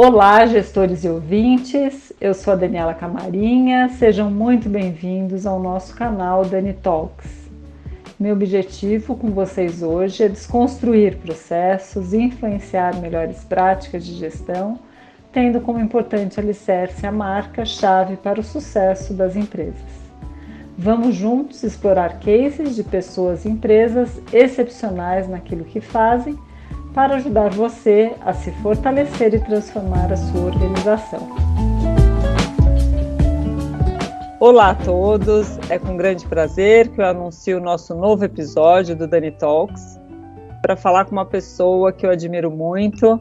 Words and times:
Olá, 0.00 0.46
gestores 0.46 1.02
e 1.02 1.08
ouvintes. 1.08 2.12
Eu 2.20 2.32
sou 2.32 2.52
a 2.52 2.56
Daniela 2.56 2.94
Camarinha. 2.94 3.88
Sejam 3.88 4.30
muito 4.30 4.68
bem-vindos 4.68 5.44
ao 5.44 5.58
nosso 5.58 5.92
canal 5.96 6.44
Dani 6.44 6.72
Talks. 6.72 7.50
Meu 8.16 8.34
objetivo 8.34 9.16
com 9.16 9.32
vocês 9.32 9.82
hoje 9.82 10.22
é 10.22 10.28
desconstruir 10.28 11.16
processos 11.16 12.12
e 12.12 12.18
influenciar 12.18 12.94
melhores 13.00 13.42
práticas 13.42 14.06
de 14.06 14.14
gestão, 14.14 14.78
tendo 15.32 15.60
como 15.60 15.80
importante 15.80 16.38
alicerce 16.38 17.04
a 17.04 17.10
marca-chave 17.10 18.16
para 18.18 18.38
o 18.38 18.44
sucesso 18.44 19.12
das 19.12 19.34
empresas. 19.34 19.82
Vamos 20.78 21.16
juntos 21.16 21.64
explorar 21.64 22.20
cases 22.20 22.76
de 22.76 22.84
pessoas 22.84 23.44
e 23.44 23.48
empresas 23.48 24.22
excepcionais 24.32 25.28
naquilo 25.28 25.64
que 25.64 25.80
fazem 25.80 26.38
para 26.98 27.14
ajudar 27.14 27.50
você 27.50 28.12
a 28.22 28.32
se 28.32 28.50
fortalecer 28.60 29.32
e 29.32 29.38
transformar 29.38 30.12
a 30.12 30.16
sua 30.16 30.46
organização. 30.46 31.28
Olá 34.40 34.70
a 34.70 34.74
todos, 34.74 35.60
é 35.70 35.78
com 35.78 35.96
grande 35.96 36.26
prazer 36.26 36.88
que 36.88 37.00
eu 37.00 37.06
anuncio 37.06 37.58
o 37.58 37.60
nosso 37.60 37.94
novo 37.94 38.24
episódio 38.24 38.96
do 38.96 39.06
Dani 39.06 39.30
Talks 39.30 39.96
para 40.60 40.74
falar 40.74 41.04
com 41.04 41.12
uma 41.12 41.24
pessoa 41.24 41.92
que 41.92 42.04
eu 42.04 42.10
admiro 42.10 42.50
muito, 42.50 43.20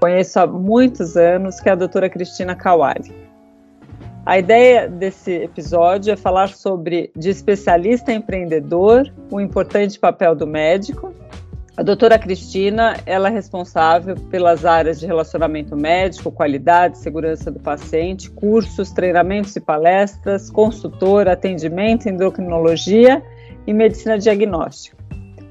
conheço 0.00 0.40
há 0.40 0.46
muitos 0.48 1.16
anos, 1.16 1.60
que 1.60 1.68
é 1.68 1.72
a 1.72 1.76
doutora 1.76 2.10
Cristina 2.10 2.56
Kawali. 2.56 3.14
A 4.26 4.36
ideia 4.36 4.88
desse 4.88 5.30
episódio 5.30 6.12
é 6.12 6.16
falar 6.16 6.48
sobre, 6.48 7.12
de 7.16 7.30
especialista 7.30 8.12
empreendedor, 8.12 9.14
o 9.30 9.40
importante 9.40 9.96
papel 9.96 10.34
do 10.34 10.44
médico 10.44 11.14
a 11.74 11.82
doutora 11.82 12.18
Cristina, 12.18 12.98
ela 13.06 13.28
é 13.28 13.30
responsável 13.32 14.14
pelas 14.30 14.66
áreas 14.66 15.00
de 15.00 15.06
relacionamento 15.06 15.74
médico, 15.74 16.30
qualidade, 16.30 16.98
segurança 16.98 17.50
do 17.50 17.58
paciente, 17.58 18.30
cursos, 18.30 18.90
treinamentos 18.90 19.56
e 19.56 19.60
palestras, 19.60 20.50
consultora, 20.50 21.32
atendimento, 21.32 22.10
endocrinologia 22.10 23.22
e 23.66 23.72
medicina 23.72 24.18
diagnóstica. 24.18 24.98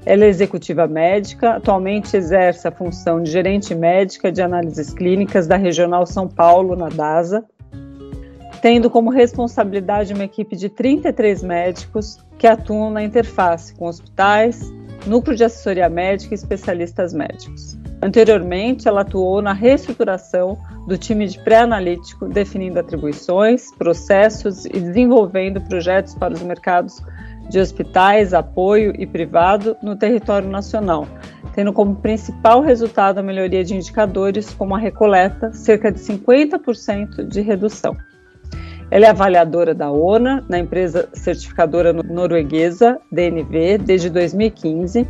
Ela 0.06 0.24
é 0.24 0.28
executiva 0.28 0.86
médica, 0.86 1.56
atualmente 1.56 2.16
exerce 2.16 2.68
a 2.68 2.72
função 2.72 3.20
de 3.20 3.30
gerente 3.30 3.74
médica 3.74 4.30
de 4.30 4.40
análises 4.40 4.92
clínicas 4.94 5.48
da 5.48 5.56
Regional 5.56 6.06
São 6.06 6.28
Paulo, 6.28 6.76
na 6.76 6.88
DASA, 6.88 7.44
tendo 8.60 8.88
como 8.88 9.10
responsabilidade 9.10 10.14
uma 10.14 10.24
equipe 10.24 10.54
de 10.54 10.68
33 10.68 11.42
médicos 11.42 12.18
que 12.38 12.46
atuam 12.46 12.90
na 12.90 13.02
interface 13.02 13.74
com 13.74 13.86
hospitais, 13.86 14.72
Núcleo 15.06 15.36
de 15.36 15.44
Assessoria 15.44 15.88
Médica 15.88 16.32
e 16.32 16.36
especialistas 16.36 17.12
médicos. 17.12 17.76
Anteriormente, 18.00 18.86
ela 18.86 19.02
atuou 19.02 19.42
na 19.42 19.52
reestruturação 19.52 20.56
do 20.86 20.96
time 20.96 21.26
de 21.26 21.38
pré-analítico, 21.40 22.28
definindo 22.28 22.78
atribuições, 22.78 23.72
processos 23.76 24.64
e 24.64 24.80
desenvolvendo 24.80 25.60
projetos 25.60 26.14
para 26.14 26.34
os 26.34 26.42
mercados 26.42 27.02
de 27.48 27.58
hospitais, 27.58 28.32
apoio 28.32 28.92
e 28.98 29.06
privado 29.06 29.76
no 29.82 29.96
território 29.96 30.48
nacional, 30.48 31.06
tendo 31.54 31.72
como 31.72 31.96
principal 31.96 32.60
resultado 32.60 33.18
a 33.18 33.22
melhoria 33.22 33.64
de 33.64 33.74
indicadores 33.74 34.54
como 34.54 34.74
a 34.74 34.78
recoleta, 34.78 35.52
cerca 35.52 35.90
de 35.90 35.98
50% 35.98 37.26
de 37.26 37.40
redução. 37.40 37.96
Ela 38.92 39.06
é 39.06 39.08
avaliadora 39.08 39.74
da 39.74 39.90
ONA, 39.90 40.44
na 40.50 40.58
empresa 40.58 41.08
certificadora 41.14 41.94
norueguesa 41.94 43.00
DNV, 43.10 43.78
desde 43.78 44.10
2015. 44.10 45.08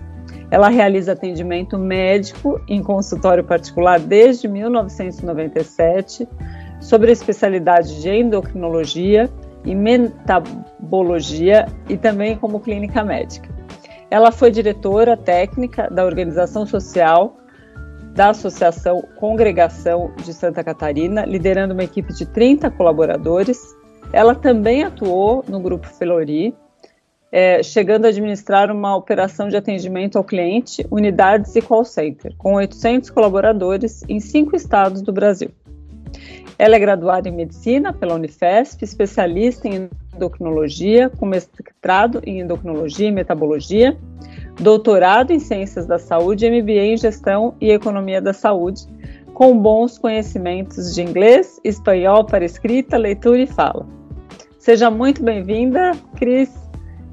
Ela 0.53 0.69
realiza 0.69 1.11
atendimento 1.11 1.77
médico 1.77 2.61
em 2.69 2.81
consultório 2.81 3.43
particular 3.43 3.99
desde 3.99 4.47
1997, 4.47 6.29
sobre 6.81 7.11
a 7.11 7.13
especialidade 7.13 8.01
de 8.01 8.09
endocrinologia 8.09 9.29
e 9.65 9.75
metabologia 9.75 11.67
e 11.89 11.97
também 11.97 12.37
como 12.37 12.61
clínica 12.61 13.03
médica. 13.03 13.49
Ela 14.09 14.31
foi 14.31 14.53
diretora 14.53 15.17
técnica 15.17 15.91
da 15.91 16.05
organização 16.05 16.65
social 16.65 17.37
da 18.15 18.31
Associação 18.31 19.03
Congregação 19.17 20.13
de 20.25 20.33
Santa 20.33 20.63
Catarina, 20.63 21.25
liderando 21.25 21.73
uma 21.73 21.85
equipe 21.85 22.13
de 22.13 22.27
30 22.27 22.71
colaboradores. 22.71 23.59
Ela 24.13 24.35
também 24.35 24.85
atuou 24.85 25.45
no 25.49 25.59
Grupo 25.61 25.87
Felori, 25.87 26.55
é, 27.31 27.63
chegando 27.63 28.05
a 28.05 28.09
administrar 28.09 28.71
uma 28.71 28.95
operação 28.95 29.49
de 29.49 29.57
atendimento 29.57 30.19
ao 30.19 30.25
cliente, 30.25 30.87
unidades 30.91 31.57
e 31.57 31.63
call 31.63 31.85
center, 31.85 32.35
com 32.37 32.55
800 32.55 33.09
colaboradores 33.09 34.03
em 34.07 34.21
cinco 34.21 34.55
estados 34.55 35.01
do 35.01 35.13
Brasil. 35.13 35.51
Ela 36.59 36.77
é 36.77 36.79
graduada 36.79 37.29
em 37.29 37.33
medicina 37.33 37.93
pela 37.93 38.15
Unifesp, 38.15 38.85
especialista 38.85 39.67
em 39.67 39.89
endocrinologia, 40.15 41.09
com 41.09 41.25
mestrado 41.25 42.21
em 42.25 42.41
endocrinologia 42.41 43.09
e 43.09 43.11
metabologia, 43.11 43.97
doutorado 44.61 45.33
em 45.33 45.39
Ciências 45.39 45.87
da 45.87 45.99
Saúde 45.99 46.49
MBA 46.49 46.73
em 46.73 46.97
Gestão 46.97 47.55
e 47.61 47.71
Economia 47.71 48.21
da 48.21 48.33
Saúde, 48.33 48.87
com 49.35 49.59
bons 49.59 49.99
conhecimentos 49.99 50.95
de 50.95 51.03
inglês, 51.03 51.61
espanhol 51.65 52.25
para 52.25 52.45
escrita, 52.45 52.97
leitura 52.97 53.39
e 53.39 53.47
fala. 53.47 53.87
Seja 54.59 54.91
muito 54.91 55.23
bem-vinda, 55.23 55.93
Cris. 56.17 56.51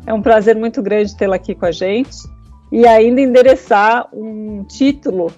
É 0.05 0.13
um 0.13 0.21
prazer 0.21 0.55
muito 0.55 0.81
grande 0.81 1.15
tê-la 1.15 1.35
aqui 1.35 1.55
com 1.55 1.65
a 1.65 1.71
gente 1.71 2.17
e 2.71 2.85
ainda 2.85 3.21
endereçar 3.21 4.07
um 4.13 4.63
título 4.63 5.31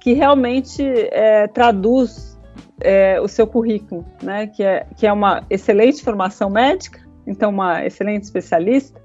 que 0.00 0.12
realmente 0.12 0.82
é, 1.12 1.46
traduz 1.48 2.38
é, 2.80 3.20
o 3.20 3.28
seu 3.28 3.46
currículo, 3.46 4.04
né? 4.22 4.46
Que 4.46 4.62
é, 4.62 4.86
que 4.96 5.06
é 5.06 5.12
uma 5.12 5.44
excelente 5.48 6.02
formação 6.02 6.50
médica, 6.50 7.00
então 7.26 7.50
uma 7.50 7.84
excelente 7.86 8.24
especialista, 8.24 9.00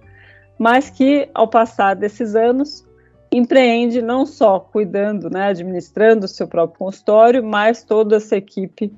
mas 0.59 0.89
que, 0.89 1.29
ao 1.33 1.47
passar 1.47 1.95
desses 1.95 2.35
anos, 2.35 2.85
empreende 3.31 4.01
não 4.01 4.25
só 4.25 4.59
cuidando, 4.59 5.29
né, 5.29 5.47
administrando 5.47 6.25
o 6.25 6.27
seu 6.27 6.47
próprio 6.47 6.77
consultório, 6.77 7.43
mas 7.43 7.81
toda 7.81 8.17
essa 8.17 8.35
equipe 8.35 8.91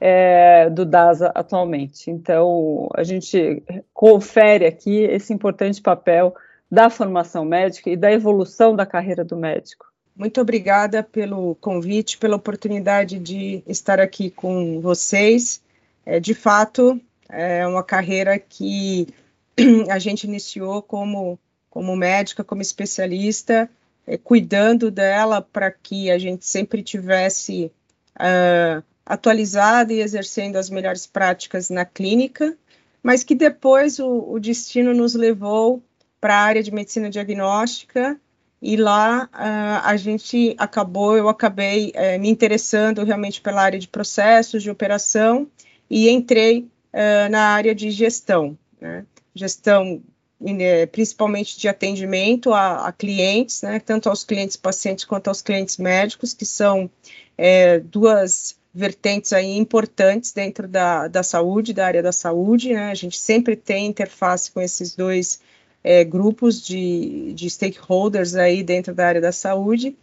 é, 0.00 0.70
do 0.70 0.84
DASA 0.84 1.32
atualmente. 1.34 2.10
Então, 2.10 2.88
a 2.94 3.02
gente 3.02 3.62
confere 3.92 4.64
aqui 4.64 5.00
esse 5.04 5.32
importante 5.32 5.82
papel 5.82 6.34
da 6.70 6.88
formação 6.88 7.44
médica 7.44 7.90
e 7.90 7.96
da 7.96 8.12
evolução 8.12 8.74
da 8.76 8.86
carreira 8.86 9.24
do 9.24 9.36
médico. 9.36 9.86
Muito 10.16 10.40
obrigada 10.40 11.02
pelo 11.02 11.54
convite, 11.56 12.18
pela 12.18 12.36
oportunidade 12.36 13.18
de 13.18 13.62
estar 13.66 13.98
aqui 13.98 14.30
com 14.30 14.80
vocês. 14.80 15.62
É, 16.04 16.20
de 16.20 16.34
fato, 16.34 17.00
é 17.28 17.66
uma 17.66 17.82
carreira 17.82 18.38
que 18.38 19.08
a 19.90 19.98
gente 19.98 20.24
iniciou 20.24 20.82
como, 20.82 21.38
como 21.70 21.96
médica, 21.96 22.44
como 22.44 22.62
especialista, 22.62 23.68
é, 24.06 24.16
cuidando 24.16 24.90
dela 24.90 25.40
para 25.40 25.70
que 25.70 26.10
a 26.10 26.18
gente 26.18 26.46
sempre 26.46 26.82
tivesse 26.82 27.70
uh, 28.16 28.82
atualizada 29.04 29.92
e 29.92 30.00
exercendo 30.00 30.56
as 30.56 30.70
melhores 30.70 31.06
práticas 31.06 31.70
na 31.70 31.84
clínica, 31.84 32.56
mas 33.02 33.24
que 33.24 33.34
depois 33.34 33.98
o, 33.98 34.32
o 34.32 34.40
destino 34.40 34.94
nos 34.94 35.14
levou 35.14 35.82
para 36.20 36.36
a 36.36 36.40
área 36.40 36.62
de 36.62 36.72
medicina 36.72 37.10
diagnóstica 37.10 38.18
e 38.60 38.76
lá 38.76 39.28
uh, 39.32 39.80
a 39.84 39.96
gente 39.96 40.54
acabou, 40.56 41.16
eu 41.16 41.28
acabei 41.28 41.92
uh, 41.96 42.20
me 42.20 42.28
interessando 42.28 43.02
realmente 43.02 43.40
pela 43.40 43.60
área 43.60 43.78
de 43.78 43.88
processos, 43.88 44.62
de 44.62 44.70
operação 44.70 45.48
e 45.90 46.08
entrei 46.08 46.60
uh, 46.92 47.28
na 47.28 47.48
área 47.48 47.74
de 47.74 47.90
gestão. 47.90 48.56
Né? 48.80 49.04
Gestão 49.34 50.02
né, 50.42 50.86
principalmente 50.86 51.58
de 51.58 51.68
atendimento 51.68 52.52
a, 52.52 52.88
a, 52.88 52.92
clientes, 52.92 53.62
né, 53.62 53.78
tanto 53.78 54.08
aos 54.08 54.24
clientes 54.24 54.56
pacientes 54.56 55.04
quanto 55.04 55.28
aos 55.28 55.40
clientes 55.40 55.76
médicos, 55.76 56.34
que 56.34 56.44
são 56.44 56.90
é, 57.38 57.78
duas 57.78 58.56
vertentes 58.74 59.32
aí 59.32 59.56
importantes 59.56 60.32
dentro 60.32 60.66
da, 60.66 61.06
da 61.06 61.22
saúde, 61.22 61.72
da 61.72 61.86
área 61.86 62.02
da 62.02 62.12
saúde, 62.12 62.72
né, 62.72 62.90
a 62.90 62.94
gente 62.94 63.18
sempre 63.18 63.54
tem 63.54 63.86
interface 63.86 64.50
com 64.50 64.60
esses 64.60 64.96
dois 64.96 65.40
é, 65.84 66.02
grupos 66.02 66.60
de, 66.64 67.32
de 67.34 67.48
stakeholders 67.48 68.34
aí 68.34 68.62
dentro 68.62 68.94
da 68.94 69.06
área 69.06 69.20
da 69.20 69.32
saúde, 69.32 69.96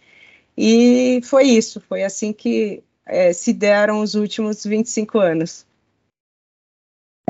e 0.57 1.21
foi 1.23 1.45
isso, 1.45 1.81
foi 1.81 2.03
assim 2.03 2.31
que 2.31 2.83
é, 3.05 3.33
se 3.33 3.53
deram 3.53 4.01
os 4.01 4.15
últimos 4.15 4.63
25 4.63 5.19
anos. 5.19 5.65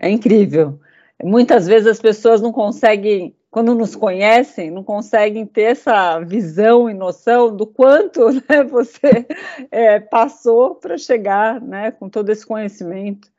É 0.02 0.10
incrível. 0.10 0.80
Muitas 1.24 1.68
vezes 1.68 1.88
as 1.88 2.00
pessoas 2.00 2.42
não 2.42 2.52
conseguem, 2.52 3.36
quando 3.52 3.76
nos 3.76 3.96
conhecem, 3.96 4.72
não 4.72 4.84
conseguem 4.84 5.46
ter 5.46 5.64
essa 5.64 6.20
visão 6.20 6.90
e 6.90 6.94
noção 6.94 7.56
do 7.56 7.68
quanto 7.68 8.30
né, 8.48 8.64
você 8.64 9.26
é, 9.70 10.00
passou 10.00 10.76
para 10.76 10.98
chegar 10.98 11.60
né, 11.60 11.92
com 11.92 12.10
todo 12.10 12.30
esse 12.30 12.46
conhecimento 12.46 13.30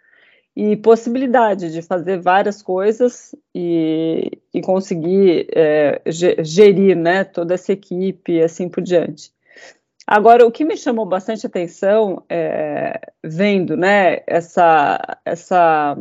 e 0.54 0.76
possibilidade 0.76 1.72
de 1.72 1.80
fazer 1.80 2.20
várias 2.20 2.60
coisas 2.60 3.34
e, 3.54 4.38
e 4.52 4.60
conseguir 4.60 5.46
é, 5.54 6.02
gerir 6.06 6.96
né, 6.96 7.24
toda 7.24 7.54
essa 7.54 7.72
equipe 7.72 8.32
e 8.32 8.42
assim 8.42 8.68
por 8.68 8.82
diante. 8.82 9.32
Agora, 10.06 10.44
o 10.44 10.50
que 10.50 10.64
me 10.64 10.76
chamou 10.76 11.06
bastante 11.06 11.46
atenção, 11.46 12.24
é, 12.28 13.00
vendo 13.24 13.76
né, 13.76 14.22
essa, 14.26 15.20
essa 15.24 15.96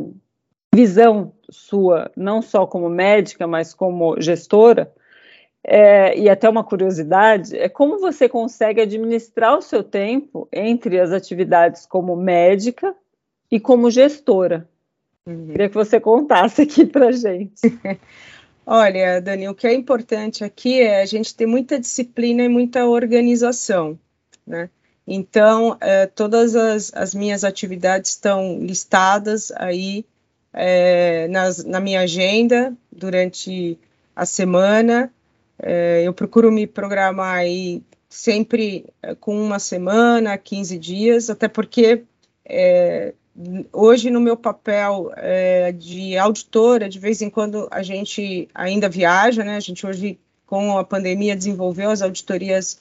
visão 0.74 1.32
sua, 1.50 2.10
não 2.16 2.40
só 2.40 2.66
como 2.66 2.88
médica, 2.88 3.46
mas 3.46 3.74
como 3.74 4.20
gestora, 4.20 4.92
é, 5.62 6.18
e 6.18 6.28
até 6.28 6.48
uma 6.48 6.64
curiosidade, 6.64 7.56
é 7.56 7.68
como 7.68 7.98
você 7.98 8.28
consegue 8.28 8.80
administrar 8.80 9.58
o 9.58 9.62
seu 9.62 9.82
tempo 9.82 10.48
entre 10.52 10.98
as 10.98 11.12
atividades 11.12 11.84
como 11.84 12.16
médica 12.16 12.94
e 13.50 13.60
como 13.60 13.90
gestora. 13.90 14.68
Uhum. 15.26 15.48
Queria 15.48 15.68
que 15.68 15.74
você 15.74 16.00
contasse 16.00 16.62
aqui 16.62 16.86
para 16.86 17.12
gente. 17.12 17.60
Olha, 18.64 19.20
Dani, 19.20 19.48
o 19.48 19.54
que 19.54 19.66
é 19.66 19.74
importante 19.74 20.44
aqui 20.44 20.80
é 20.80 21.02
a 21.02 21.06
gente 21.06 21.34
ter 21.34 21.46
muita 21.46 21.78
disciplina 21.78 22.42
e 22.44 22.48
muita 22.48 22.86
organização, 22.86 23.98
né? 24.46 24.70
Então, 25.06 25.76
é, 25.80 26.06
todas 26.06 26.54
as, 26.54 26.92
as, 26.94 27.14
minhas 27.14 27.42
atividades 27.42 28.12
estão 28.12 28.58
listadas 28.60 29.50
aí 29.56 30.04
é, 30.52 31.28
nas, 31.28 31.64
na 31.64 31.80
minha 31.80 32.00
agenda 32.00 32.74
durante 32.90 33.78
a 34.14 34.26
semana. 34.26 35.12
É, 35.58 36.02
eu 36.04 36.12
procuro 36.12 36.50
me 36.50 36.66
programar 36.66 37.36
aí 37.38 37.82
sempre 38.08 38.86
é, 39.02 39.14
com 39.14 39.40
uma 39.40 39.58
semana, 39.58 40.36
15 40.36 40.78
dias, 40.78 41.30
até 41.30 41.46
porque 41.46 42.02
é, 42.44 43.14
hoje 43.72 44.10
no 44.10 44.20
meu 44.20 44.36
papel 44.36 45.12
é, 45.16 45.72
de 45.72 46.16
auditora, 46.18 46.88
de 46.88 46.98
vez 46.98 47.22
em 47.22 47.30
quando 47.30 47.68
a 47.70 47.82
gente 47.82 48.48
ainda 48.54 48.88
viaja, 48.88 49.44
né? 49.44 49.56
A 49.56 49.60
gente 49.60 49.86
hoje, 49.86 50.18
com 50.46 50.76
a 50.76 50.84
pandemia, 50.84 51.36
desenvolveu 51.36 51.90
as 51.90 52.02
auditorias 52.02 52.80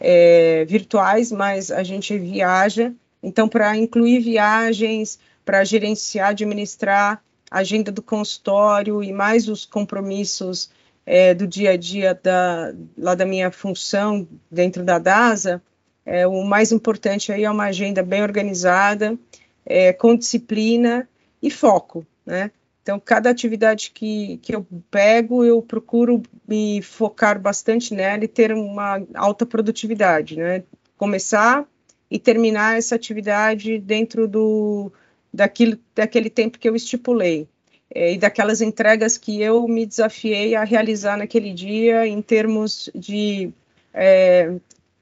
é, 0.00 0.64
virtuais, 0.64 1.30
mas 1.30 1.70
a 1.70 1.82
gente 1.82 2.16
viaja. 2.18 2.92
Então, 3.22 3.48
para 3.48 3.76
incluir 3.76 4.20
viagens, 4.20 5.18
para 5.44 5.64
gerenciar, 5.64 6.30
administrar 6.30 7.22
a 7.50 7.58
agenda 7.58 7.92
do 7.92 8.02
consultório 8.02 9.02
e 9.02 9.12
mais 9.12 9.48
os 9.48 9.64
compromissos 9.64 10.70
é, 11.04 11.34
do 11.34 11.46
dia 11.46 11.72
a 11.72 11.76
dia 11.76 12.18
da, 12.20 12.72
lá 12.96 13.14
da 13.14 13.26
minha 13.26 13.50
função 13.50 14.26
dentro 14.50 14.82
da 14.82 14.98
DASA, 14.98 15.62
é, 16.04 16.26
o 16.26 16.42
mais 16.44 16.72
importante 16.72 17.32
aí 17.32 17.44
é 17.44 17.50
uma 17.50 17.64
agenda 17.64 18.02
bem 18.02 18.22
organizada, 18.22 19.18
é, 19.64 19.92
com 19.92 20.16
disciplina 20.16 21.08
e 21.40 21.50
foco, 21.50 22.06
né? 22.24 22.50
Então, 22.82 22.98
cada 22.98 23.30
atividade 23.30 23.92
que, 23.92 24.38
que 24.38 24.54
eu 24.54 24.66
pego, 24.90 25.44
eu 25.44 25.62
procuro 25.62 26.20
me 26.48 26.82
focar 26.82 27.40
bastante 27.40 27.94
nela 27.94 28.24
e 28.24 28.28
ter 28.28 28.52
uma 28.52 29.00
alta 29.14 29.46
produtividade, 29.46 30.36
né? 30.36 30.64
Começar 30.96 31.64
e 32.10 32.18
terminar 32.18 32.76
essa 32.76 32.96
atividade 32.96 33.78
dentro 33.78 34.26
do, 34.26 34.92
daquilo, 35.32 35.78
daquele 35.94 36.30
tempo 36.30 36.58
que 36.58 36.68
eu 36.68 36.76
estipulei. 36.76 37.48
É, 37.94 38.14
e 38.14 38.18
daquelas 38.18 38.62
entregas 38.62 39.18
que 39.18 39.42
eu 39.42 39.68
me 39.68 39.84
desafiei 39.84 40.54
a 40.54 40.64
realizar 40.64 41.18
naquele 41.18 41.52
dia 41.52 42.06
em 42.06 42.22
termos 42.22 42.88
de 42.94 43.52
é, 43.92 44.54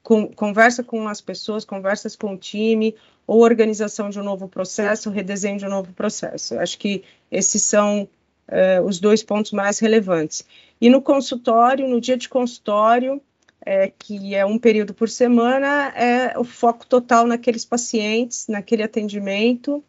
com, 0.03 0.27
conversa 0.27 0.83
com 0.83 1.07
as 1.07 1.21
pessoas, 1.21 1.65
conversas 1.65 2.17
com 2.17 2.35
o 2.35 2.37
time, 2.37 2.97
ou 3.27 3.43
organização 3.43 4.11
de 4.11 4.19
um 4.19 4.25
novo 4.25 4.49
processo, 4.49 5.09
redesenho 5.09 5.59
de 5.59 5.67
um 5.67 5.69
novo 5.69 5.93
processo. 5.93 6.59
Acho 6.59 6.77
que 6.79 7.05
esses 7.31 7.63
são 7.63 8.09
é, 8.49 8.81
os 8.81 8.99
dois 8.99 9.23
pontos 9.23 9.53
mais 9.53 9.79
relevantes. 9.79 10.45
E 10.81 10.91
no 10.91 11.01
consultório, 11.01 11.87
no 11.87 12.01
dia 12.01 12.17
de 12.17 12.29
consultório, 12.29 13.23
é, 13.65 13.93
que 13.97 14.35
é 14.35 14.45
um 14.45 14.59
período 14.59 14.93
por 14.93 15.09
semana, 15.09 15.93
é 15.95 16.37
o 16.37 16.43
foco 16.43 16.85
total 16.87 17.27
naqueles 17.27 17.65
pacientes, 17.65 18.49
naquele 18.49 18.83
atendimento, 18.83 19.85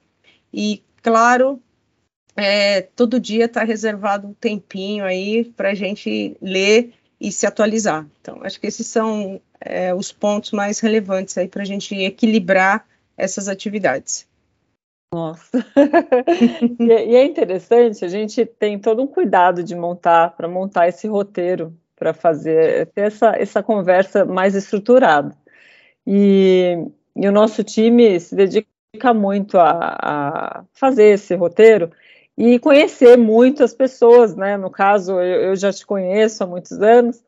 e, 0.54 0.84
claro, 1.02 1.62
é, 2.36 2.82
todo 2.82 3.20
dia 3.20 3.46
está 3.46 3.64
reservado 3.64 4.28
um 4.28 4.34
tempinho 4.34 5.04
aí 5.04 5.46
para 5.46 5.70
a 5.70 5.74
gente 5.76 6.38
ler 6.42 6.94
e 7.20 7.32
se 7.32 7.46
atualizar. 7.46 8.08
Então, 8.20 8.40
acho 8.44 8.60
que 8.60 8.68
esses 8.68 8.88
são 8.88 9.40
é, 9.60 9.94
os 9.94 10.12
pontos 10.12 10.52
mais 10.52 10.80
relevantes 10.80 11.38
aí 11.38 11.48
para 11.48 11.62
a 11.62 11.66
gente 11.66 11.96
equilibrar 11.96 12.86
essas 13.16 13.48
atividades. 13.48 14.28
Nossa, 15.14 15.58
e, 16.80 16.92
é, 16.92 17.08
e 17.08 17.16
é 17.16 17.26
interessante, 17.26 18.06
a 18.06 18.08
gente 18.08 18.46
tem 18.46 18.80
todo 18.80 19.04
um 19.04 19.08
cuidado 19.08 19.62
de 19.62 19.76
montar, 19.76 20.36
para 20.38 20.48
montar 20.48 20.88
esse 20.88 21.06
roteiro, 21.06 21.78
para 21.98 22.14
fazer, 22.14 22.88
ter 22.88 23.02
essa, 23.02 23.36
essa 23.38 23.62
conversa 23.62 24.24
mais 24.24 24.56
estruturada. 24.56 25.36
E, 26.08 26.78
e 27.16 27.28
o 27.28 27.32
nosso 27.32 27.62
time 27.64 28.20
se 28.20 28.34
dedica 28.34 28.71
muito 29.14 29.58
a, 29.58 29.98
a, 30.02 30.66
fazer 30.74 31.14
esse 31.14 31.34
roteiro 31.36 31.92
e 32.38 32.60
conhecer 32.60 33.18
muito 33.18 33.64
as 33.64 33.74
pessoas, 33.74 34.36
né? 34.36 34.58
No 34.58 34.70
caso, 34.70 35.14
eu, 35.14 35.50
eu 35.50 35.56
já 35.56 35.72
te 35.72 35.86
conheço 35.86 36.44
há 36.44 36.48
muitos 36.48 36.74
anos, 36.82 37.24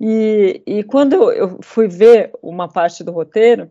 e, 0.00 0.62
e 0.64 0.84
quando 0.84 1.32
eu 1.32 1.58
fui 1.60 1.88
ver 1.88 2.30
uma 2.40 2.68
parte 2.68 3.02
do 3.02 3.10
roteiro, 3.10 3.68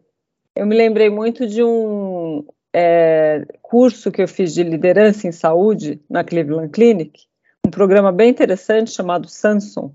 eu 0.54 0.66
me 0.66 0.76
lembrei 0.76 1.10
muito 1.10 1.48
de 1.48 1.64
um 1.64 2.46
é, 2.74 3.46
curso 3.62 4.12
que 4.12 4.22
eu 4.22 4.28
fiz 4.28 4.54
de 4.54 4.64
liderança 4.64 5.26
em 5.26 5.32
saúde 5.32 6.02
na 6.10 6.26
Cleveland 6.26 6.70
Clinic, 6.70 7.28
um 7.66 7.72
programa 7.72 8.12
bem 8.12 8.30
interessante 8.30 8.92
chamado 8.92 9.30
Samsung. 9.30 9.94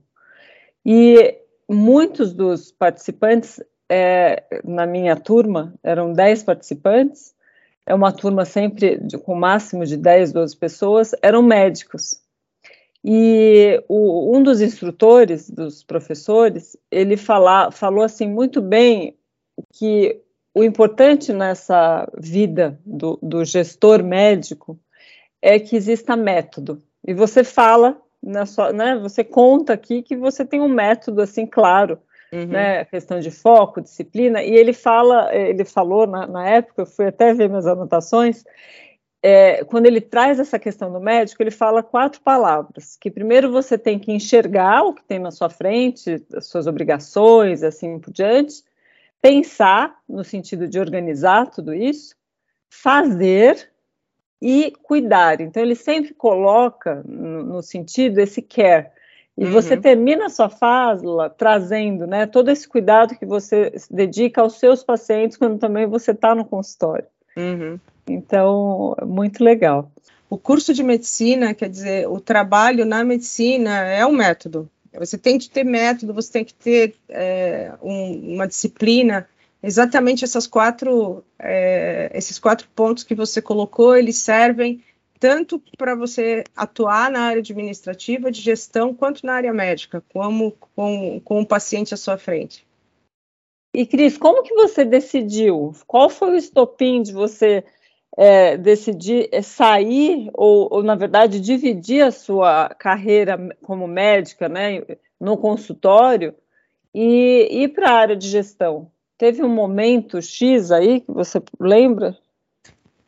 E 0.87 1.37
muitos 1.69 2.33
dos 2.33 2.73
participantes, 2.73 3.63
é, 3.91 4.43
na 4.65 4.87
minha 4.87 5.17
turma, 5.17 5.75
eram 5.83 6.15
10 6.15 6.45
participantes, 6.45 7.35
é 7.87 7.95
uma 7.95 8.13
turma 8.13 8.45
sempre 8.45 8.97
de, 8.99 9.19
com 9.19 9.35
máximo 9.35 9.85
de 9.85 9.97
10, 9.97 10.33
12 10.33 10.57
pessoas, 10.57 11.13
eram 11.23 11.43
médicos. 11.43 12.21
E 13.05 13.83
o, 13.89 14.37
um 14.37 14.43
dos 14.43 14.61
instrutores, 14.61 15.51
dos 15.51 15.83
professores, 15.83 16.77
ele 16.91 17.17
fala, 17.17 17.71
falou 17.73 18.05
assim 18.05 18.29
muito 18.29 18.61
bem 18.61 19.17
que 19.73 20.21
o 20.55 20.63
importante 20.63 21.33
nessa 21.33 22.09
vida 22.17 22.79
do, 22.85 23.19
do, 23.23 23.45
gestor 23.45 24.05
médico 24.05 24.79
é 25.41 25.59
que 25.59 25.75
exista 25.75 26.15
método. 26.15 26.81
E 27.05 27.13
você 27.13 27.43
fala, 27.43 28.01
sua, 28.47 28.73
né, 28.73 28.97
você 28.97 29.25
conta 29.25 29.73
aqui 29.73 30.03
que 30.03 30.15
você 30.15 30.45
tem 30.45 30.61
um 30.61 30.69
método 30.69 31.21
assim 31.21 31.47
claro, 31.47 31.99
uhum. 32.33 32.47
né, 32.47 32.85
questão 32.85 33.21
de 33.21 33.31
foco, 33.31 33.81
disciplina. 33.81 34.43
E 34.43 34.55
ele 34.55 34.73
fala, 34.73 35.35
ele 35.35 35.65
falou 35.65 36.07
na, 36.07 36.27
na 36.27 36.49
época, 36.49 36.83
eu 36.83 36.87
fui 36.87 37.07
até 37.07 37.33
ver 37.35 37.49
minhas 37.49 37.67
anotações. 37.67 38.45
É, 39.25 39.65
quando 39.65 39.87
ele 39.87 40.01
traz 40.01 40.41
essa 40.41 40.59
questão 40.59 40.93
do 40.93 41.01
médico, 41.01 41.43
ele 41.43 41.51
fala 41.51 41.83
quatro 41.83 42.21
palavras. 42.21 42.97
Que 43.01 43.11
primeiro 43.11 43.53
você 43.53 43.79
tem 43.79 43.99
que 43.99 44.11
enxergar 44.11 44.83
o 44.83 44.95
que 44.95 45.05
tem 45.05 45.19
na 45.19 45.31
sua 45.31 45.49
frente, 45.49 46.25
as 46.35 46.47
suas 46.47 46.67
obrigações, 46.67 47.63
assim 47.63 47.99
por 47.99 48.13
diante 48.13 48.65
pensar 49.23 49.97
no 50.09 50.25
sentido 50.25 50.67
de 50.67 50.81
organizar 50.81 51.49
tudo 51.49 51.73
isso, 51.73 52.17
fazer 52.69 53.71
e 54.43 54.73
cuidar. 54.83 55.41
Então 55.41 55.63
ele 55.63 55.77
sempre 55.77 56.13
coloca 56.13 57.05
no, 57.07 57.45
no 57.45 57.63
sentido 57.63 58.19
esse 58.19 58.43
care. 58.43 58.91
E 59.37 59.45
uhum. 59.45 59.51
você 59.51 59.77
termina 59.77 60.27
a 60.27 60.31
sua 60.31 60.49
fala 60.49 61.31
trazendo 61.31 62.07
né, 62.07 62.27
todo 62.27 62.51
esse 62.51 62.69
cuidado 62.69 63.17
que 63.17 63.25
você 63.25 63.73
dedica 63.91 64.43
aos 64.43 64.59
seus 64.59 64.85
pacientes 64.85 65.37
quando 65.37 65.59
também 65.59 65.87
você 65.87 66.11
está 66.11 66.35
no 66.35 66.45
consultório. 66.45 67.07
Uhum. 67.37 67.79
Então, 68.07 68.95
muito 69.07 69.43
legal. 69.43 69.91
O 70.29 70.37
curso 70.37 70.75
de 70.75 70.83
medicina, 70.83 71.55
quer 71.55 71.69
dizer, 71.69 72.09
o 72.09 72.21
trabalho 72.21 72.85
na 72.85 73.05
medicina 73.05 73.85
é 73.87 74.05
um 74.07 74.13
método. 74.13 74.69
Você 74.99 75.17
tem 75.17 75.39
que 75.39 75.49
ter 75.49 75.65
método, 75.65 76.13
você 76.13 76.33
tem 76.33 76.45
que 76.45 76.55
ter 76.55 76.95
é, 77.09 77.73
um, 77.83 78.35
uma 78.35 78.47
disciplina. 78.47 79.27
Exatamente 79.63 80.25
essas 80.25 80.47
quatro, 80.47 81.25
é, 81.39 82.11
esses 82.15 82.39
quatro 82.39 82.69
pontos 82.75 83.05
que 83.05 83.15
você 83.15 83.41
colocou, 83.41 83.97
eles 83.97 84.17
servem 84.17 84.83
tanto 85.23 85.63
para 85.79 85.95
você 85.95 86.43
atuar 86.57 87.09
na 87.09 87.21
área 87.21 87.39
administrativa, 87.39 88.29
de 88.29 88.41
gestão, 88.41 88.93
quanto 88.93 89.25
na 89.25 89.35
área 89.35 89.53
médica, 89.53 90.03
como 90.13 90.51
com, 90.75 91.21
com 91.21 91.41
o 91.41 91.47
paciente 91.47 91.95
à 91.95 91.97
sua 91.97 92.19
frente. 92.19 92.67
E 93.73 93.87
Cris, 93.87 94.19
como 94.19 94.43
que 94.43 94.53
você 94.53 94.85
decidiu? 94.85 95.73
Qual 95.87 96.11
foi 96.11 96.33
o 96.33 96.37
estopim 96.37 97.03
de 97.03 97.13
você 97.13 97.63
é, 98.17 98.57
decidir 98.57 99.29
é, 99.31 99.43
sair 99.43 100.29
ou, 100.35 100.67
ou, 100.69 100.83
na 100.83 100.97
verdade, 100.97 101.39
dividir 101.39 102.05
a 102.05 102.11
sua 102.11 102.71
carreira 102.71 103.39
como 103.63 103.87
médica, 103.87 104.49
né, 104.49 104.83
no 105.21 105.39
consultório 105.39 106.35
e 106.93 107.47
ir 107.49 107.69
para 107.69 107.91
a 107.91 107.95
área 107.95 108.17
de 108.17 108.29
gestão? 108.29 108.91
Teve 109.17 109.41
um 109.41 109.49
momento 109.49 110.21
X 110.21 110.73
aí 110.73 111.01
que 111.01 111.13
você 111.13 111.41
lembra? 111.61 112.19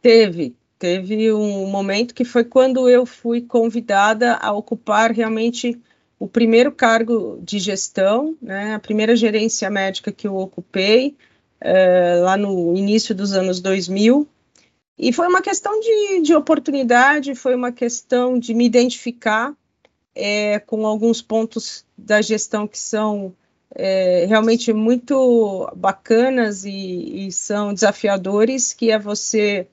Teve, 0.01 0.57
teve 0.85 1.33
um 1.33 1.67
momento 1.67 2.15
que 2.15 2.27
foi 2.27 2.45
quando 2.45 2.91
eu 2.91 3.07
fui 3.07 3.41
convidada 3.41 4.35
a 4.35 4.53
ocupar 4.53 5.13
realmente 5.13 5.81
o 6.19 6.29
primeiro 6.29 6.71
cargo 6.71 7.41
de 7.43 7.59
gestão, 7.59 8.37
né, 8.41 8.75
a 8.75 8.79
primeira 8.79 9.17
gerência 9.17 9.71
médica 9.71 10.13
que 10.13 10.27
eu 10.27 10.37
ocupei, 10.37 11.17
é, 11.59 12.17
lá 12.17 12.37
no 12.37 12.77
início 12.77 13.15
dos 13.15 13.33
anos 13.33 13.61
2000. 13.61 14.29
E 14.99 15.11
foi 15.11 15.27
uma 15.27 15.41
questão 15.41 15.81
de, 15.81 16.21
de 16.21 16.35
oportunidade, 16.35 17.35
foi 17.35 17.55
uma 17.55 17.73
questão 17.73 18.39
de 18.39 18.53
me 18.53 18.67
identificar 18.67 19.55
é, 20.15 20.59
com 20.59 20.87
alguns 20.87 21.23
pontos 21.23 21.87
da 21.97 22.21
gestão 22.21 22.69
que 22.69 22.79
são 22.79 23.35
é, 23.75 24.27
realmente 24.27 24.71
muito 24.71 25.67
bacanas 25.75 26.67
e, 26.67 27.27
e, 27.27 27.33
são 27.33 27.73
desafiadores, 27.73 28.75
que 28.75 28.91
é 28.91 28.99
você 28.99 29.67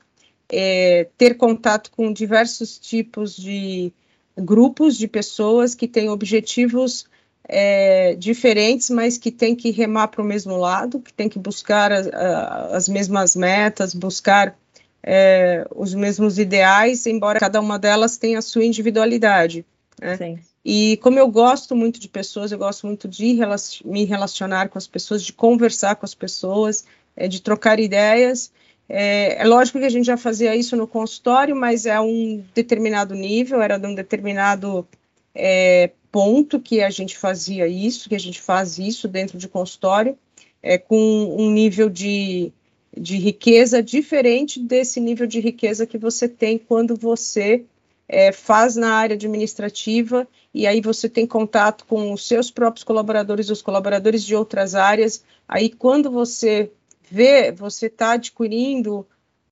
é, 0.51 1.07
ter 1.17 1.35
contato 1.35 1.89
com 1.91 2.11
diversos 2.11 2.77
tipos 2.77 3.35
de 3.35 3.91
grupos 4.37 4.97
de 4.97 5.07
pessoas 5.07 5.73
que 5.73 5.87
têm 5.87 6.09
objetivos 6.09 7.05
é, 7.47 8.15
diferentes, 8.15 8.89
mas 8.89 9.17
que 9.17 9.31
têm 9.31 9.55
que 9.55 9.71
remar 9.71 10.09
para 10.09 10.21
o 10.21 10.25
mesmo 10.25 10.57
lado, 10.57 10.99
que 10.99 11.13
têm 11.13 11.29
que 11.29 11.39
buscar 11.39 11.91
a, 11.91 11.99
a, 11.99 12.77
as 12.77 12.89
mesmas 12.89 13.35
metas, 13.35 13.93
buscar 13.93 14.55
é, 15.03 15.65
os 15.75 15.93
mesmos 15.93 16.37
ideais, 16.37 17.05
embora 17.07 17.39
cada 17.39 17.59
uma 17.59 17.79
delas 17.79 18.17
tenha 18.17 18.39
a 18.39 18.41
sua 18.41 18.65
individualidade. 18.65 19.65
Né? 19.99 20.17
E 20.63 20.97
como 20.97 21.17
eu 21.17 21.27
gosto 21.27 21.75
muito 21.75 21.99
de 21.99 22.07
pessoas, 22.07 22.51
eu 22.51 22.57
gosto 22.57 22.85
muito 22.85 23.07
de 23.07 23.37
me 23.83 24.05
relacionar 24.05 24.69
com 24.69 24.77
as 24.77 24.87
pessoas, 24.87 25.23
de 25.23 25.33
conversar 25.33 25.95
com 25.95 26.05
as 26.05 26.13
pessoas, 26.13 26.85
é, 27.15 27.27
de 27.27 27.41
trocar 27.41 27.79
ideias. 27.79 28.51
É, 28.87 29.41
é, 29.41 29.45
lógico 29.45 29.79
que 29.79 29.85
a 29.85 29.89
gente 29.89 30.05
já 30.05 30.17
fazia 30.17 30.55
isso 30.55 30.75
no 30.75 30.87
consultório, 30.87 31.55
mas 31.55 31.85
é 31.85 31.99
um 31.99 32.43
determinado 32.53 33.15
nível, 33.15 33.61
era 33.61 33.77
de 33.77 33.87
um 33.87 33.95
determinado 33.95 34.85
é, 35.33 35.91
ponto 36.11 36.59
que 36.59 36.81
a 36.81 36.89
gente 36.89 37.17
fazia 37.17 37.67
isso, 37.67 38.09
que 38.09 38.15
a 38.15 38.19
gente 38.19 38.41
faz 38.41 38.77
isso 38.77 39.07
dentro 39.07 39.37
de 39.37 39.47
consultório, 39.47 40.17
é, 40.61 40.77
com 40.77 41.35
um 41.37 41.49
nível 41.49 41.89
de, 41.89 42.51
de 42.95 43.17
riqueza 43.17 43.81
diferente 43.81 44.59
desse 44.59 44.99
nível 44.99 45.25
de 45.25 45.39
riqueza 45.39 45.85
que 45.85 45.97
você 45.97 46.27
tem 46.27 46.57
quando 46.57 46.95
você 46.95 47.63
é, 48.11 48.33
faz 48.33 48.75
na 48.75 48.93
área 48.93 49.15
administrativa 49.15 50.27
e 50.53 50.67
aí 50.67 50.81
você 50.81 51.07
tem 51.07 51.25
contato 51.25 51.85
com 51.85 52.11
os 52.11 52.27
seus 52.27 52.51
próprios 52.51 52.83
colaboradores, 52.83 53.49
os 53.49 53.61
colaboradores 53.61 54.21
de 54.21 54.35
outras 54.35 54.75
áreas. 54.75 55.23
Aí, 55.47 55.69
quando 55.69 56.11
você 56.11 56.69
vê, 57.11 57.51
você 57.51 57.87
está 57.87 58.13
adquirindo 58.13 59.05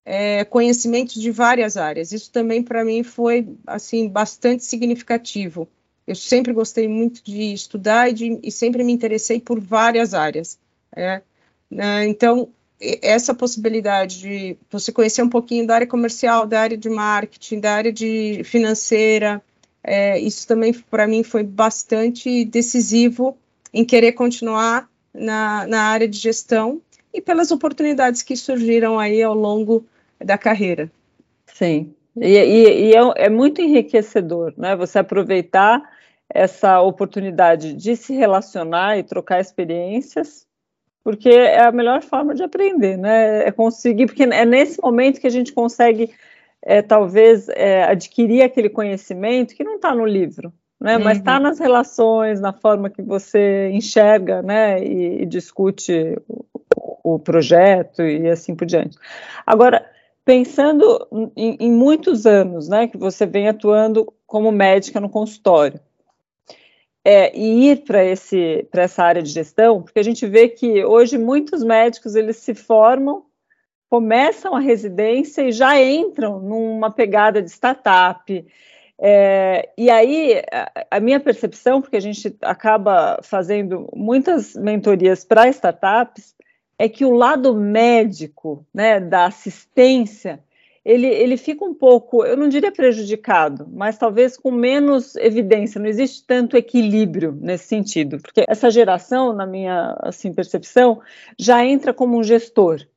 é, 0.05 0.45
conhecimentos 0.45 1.21
de 1.21 1.29
várias 1.29 1.75
áreas. 1.75 2.13
Isso 2.13 2.31
também 2.31 2.63
para 2.63 2.85
mim 2.85 3.03
foi 3.03 3.47
assim 3.67 4.07
bastante 4.07 4.63
significativo. 4.63 5.67
Eu 6.07 6.15
sempre 6.15 6.53
gostei 6.53 6.87
muito 6.87 7.23
de 7.23 7.53
estudar 7.53 8.09
e, 8.09 8.13
de, 8.13 8.39
e 8.41 8.51
sempre 8.51 8.83
me 8.83 8.93
interessei 8.93 9.39
por 9.39 9.59
várias 9.59 10.13
áreas. 10.13 10.57
É? 10.95 11.21
Então 12.07 12.49
essa 13.01 13.33
possibilidade 13.33 14.19
de 14.21 14.57
você 14.71 14.89
conhecer 14.89 15.21
um 15.21 15.29
pouquinho 15.29 15.67
da 15.67 15.75
área 15.75 15.87
comercial, 15.87 16.47
da 16.47 16.61
área 16.61 16.77
de 16.77 16.89
marketing, 16.89 17.59
da 17.59 17.73
área 17.73 17.91
de 17.91 18.41
financeira, 18.45 19.43
é, 19.83 20.17
isso 20.17 20.47
também 20.47 20.73
para 20.73 21.05
mim 21.05 21.23
foi 21.23 21.43
bastante 21.43 22.45
decisivo 22.45 23.37
em 23.73 23.83
querer 23.83 24.13
continuar 24.13 24.89
na, 25.13 25.67
na 25.67 25.81
área 25.83 26.07
de 26.07 26.17
gestão 26.17 26.81
e 27.13 27.21
pelas 27.21 27.51
oportunidades 27.51 28.21
que 28.21 28.35
surgiram 28.35 28.99
aí 28.99 29.21
ao 29.21 29.33
longo 29.33 29.85
da 30.23 30.37
carreira. 30.37 30.91
Sim, 31.47 31.93
e, 32.15 32.27
e, 32.27 32.89
e 32.89 32.93
é, 32.95 33.25
é, 33.25 33.29
muito 33.29 33.61
enriquecedor, 33.61 34.53
né? 34.57 34.75
Você 34.75 34.99
aproveitar 34.99 35.81
essa 36.29 36.81
oportunidade 36.81 37.73
de 37.73 37.95
se 37.95 38.13
relacionar 38.13 38.97
e 38.97 39.03
trocar 39.03 39.39
experiências 39.39 40.47
porque 41.03 41.29
é 41.29 41.61
a 41.61 41.71
melhor 41.71 42.01
forma 42.03 42.35
de 42.35 42.43
aprender, 42.43 42.97
né? 42.97 43.47
É 43.47 43.51
conseguir, 43.51 44.05
porque 44.05 44.23
é 44.23 44.45
nesse 44.45 44.79
momento 44.81 45.19
que 45.19 45.27
a 45.27 45.31
gente 45.31 45.53
consegue, 45.53 46.11
é, 46.61 46.81
talvez, 46.81 47.49
é, 47.49 47.83
adquirir 47.83 48.43
aquele 48.43 48.69
conhecimento 48.69 49.55
que 49.55 49.63
não 49.63 49.77
está 49.77 49.95
no 49.95 50.05
livro, 50.05 50.53
né? 50.79 50.97
Uhum. 50.97 51.03
Mas 51.03 51.17
está 51.17 51.39
nas 51.39 51.57
relações, 51.57 52.39
na 52.39 52.53
forma 52.53 52.89
que 52.89 53.01
você 53.01 53.69
enxerga, 53.71 54.41
né? 54.41 54.83
E, 54.83 55.23
e 55.23 55.25
discute 55.25 56.15
o, 56.27 56.45
o, 56.75 57.19
projeto 57.19 58.01
e 58.01 58.27
assim 58.29 58.55
por 58.55 58.65
diante. 58.65 58.97
Agora, 59.45 59.85
pensando 60.23 61.07
em, 61.35 61.57
em 61.59 61.71
muitos 61.71 62.25
anos, 62.25 62.67
né? 62.67 62.88
Que 62.88 62.97
você 62.97 63.25
vem 63.25 63.47
atuando 63.47 64.13
como 64.25 64.51
médica 64.51 64.99
no 64.99 65.09
consultório 65.09 65.79
é, 67.03 67.35
e 67.35 67.71
ir 67.71 67.83
para 67.83 68.03
esse 68.03 68.67
para 68.69 68.83
essa 68.83 69.03
área 69.03 69.21
de 69.21 69.29
gestão, 69.29 69.81
porque 69.81 69.99
a 69.99 70.03
gente 70.03 70.25
vê 70.27 70.47
que 70.47 70.83
hoje 70.83 71.17
muitos 71.17 71.63
médicos 71.63 72.15
eles 72.15 72.38
se 72.38 72.53
formam, 72.53 73.25
começam 73.89 74.55
a 74.55 74.59
residência 74.59 75.41
e 75.41 75.51
já 75.51 75.81
entram 75.81 76.39
numa 76.39 76.91
pegada 76.91 77.41
de 77.41 77.49
startup. 77.49 78.45
É, 79.01 79.69
e 79.77 79.89
aí 79.89 80.41
a, 80.51 80.97
a, 80.97 80.99
minha 80.99 81.19
percepção, 81.21 81.81
porque 81.81 81.95
a 81.95 82.01
gente 82.01 82.35
acaba 82.41 83.19
fazendo 83.23 83.89
muitas 83.95 84.55
mentorias 84.55 85.23
para 85.23 85.47
startups, 85.47 86.35
é 86.79 86.88
que 86.88 87.03
o 87.03 87.12
lado 87.12 87.53
médico, 87.53 88.65
né, 88.74 89.01
da 89.01 89.25
assistência, 89.25 90.41
ele, 90.86 91.07
ele 91.07 91.36
fica 91.36 91.65
um 91.65 91.74
pouco, 91.74 92.25
eu 92.25 92.38
não 92.38 92.48
diria 92.48 92.71
prejudicado, 92.71 93.67
mas 93.69 93.98
talvez 93.98 94.38
com 94.38 94.50
menos 94.50 95.17
evidência, 95.17 95.79
não 95.79 95.89
existe 95.89 96.25
tanto 96.25 96.55
equilíbrio 96.55 97.38
nesse 97.41 97.65
sentido, 97.65 98.17
porque 98.19 98.45
essa 98.48 98.71
geração, 98.71 99.33
na 99.33 99.45
minha 99.45 99.93
assim, 100.00 100.33
percepção, 100.33 101.01
já 101.38 101.63
entra 101.65 101.93
como 101.93 102.17
um 102.17 102.24
gestor. 102.24 102.88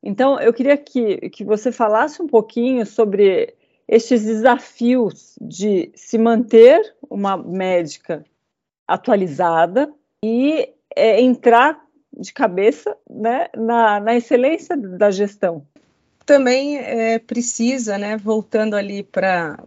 Então, 0.00 0.38
eu 0.38 0.52
queria 0.52 0.76
que, 0.76 1.28
que 1.30 1.44
você 1.44 1.72
falasse 1.72 2.22
um 2.22 2.26
pouquinho 2.28 2.86
sobre 2.86 3.52
estes 3.88 4.24
desafios 4.24 5.34
de 5.40 5.90
se 5.96 6.16
manter 6.16 6.94
uma 7.10 7.36
médica 7.36 8.24
atualizada 8.86 9.92
e 10.24 10.68
é, 10.94 11.20
entrar 11.20 11.87
de 12.18 12.32
cabeça 12.32 12.96
né, 13.08 13.48
na, 13.56 14.00
na 14.00 14.16
excelência 14.16 14.76
da 14.76 15.10
gestão 15.10 15.64
também 16.28 16.76
é, 16.76 17.18
precisa, 17.18 17.96
né, 17.96 18.18
voltando 18.18 18.76
ali 18.76 19.02
para 19.02 19.58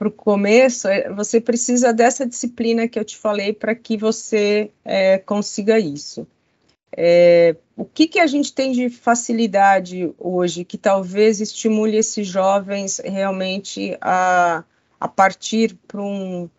o 0.00 0.10
começo, 0.10 0.88
é, 0.88 1.08
você 1.14 1.40
precisa 1.40 1.92
dessa 1.92 2.26
disciplina 2.26 2.88
que 2.88 2.98
eu 2.98 3.04
te 3.04 3.16
falei 3.16 3.52
para 3.52 3.72
que 3.72 3.96
você 3.96 4.72
é, 4.84 5.18
consiga 5.18 5.78
isso. 5.78 6.26
É, 6.94 7.54
o 7.76 7.84
que, 7.84 8.08
que 8.08 8.18
a 8.18 8.26
gente 8.26 8.52
tem 8.52 8.72
de 8.72 8.90
facilidade 8.90 10.12
hoje 10.18 10.64
que 10.64 10.76
talvez 10.76 11.40
estimule 11.40 11.96
esses 11.96 12.26
jovens 12.26 13.00
realmente 13.04 13.96
a, 14.00 14.64
a 14.98 15.06
partir 15.06 15.78
para 15.86 16.02
um, 16.02 16.50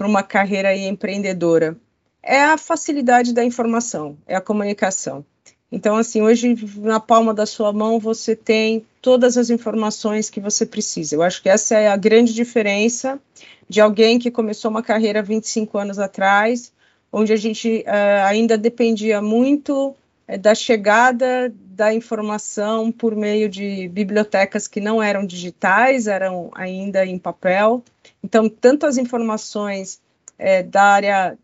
uma 0.00 0.22
carreira 0.22 0.74
empreendedora? 0.74 1.76
É 2.22 2.42
a 2.42 2.58
facilidade 2.58 3.32
da 3.32 3.44
informação, 3.44 4.16
é 4.26 4.34
a 4.34 4.40
comunicação. 4.40 5.24
Então, 5.70 5.96
assim, 5.96 6.22
hoje 6.22 6.56
na 6.78 6.98
palma 6.98 7.34
da 7.34 7.44
sua 7.44 7.72
mão 7.72 7.98
você 7.98 8.34
tem 8.34 8.86
todas 9.02 9.36
as 9.36 9.50
informações 9.50 10.30
que 10.30 10.40
você 10.40 10.64
precisa. 10.64 11.14
Eu 11.14 11.22
acho 11.22 11.42
que 11.42 11.48
essa 11.48 11.76
é 11.76 11.88
a 11.88 11.96
grande 11.96 12.32
diferença 12.32 13.20
de 13.68 13.80
alguém 13.80 14.18
que 14.18 14.30
começou 14.30 14.70
uma 14.70 14.82
carreira 14.82 15.22
25 15.22 15.76
anos 15.76 15.98
atrás, 15.98 16.72
onde 17.12 17.32
a 17.32 17.36
gente 17.36 17.84
uh, 17.86 18.26
ainda 18.26 18.56
dependia 18.56 19.20
muito 19.20 19.94
uh, 20.26 20.38
da 20.38 20.54
chegada 20.54 21.52
da 21.54 21.92
informação 21.92 22.90
por 22.90 23.14
meio 23.14 23.48
de 23.48 23.88
bibliotecas 23.88 24.66
que 24.66 24.80
não 24.80 25.02
eram 25.02 25.26
digitais, 25.26 26.06
eram 26.06 26.50
ainda 26.54 27.04
em 27.04 27.18
papel. 27.18 27.84
Então, 28.24 28.48
tanto 28.48 28.86
as 28.86 28.96
informações 28.96 30.00
uh, 30.38 30.66
da 30.66 30.82
área 30.82 31.38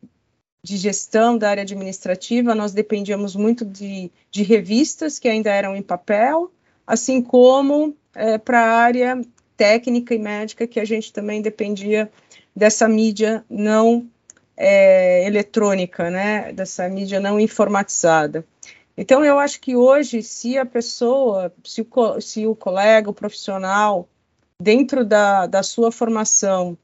de 0.65 0.79
gestão 0.79 1.37
da 1.37 1.51
área 1.51 1.63
administrativa, 1.63 2.55
nós 2.55 2.73
dependíamos 2.73 3.37
muito 3.37 3.67
de, 3.67 4.11
de 4.31 4.43
revistas 4.43 5.19
que 5.19 5.29
ainda 5.29 5.51
eram 5.51 5.77
em 5.77 5.83
papel, 5.83 6.51
assim 6.87 7.21
como 7.21 7.95
é, 8.15 8.39
para 8.39 8.61
a 8.61 8.79
área 8.79 9.21
técnica 9.59 10.15
e 10.15 10.19
médica, 10.19 10.67
que 10.67 10.81
a 10.81 10.85
gente 10.87 11.13
também 11.13 11.43
dependia 11.43 12.11
dessa 12.57 12.89
mídia 12.89 13.45
não 13.51 14.09
é, 14.57 15.27
eletrônica, 15.27 16.09
né, 16.09 16.51
dessa 16.55 16.89
mídia 16.89 17.21
não 17.21 17.39
informatizada. 17.39 18.43
Então, 18.97 19.23
eu 19.23 19.39
acho 19.39 19.61
que 19.61 19.77
hoje, 19.77 20.23
se 20.23 20.57
a 20.57 20.65
pessoa, 20.65 21.53
se 21.63 21.83
o, 21.83 22.21
se 22.23 22.47
o 22.47 22.57
colega, 22.57 23.11
o 23.11 23.15
profissional, 23.15 24.09
dentro 24.59 25.05
da, 25.05 25.47
da 25.47 25.63
sua 25.63 25.93
formação, 25.93 26.79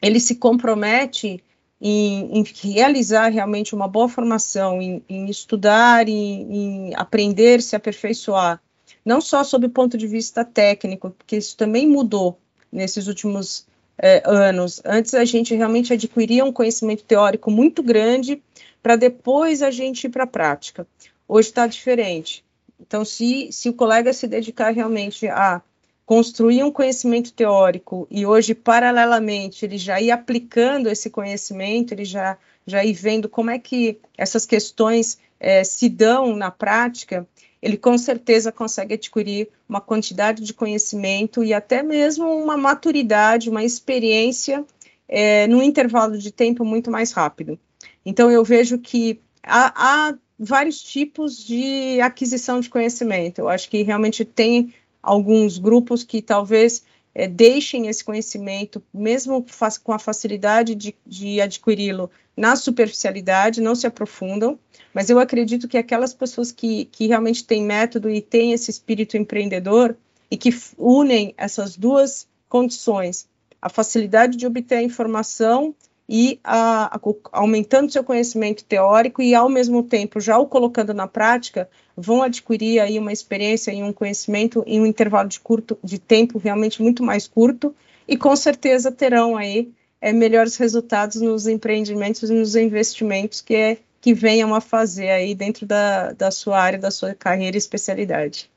ele 0.00 0.20
se 0.20 0.36
compromete 0.36 1.42
em, 1.80 2.38
em, 2.38 2.44
realizar 2.62 3.28
realmente 3.28 3.74
uma 3.74 3.88
boa 3.88 4.08
formação, 4.08 4.82
em, 4.82 5.02
em 5.08 5.30
estudar, 5.30 6.08
em, 6.08 6.88
em, 6.90 6.94
aprender, 6.94 7.62
se 7.62 7.74
aperfeiçoar, 7.74 8.60
não 9.04 9.20
só 9.20 9.42
sob 9.42 9.66
o 9.66 9.70
ponto 9.70 9.96
de 9.96 10.06
vista 10.06 10.44
técnico, 10.44 11.10
porque 11.10 11.36
isso 11.36 11.56
também 11.56 11.88
mudou 11.88 12.38
nesses 12.70 13.06
últimos 13.06 13.66
é, 13.96 14.22
anos. 14.26 14.80
Antes 14.84 15.14
a 15.14 15.24
gente 15.24 15.54
realmente 15.54 15.92
adquiria 15.92 16.44
um 16.44 16.52
conhecimento 16.52 17.04
teórico 17.04 17.50
muito 17.50 17.82
grande 17.82 18.42
para 18.82 18.96
depois 18.96 19.62
a 19.62 19.70
gente 19.70 20.04
ir 20.04 20.10
para 20.10 20.24
a 20.24 20.26
prática. 20.26 20.86
hoje 21.26 21.48
está 21.48 21.66
diferente. 21.66 22.44
Então, 22.80 23.04
se, 23.04 23.50
se 23.52 23.68
o 23.68 23.74
colega 23.74 24.12
se 24.12 24.26
dedicar 24.26 24.70
realmente 24.70 25.28
a 25.28 25.62
construir 26.10 26.64
um 26.64 26.72
conhecimento 26.72 27.32
teórico 27.32 28.04
e 28.10 28.26
hoje, 28.26 28.52
paralelamente, 28.52 29.64
ele 29.64 29.78
já 29.78 30.00
ir 30.00 30.10
aplicando 30.10 30.88
esse 30.88 31.08
conhecimento, 31.08 31.94
ele 31.94 32.04
já, 32.04 32.36
já 32.66 32.84
ir 32.84 32.94
vendo 32.94 33.28
como 33.28 33.48
é 33.48 33.60
que 33.60 33.96
essas 34.18 34.44
questões 34.44 35.20
é, 35.38 35.62
se 35.62 35.88
dão 35.88 36.34
na 36.34 36.50
prática, 36.50 37.24
ele 37.62 37.76
com 37.76 37.96
certeza 37.96 38.50
consegue 38.50 38.94
adquirir 38.94 39.50
uma 39.68 39.80
quantidade 39.80 40.42
de 40.42 40.52
conhecimento 40.52 41.44
e 41.44 41.54
até 41.54 41.80
mesmo 41.80 42.26
uma 42.26 42.56
maturidade, 42.56 43.48
uma 43.48 43.62
experiência 43.62 44.64
é, 45.08 45.46
num 45.46 45.62
intervalo 45.62 46.18
de 46.18 46.32
tempo 46.32 46.64
muito 46.64 46.90
mais 46.90 47.12
rápido. 47.12 47.56
Então, 48.04 48.28
eu 48.32 48.42
vejo 48.42 48.78
que 48.78 49.20
há, 49.44 50.08
há 50.08 50.14
vários 50.36 50.82
tipos 50.82 51.38
de 51.38 52.00
aquisição 52.00 52.58
de 52.58 52.68
conhecimento. 52.68 53.38
Eu 53.38 53.48
acho 53.48 53.70
que 53.70 53.84
realmente 53.84 54.24
tem 54.24 54.74
alguns 55.02 55.58
grupos 55.58 56.02
que 56.02 56.20
talvez 56.22 56.82
é, 57.14 57.26
deixem 57.26 57.88
esse 57.88 58.04
conhecimento, 58.04 58.82
mesmo 58.92 59.44
com 59.82 59.92
a 59.92 59.98
facilidade 59.98 60.74
de, 60.74 60.94
de 61.06 61.40
adquiri-lo 61.40 62.10
na 62.36 62.56
superficialidade, 62.56 63.60
não 63.60 63.74
se 63.74 63.86
aprofundam, 63.86 64.58
mas 64.94 65.10
eu 65.10 65.18
acredito 65.18 65.68
que 65.68 65.76
aquelas 65.76 66.14
pessoas 66.14 66.50
que, 66.50 66.86
que 66.86 67.06
realmente 67.06 67.44
têm 67.44 67.62
método 67.62 68.08
e 68.08 68.20
têm 68.20 68.52
esse 68.52 68.70
espírito 68.70 69.16
empreendedor 69.16 69.96
e 70.30 70.36
que 70.36 70.50
unem 70.78 71.34
essas 71.36 71.76
duas 71.76 72.26
condições, 72.48 73.28
a 73.60 73.68
facilidade 73.68 74.36
de 74.36 74.46
obter 74.46 74.76
a 74.76 74.82
informação 74.82 75.74
e 76.12 76.40
a, 76.42 76.96
a, 76.96 77.00
aumentando 77.30 77.92
seu 77.92 78.02
conhecimento 78.02 78.64
teórico 78.64 79.22
e 79.22 79.32
ao 79.32 79.48
mesmo 79.48 79.84
tempo 79.84 80.18
já 80.18 80.36
o 80.38 80.46
colocando 80.46 80.92
na 80.92 81.06
prática, 81.06 81.70
vão 81.96 82.20
adquirir 82.20 82.80
aí 82.80 82.98
uma 82.98 83.12
experiência 83.12 83.70
e 83.70 83.80
um 83.80 83.92
conhecimento 83.92 84.64
em 84.66 84.80
um 84.80 84.86
intervalo 84.86 85.28
de 85.28 85.38
curto 85.38 85.78
de 85.84 86.00
tempo 86.00 86.36
realmente 86.36 86.82
muito 86.82 87.04
mais 87.04 87.28
curto 87.28 87.72
e 88.08 88.16
com 88.16 88.34
certeza 88.34 88.90
terão 88.90 89.36
aí 89.36 89.72
é, 90.00 90.12
melhores 90.12 90.56
resultados 90.56 91.20
nos 91.20 91.46
empreendimentos 91.46 92.28
e 92.28 92.34
nos 92.34 92.56
investimentos 92.56 93.40
que 93.40 93.54
é 93.54 93.78
que 94.00 94.12
venham 94.12 94.52
a 94.52 94.60
fazer 94.60 95.10
aí 95.10 95.32
dentro 95.32 95.64
da, 95.64 96.10
da 96.12 96.32
sua 96.32 96.58
área, 96.58 96.78
da 96.78 96.90
sua 96.90 97.14
carreira 97.14 97.56
e 97.56 97.58
especialidade. 97.58 98.50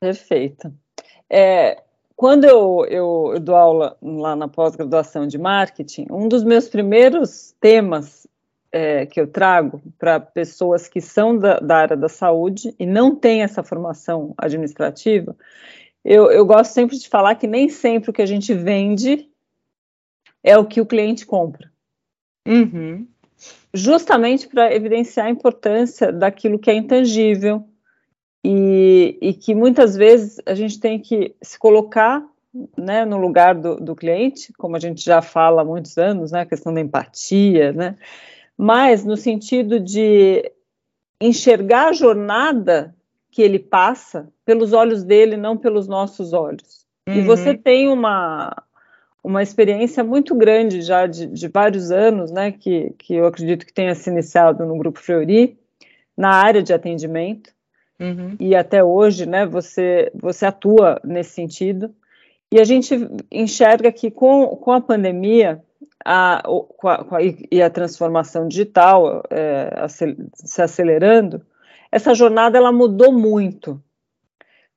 Perfeito. 0.00 0.74
É, 1.30 1.80
quando 2.16 2.44
eu, 2.44 2.86
eu, 2.88 3.30
eu 3.34 3.40
dou 3.40 3.56
aula 3.56 3.96
lá 4.02 4.36
na 4.36 4.48
pós-graduação 4.48 5.26
de 5.26 5.38
marketing, 5.38 6.06
um 6.10 6.28
dos 6.28 6.44
meus 6.44 6.68
primeiros 6.68 7.54
temas 7.60 8.26
é, 8.70 9.04
que 9.06 9.20
eu 9.20 9.26
trago 9.26 9.82
para 9.98 10.18
pessoas 10.18 10.88
que 10.88 11.00
são 11.00 11.36
da, 11.36 11.58
da, 11.60 11.76
área 11.76 11.96
da 11.96 12.08
saúde 12.08 12.74
e 12.78 12.86
não 12.86 13.14
têm 13.14 13.42
essa 13.42 13.62
formação 13.62 14.34
administrativa, 14.38 15.36
eu, 16.04 16.30
eu 16.30 16.44
gosto 16.44 16.72
sempre 16.72 16.98
de 16.98 17.08
falar 17.08 17.34
que 17.34 17.46
nem 17.46 17.68
sempre 17.68 18.10
o 18.10 18.12
que 18.12 18.22
a 18.22 18.26
gente 18.26 18.52
vende 18.54 19.28
é 20.42 20.56
o 20.58 20.66
que 20.66 20.80
o 20.80 20.86
cliente 20.86 21.24
compra. 21.24 21.70
Uhum. 22.46 23.06
Justamente 23.72 24.48
para 24.48 24.74
evidenciar 24.74 25.26
a 25.26 25.30
importância 25.30 26.12
daquilo 26.12 26.58
que 26.58 26.70
é 26.70 26.74
intangível, 26.74 27.64
e, 28.44 29.18
e, 29.20 29.34
que 29.34 29.54
muitas 29.54 29.96
vezes 29.96 30.40
a 30.44 30.54
gente 30.54 30.80
tem 30.80 30.98
que 30.98 31.34
se 31.40 31.58
colocar 31.58 32.24
né, 32.76 33.04
no 33.04 33.16
lugar 33.16 33.54
do, 33.54 33.76
do, 33.76 33.94
cliente, 33.94 34.52
como 34.54 34.76
a 34.76 34.78
gente 34.80 35.02
já 35.02 35.22
fala 35.22 35.62
há 35.62 35.64
muitos 35.64 35.96
anos, 35.96 36.32
né, 36.32 36.40
a 36.40 36.46
questão 36.46 36.74
da 36.74 36.80
empatia, 36.80 37.72
né, 37.72 37.96
mas 38.56 39.04
no 39.04 39.16
sentido 39.16 39.78
de 39.78 40.50
enxergar 41.20 41.88
a 41.88 41.92
jornada 41.92 42.94
que 43.30 43.40
ele 43.40 43.58
passa 43.58 44.28
pelos 44.44 44.72
olhos 44.72 45.02
dele, 45.02 45.36
não 45.36 45.56
pelos 45.56 45.88
nossos 45.88 46.32
olhos. 46.32 46.84
Uhum. 47.08 47.14
E 47.14 47.22
você 47.22 47.56
tem 47.56 47.88
uma, 47.88 48.54
uma 49.22 49.42
experiência 49.42 50.04
muito 50.04 50.34
grande 50.34 50.82
já 50.82 51.06
de, 51.06 51.26
de, 51.26 51.48
vários 51.48 51.90
anos, 51.90 52.30
né, 52.30 52.52
que, 52.52 52.92
que 52.98 53.14
eu 53.14 53.26
acredito 53.26 53.64
que 53.64 53.72
tenha 53.72 53.94
se 53.94 54.10
iniciado 54.10 54.66
no 54.66 54.76
Grupo 54.76 55.00
Fleury, 55.00 55.56
na 56.16 56.30
área 56.30 56.62
de 56.62 56.74
atendimento, 56.74 57.50
Uhum. 58.02 58.36
E 58.40 58.54
até 58.56 58.82
hoje, 58.82 59.26
né, 59.26 59.46
você, 59.46 60.10
você 60.14 60.44
atua 60.44 61.00
nesse 61.04 61.30
sentido. 61.30 61.94
E 62.50 62.60
a 62.60 62.64
gente 62.64 63.08
enxerga 63.30 63.92
que 63.92 64.10
com, 64.10 64.48
com 64.56 64.72
a 64.72 64.80
pandemia 64.80 65.62
a, 66.04 66.42
com 66.76 66.88
a, 66.88 67.04
com 67.04 67.14
a, 67.14 67.20
e 67.22 67.62
a 67.62 67.70
transformação 67.70 68.48
digital 68.48 69.22
é, 69.30 69.86
se 70.34 70.60
acelerando, 70.60 71.42
essa 71.90 72.14
jornada 72.14 72.58
ela 72.58 72.72
mudou 72.72 73.12
muito. 73.12 73.80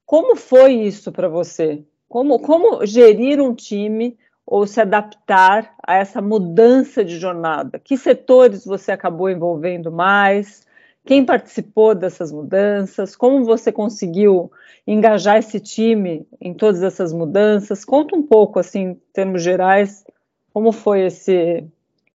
Como 0.06 0.36
foi 0.36 0.74
isso 0.74 1.12
para 1.12 1.28
você? 1.28 1.84
Como, 2.08 2.40
como 2.40 2.86
gerir 2.86 3.42
um 3.42 3.56
time 3.56 4.18
ou 4.46 4.68
se 4.68 4.80
adaptar 4.80 5.74
a 5.86 5.96
essa 5.96 6.22
mudança 6.22 7.04
de 7.04 7.18
jornada? 7.18 7.80
Que 7.80 7.98
setores 7.98 8.64
você 8.64 8.92
acabou 8.92 9.30
envolvendo 9.30 9.92
mais? 9.92 10.65
Quem 11.06 11.24
participou 11.24 11.94
dessas 11.94 12.32
mudanças? 12.32 13.16
Como 13.16 13.46
você 13.46 13.72
conseguiu 13.72 14.52
engajar 14.88 15.38
esse 15.38 15.60
time 15.60 16.28
em 16.42 16.54
todas 16.54 16.82
essas 16.82 17.14
mudanças? 17.14 17.86
Conta 17.86 18.16
um 18.16 18.24
pouco, 18.24 18.60
assim, 18.60 18.80
em 18.80 18.94
termos 19.14 19.44
gerais, 19.44 20.04
como 20.52 20.72
foi 20.72 21.06
esse, 21.06 21.64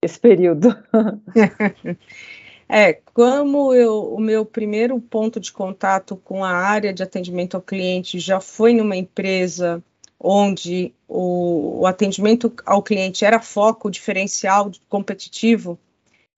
esse 0.00 0.18
período. 0.18 0.68
É, 2.68 2.94
como 3.14 3.72
eu, 3.72 4.12
o 4.12 4.20
meu 4.20 4.44
primeiro 4.44 5.00
ponto 5.00 5.38
de 5.38 5.52
contato 5.52 6.16
com 6.16 6.44
a 6.44 6.50
área 6.50 6.92
de 6.92 7.00
atendimento 7.00 7.56
ao 7.56 7.62
cliente 7.62 8.18
já 8.18 8.40
foi 8.40 8.74
numa 8.74 8.96
empresa 8.96 9.80
onde 10.18 10.92
o, 11.06 11.82
o 11.82 11.86
atendimento 11.86 12.52
ao 12.64 12.82
cliente 12.82 13.24
era 13.24 13.40
foco 13.40 13.88
diferencial 13.88 14.70
competitivo, 14.88 15.78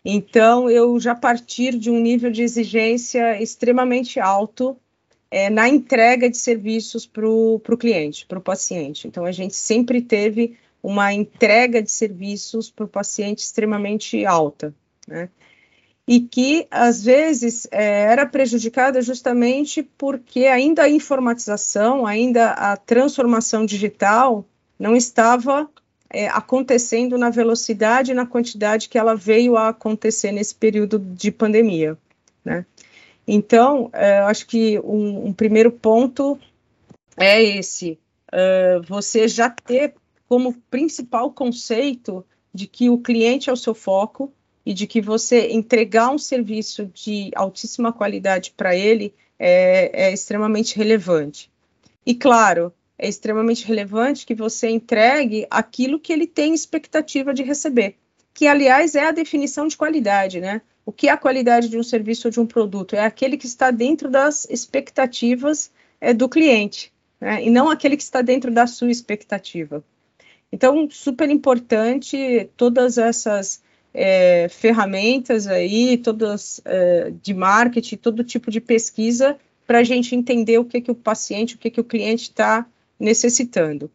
então, 0.04 0.70
eu 0.70 0.98
já 1.00 1.14
partir 1.14 1.76
de 1.76 1.90
um 1.90 2.00
nível 2.00 2.30
de 2.30 2.42
exigência 2.42 3.40
extremamente 3.42 4.20
alto 4.20 4.76
é, 5.30 5.50
na 5.50 5.68
entrega 5.68 6.30
de 6.30 6.38
serviços 6.38 7.06
para 7.06 7.28
o 7.28 7.60
cliente, 7.78 8.26
para 8.26 8.38
o 8.38 8.42
paciente. 8.42 9.06
Então, 9.06 9.24
a 9.24 9.32
gente 9.32 9.54
sempre 9.54 10.00
teve 10.00 10.56
uma 10.82 11.12
entrega 11.12 11.82
de 11.82 11.90
serviços 11.90 12.70
para 12.70 12.84
o 12.84 12.88
paciente 12.88 13.40
extremamente 13.40 14.24
alta, 14.24 14.74
né? 15.06 15.28
E 16.06 16.20
que, 16.20 16.66
às 16.70 17.04
vezes, 17.04 17.68
é, 17.70 18.04
era 18.04 18.24
prejudicada 18.24 19.02
justamente 19.02 19.82
porque 19.82 20.46
ainda 20.46 20.84
a 20.84 20.88
informatização, 20.88 22.06
ainda 22.06 22.52
a 22.52 22.78
transformação 22.78 23.66
digital 23.66 24.46
não 24.78 24.96
estava 24.96 25.68
é, 26.10 26.28
acontecendo 26.28 27.18
na 27.18 27.30
velocidade 27.30 28.12
e 28.12 28.14
na 28.14 28.26
quantidade 28.26 28.88
que 28.88 28.98
ela 28.98 29.14
veio 29.14 29.56
a 29.56 29.68
acontecer 29.68 30.32
nesse 30.32 30.54
período 30.54 30.98
de 30.98 31.30
pandemia, 31.30 31.96
né? 32.44 32.64
Então, 33.26 33.90
é, 33.92 34.20
acho 34.20 34.46
que 34.46 34.78
um, 34.80 35.26
um, 35.26 35.32
primeiro 35.34 35.70
ponto 35.70 36.38
é 37.14 37.42
esse: 37.42 37.98
uh, 38.32 38.82
você 38.88 39.28
já 39.28 39.50
ter 39.50 39.94
como 40.26 40.54
principal 40.70 41.30
conceito 41.30 42.24
de 42.54 42.66
que 42.66 42.88
o 42.88 42.98
cliente 42.98 43.50
é 43.50 43.52
o 43.52 43.56
seu 43.56 43.74
foco 43.74 44.32
e 44.64 44.72
de 44.72 44.86
que 44.86 45.00
você 45.00 45.50
entregar 45.50 46.10
um 46.10 46.18
serviço 46.18 46.86
de 46.86 47.30
altíssima 47.34 47.92
qualidade 47.92 48.52
para 48.56 48.74
ele 48.74 49.14
é, 49.38 50.08
é 50.08 50.12
extremamente 50.12 50.76
relevante. 50.76 51.50
E 52.04 52.14
claro, 52.14 52.72
é 52.98 53.08
extremamente 53.08 53.64
relevante 53.64 54.26
que 54.26 54.34
você 54.34 54.68
entregue 54.68 55.46
aquilo 55.50 56.00
que 56.00 56.12
ele 56.12 56.26
tem 56.26 56.52
expectativa 56.52 57.32
de 57.32 57.42
receber, 57.42 57.96
que 58.34 58.46
aliás 58.46 58.94
é 58.94 59.06
a 59.06 59.12
definição 59.12 59.68
de 59.68 59.76
qualidade, 59.76 60.40
né? 60.40 60.60
O 60.84 60.92
que 60.92 61.08
é 61.08 61.12
a 61.12 61.16
qualidade 61.16 61.68
de 61.68 61.78
um 61.78 61.82
serviço 61.82 62.28
ou 62.28 62.32
de 62.32 62.40
um 62.40 62.46
produto? 62.46 62.96
É 62.96 63.04
aquele 63.04 63.36
que 63.36 63.46
está 63.46 63.70
dentro 63.70 64.10
das 64.10 64.46
expectativas 64.50 65.70
é, 66.00 66.12
do 66.12 66.28
cliente, 66.28 66.92
né? 67.20 67.44
E 67.44 67.50
não 67.50 67.70
aquele 67.70 67.96
que 67.96 68.02
está 68.02 68.22
dentro 68.22 68.50
da 68.50 68.66
sua 68.66 68.90
expectativa. 68.90 69.84
Então, 70.50 70.88
super 70.90 71.28
importante 71.30 72.48
todas 72.56 72.96
essas 72.96 73.62
é, 73.92 74.48
ferramentas 74.48 75.46
aí, 75.46 75.98
todas 75.98 76.60
é, 76.64 77.12
de 77.22 77.34
marketing, 77.34 77.96
todo 77.96 78.24
tipo 78.24 78.50
de 78.50 78.60
pesquisa 78.60 79.38
para 79.66 79.80
a 79.80 79.84
gente 79.84 80.14
entender 80.14 80.58
o 80.58 80.64
que, 80.64 80.80
que 80.80 80.90
o 80.90 80.94
paciente, 80.94 81.54
o 81.54 81.58
que, 81.58 81.70
que 81.70 81.80
o 81.80 81.84
cliente 81.84 82.22
está 82.22 82.66
necessitando. 82.98 83.90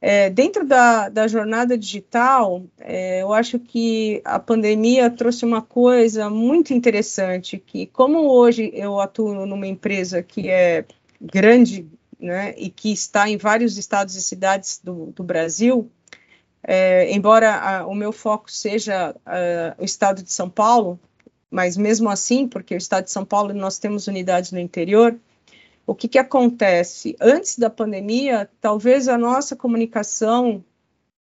É, 0.00 0.28
dentro 0.28 0.66
da, 0.66 1.08
da, 1.08 1.26
jornada 1.26 1.76
digital, 1.76 2.64
é, 2.78 3.22
eu 3.22 3.32
acho 3.32 3.58
que 3.58 4.20
a 4.24 4.38
pandemia 4.38 5.10
trouxe 5.10 5.44
uma 5.44 5.62
coisa 5.62 6.28
muito 6.28 6.74
interessante, 6.74 7.58
que 7.58 7.86
como 7.86 8.30
hoje 8.30 8.70
eu 8.74 9.00
atuo 9.00 9.46
numa 9.46 9.66
empresa 9.66 10.22
que 10.22 10.48
é 10.48 10.84
grande, 11.20 11.88
né, 12.20 12.54
e 12.58 12.68
que 12.70 12.92
está 12.92 13.28
em 13.28 13.36
vários 13.36 13.78
estados 13.78 14.14
e 14.16 14.22
cidades 14.22 14.80
do, 14.82 15.06
do 15.06 15.24
Brasil, 15.24 15.90
é, 16.62 17.10
embora 17.12 17.54
a, 17.54 17.86
o 17.86 17.94
meu 17.94 18.12
foco 18.12 18.50
seja 18.50 19.14
a, 19.24 19.74
o 19.78 19.84
estado 19.84 20.22
de 20.22 20.32
São 20.32 20.50
Paulo, 20.50 21.00
mas 21.50 21.76
mesmo 21.76 22.10
assim, 22.10 22.46
porque 22.46 22.74
o 22.74 22.78
estado 22.78 23.04
de 23.04 23.12
São 23.12 23.24
Paulo 23.24 23.54
nós 23.54 23.78
temos 23.78 24.06
unidades 24.08 24.52
no 24.52 24.58
interior, 24.58 25.16
o 25.86 25.94
que, 25.94 26.08
que 26.08 26.18
acontece? 26.18 27.16
Antes 27.20 27.58
da 27.58 27.70
pandemia, 27.70 28.50
talvez 28.60 29.08
a 29.08 29.16
nossa 29.16 29.54
comunicação 29.54 30.64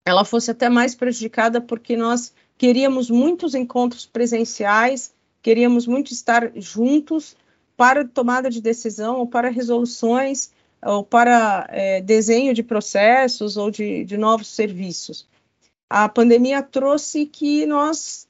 ela 0.07 0.23
fosse 0.23 0.49
até 0.49 0.69
mais 0.69 0.95
prejudicada 0.95 1.59
porque 1.59 1.97
nós 1.97 2.33
queríamos 2.57 3.09
muitos 3.09 3.53
encontros 3.53 4.05
presenciais, 4.05 5.13
queríamos 5.41 5.85
muito 5.85 6.13
estar 6.13 6.51
juntos 6.55 7.35
para 7.75 8.07
tomada 8.07 8.49
de 8.49 8.61
decisão 8.61 9.17
ou 9.17 9.27
para 9.27 9.49
resoluções 9.49 10.51
ou 10.81 11.03
para 11.03 11.67
é, 11.69 12.01
desenho 12.01 12.53
de 12.53 12.63
processos 12.63 13.57
ou 13.57 13.69
de, 13.69 14.05
de 14.05 14.15
novos 14.15 14.47
serviços. 14.47 15.27
A 15.89 16.07
pandemia 16.07 16.61
trouxe 16.61 17.25
que 17.25 17.65
nós 17.65 18.27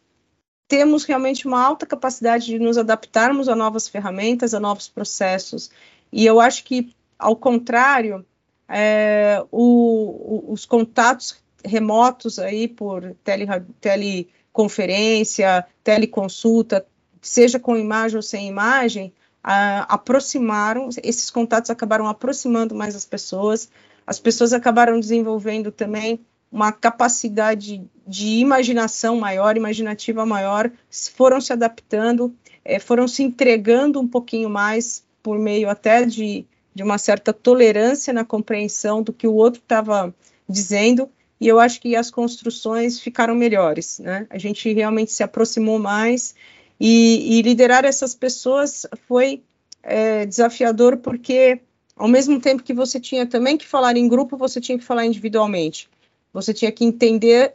temos 0.67 1.05
realmente 1.05 1.47
uma 1.47 1.63
alta 1.63 1.85
capacidade 1.85 2.45
de 2.45 2.59
nos 2.59 2.77
adaptarmos 2.77 3.47
a 3.47 3.55
novas 3.55 3.87
ferramentas, 3.87 4.53
a 4.53 4.59
novos 4.59 4.87
processos. 4.87 5.69
E 6.17 6.25
eu 6.25 6.41
acho 6.41 6.63
que, 6.63 6.91
ao 7.19 7.35
contrário, 7.35 8.25
é, 8.67 9.39
o, 9.51 10.47
o, 10.49 10.51
os 10.51 10.65
contatos 10.65 11.39
remotos 11.63 12.39
aí 12.39 12.67
por 12.67 13.15
tele, 13.23 13.45
teleconferência, 13.79 15.63
teleconsulta, 15.83 16.87
seja 17.21 17.59
com 17.59 17.77
imagem 17.77 18.15
ou 18.15 18.23
sem 18.23 18.47
imagem, 18.47 19.13
aproximaram, 19.43 20.89
esses 21.03 21.29
contatos 21.29 21.69
acabaram 21.69 22.07
aproximando 22.07 22.73
mais 22.73 22.95
as 22.95 23.05
pessoas, 23.05 23.69
as 24.05 24.19
pessoas 24.19 24.53
acabaram 24.53 24.99
desenvolvendo 24.99 25.71
também 25.71 26.19
uma 26.51 26.71
capacidade 26.71 27.87
de 28.07 28.27
imaginação 28.39 29.19
maior, 29.19 29.55
imaginativa 29.55 30.25
maior, 30.25 30.71
foram 31.15 31.39
se 31.39 31.53
adaptando, 31.53 32.35
é, 32.65 32.79
foram 32.79 33.07
se 33.07 33.21
entregando 33.21 33.99
um 33.99 34.07
pouquinho 34.07 34.49
mais 34.49 35.05
por 35.27 35.37
meio 35.37 35.69
até 35.69 36.05
de, 36.05 36.45
de 36.73 36.81
uma 36.81 36.97
certa 36.97 37.33
tolerância 37.33 38.13
na 38.13 38.23
compreensão 38.23 39.03
do 39.03 39.11
que 39.11 39.27
o 39.27 39.33
outro 39.33 39.59
estava 39.61 40.15
dizendo, 40.47 41.09
e 41.37 41.49
eu 41.49 41.59
acho 41.59 41.81
que 41.81 41.97
as 41.97 42.09
construções 42.09 42.97
ficaram 42.97 43.35
melhores, 43.35 43.99
né? 43.99 44.25
A 44.29 44.37
gente 44.37 44.71
realmente 44.71 45.11
se 45.11 45.21
aproximou 45.21 45.79
mais 45.79 46.33
e, 46.79 47.39
e 47.39 47.41
liderar 47.41 47.83
essas 47.83 48.15
pessoas 48.15 48.85
foi 49.05 49.43
é, 49.83 50.25
desafiador 50.25 50.95
porque 50.95 51.59
ao 51.97 52.07
mesmo 52.07 52.39
tempo 52.39 52.63
que 52.63 52.73
você 52.73 52.97
tinha 52.97 53.25
também 53.25 53.57
que 53.57 53.67
falar 53.67 53.97
em 53.97 54.07
grupo, 54.07 54.37
você 54.37 54.61
tinha 54.61 54.77
que 54.77 54.85
falar 54.85 55.05
individualmente. 55.05 55.89
Você 56.31 56.53
tinha 56.53 56.71
que 56.71 56.85
entender 56.85 57.53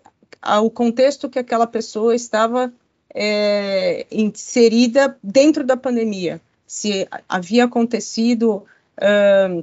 o 0.62 0.68
contexto 0.68 1.30
que 1.30 1.38
aquela 1.38 1.66
pessoa 1.66 2.14
estava 2.14 2.70
é, 3.14 4.06
inserida 4.10 5.16
dentro 5.22 5.64
da 5.64 5.74
pandemia. 5.74 6.38
Se 6.74 7.06
havia 7.28 7.64
acontecido 7.64 8.64
uh, 8.96 9.62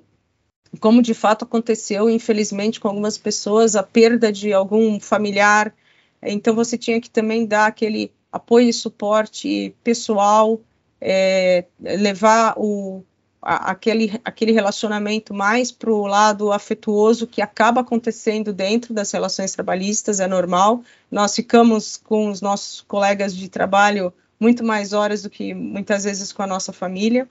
como 0.80 1.02
de 1.02 1.16
fato 1.16 1.44
aconteceu, 1.44 2.08
infelizmente, 2.08 2.80
com 2.80 2.88
algumas 2.88 3.18
pessoas, 3.18 3.76
a 3.76 3.82
perda 3.82 4.32
de 4.32 4.54
algum 4.54 5.00
familiar. 5.00 5.74
Então, 6.22 6.54
você 6.54 6.78
tinha 6.78 7.02
que 7.02 7.10
também 7.10 7.48
dar 7.48 7.66
aquele 7.66 8.14
apoio 8.32 8.70
e 8.70 8.74
suporte 8.74 9.76
pessoal, 9.84 10.62
é, 11.02 11.66
levar 11.82 12.54
o, 12.58 13.04
a, 13.42 13.72
aquele, 13.72 14.22
aquele 14.24 14.52
relacionamento 14.52 15.34
mais 15.34 15.72
para 15.72 15.92
o 15.92 16.06
lado 16.06 16.52
afetuoso 16.52 17.26
que 17.26 17.42
acaba 17.42 17.82
acontecendo 17.82 18.54
dentro 18.54 18.94
das 18.94 19.12
relações 19.12 19.52
trabalhistas, 19.52 20.20
é 20.20 20.28
normal. 20.28 20.84
Nós 21.10 21.36
ficamos 21.36 21.98
com 21.98 22.30
os 22.30 22.40
nossos 22.40 22.82
colegas 22.82 23.36
de 23.36 23.50
trabalho 23.50 24.14
muito 24.40 24.64
mais 24.64 24.94
horas 24.94 25.24
do 25.24 25.30
que 25.30 25.54
muitas 25.54 26.04
vezes 26.04 26.32
com 26.32 26.42
a 26.42 26.48
nossa 26.48 26.72
família. 26.72 27.28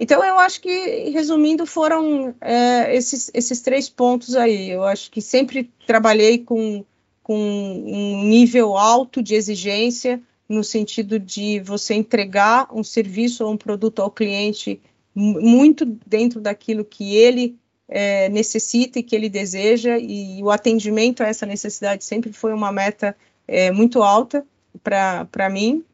Então, 0.00 0.24
eu 0.24 0.38
acho 0.38 0.60
que, 0.60 1.10
resumindo, 1.10 1.64
foram 1.66 2.34
é, 2.40 2.94
esses, 2.94 3.30
esses 3.32 3.60
três 3.60 3.88
pontos 3.88 4.34
aí. 4.34 4.70
Eu 4.70 4.84
acho 4.84 5.10
que 5.10 5.20
sempre 5.20 5.70
trabalhei 5.86 6.38
com, 6.38 6.84
com 7.22 7.36
um 7.36 8.24
nível 8.24 8.76
alto 8.76 9.22
de 9.22 9.34
exigência, 9.34 10.20
no 10.48 10.64
sentido 10.64 11.18
de 11.18 11.60
você 11.60 11.94
entregar 11.94 12.68
um 12.72 12.82
serviço 12.82 13.44
ou 13.44 13.52
um 13.52 13.56
produto 13.56 14.02
ao 14.02 14.10
cliente 14.10 14.80
muito 15.14 15.84
dentro 15.84 16.40
daquilo 16.40 16.84
que 16.84 17.14
ele 17.14 17.56
é, 17.88 18.28
necessita 18.30 18.98
e 18.98 19.02
que 19.02 19.14
ele 19.14 19.28
deseja, 19.28 19.98
e 19.98 20.42
o 20.42 20.50
atendimento 20.50 21.22
a 21.22 21.28
essa 21.28 21.44
necessidade 21.44 22.04
sempre 22.04 22.32
foi 22.32 22.52
uma 22.52 22.72
meta 22.72 23.16
é, 23.46 23.70
muito 23.70 24.02
alta 24.02 24.44
para 24.82 25.50
mim. 25.50 25.84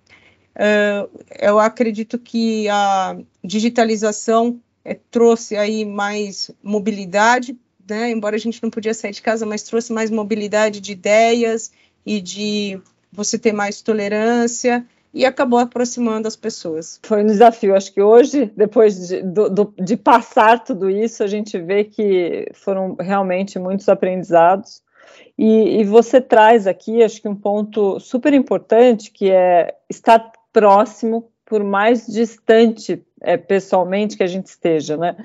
Uh, 0.58 1.08
eu 1.40 1.58
acredito 1.60 2.18
que 2.18 2.68
a 2.68 3.16
digitalização 3.44 4.60
é, 4.84 4.98
trouxe 5.10 5.56
aí 5.56 5.84
mais 5.84 6.50
mobilidade, 6.62 7.56
né? 7.88 8.10
embora 8.10 8.34
a 8.34 8.38
gente 8.38 8.62
não 8.62 8.68
podia 8.68 8.92
sair 8.92 9.12
de 9.12 9.22
casa, 9.22 9.46
mas 9.46 9.62
trouxe 9.62 9.92
mais 9.92 10.10
mobilidade 10.10 10.80
de 10.80 10.92
ideias 10.92 11.70
e 12.04 12.20
de 12.20 12.80
você 13.12 13.38
ter 13.38 13.52
mais 13.52 13.80
tolerância 13.80 14.84
e 15.14 15.24
acabou 15.24 15.58
aproximando 15.58 16.28
as 16.28 16.36
pessoas. 16.36 17.00
Foi 17.02 17.22
um 17.22 17.26
desafio. 17.26 17.74
Acho 17.74 17.92
que 17.92 18.02
hoje, 18.02 18.52
depois 18.56 19.08
de, 19.08 19.22
do, 19.22 19.72
de 19.78 19.96
passar 19.96 20.62
tudo 20.62 20.90
isso, 20.90 21.22
a 21.22 21.26
gente 21.26 21.58
vê 21.58 21.84
que 21.84 22.48
foram 22.52 22.96
realmente 22.98 23.58
muitos 23.58 23.88
aprendizados. 23.88 24.82
E, 25.36 25.80
e, 25.80 25.84
você 25.84 26.20
traz 26.20 26.66
aqui, 26.66 27.02
acho 27.02 27.22
que 27.22 27.28
um 27.28 27.34
ponto 27.34 27.98
super 28.00 28.34
importante, 28.34 29.10
que 29.10 29.30
é 29.30 29.74
estar 29.88 30.32
próximo, 30.58 31.30
por 31.46 31.62
mais 31.62 32.04
distante 32.04 33.00
é, 33.20 33.36
pessoalmente 33.36 34.16
que 34.16 34.24
a 34.24 34.26
gente 34.26 34.46
esteja, 34.46 34.96
né? 34.96 35.16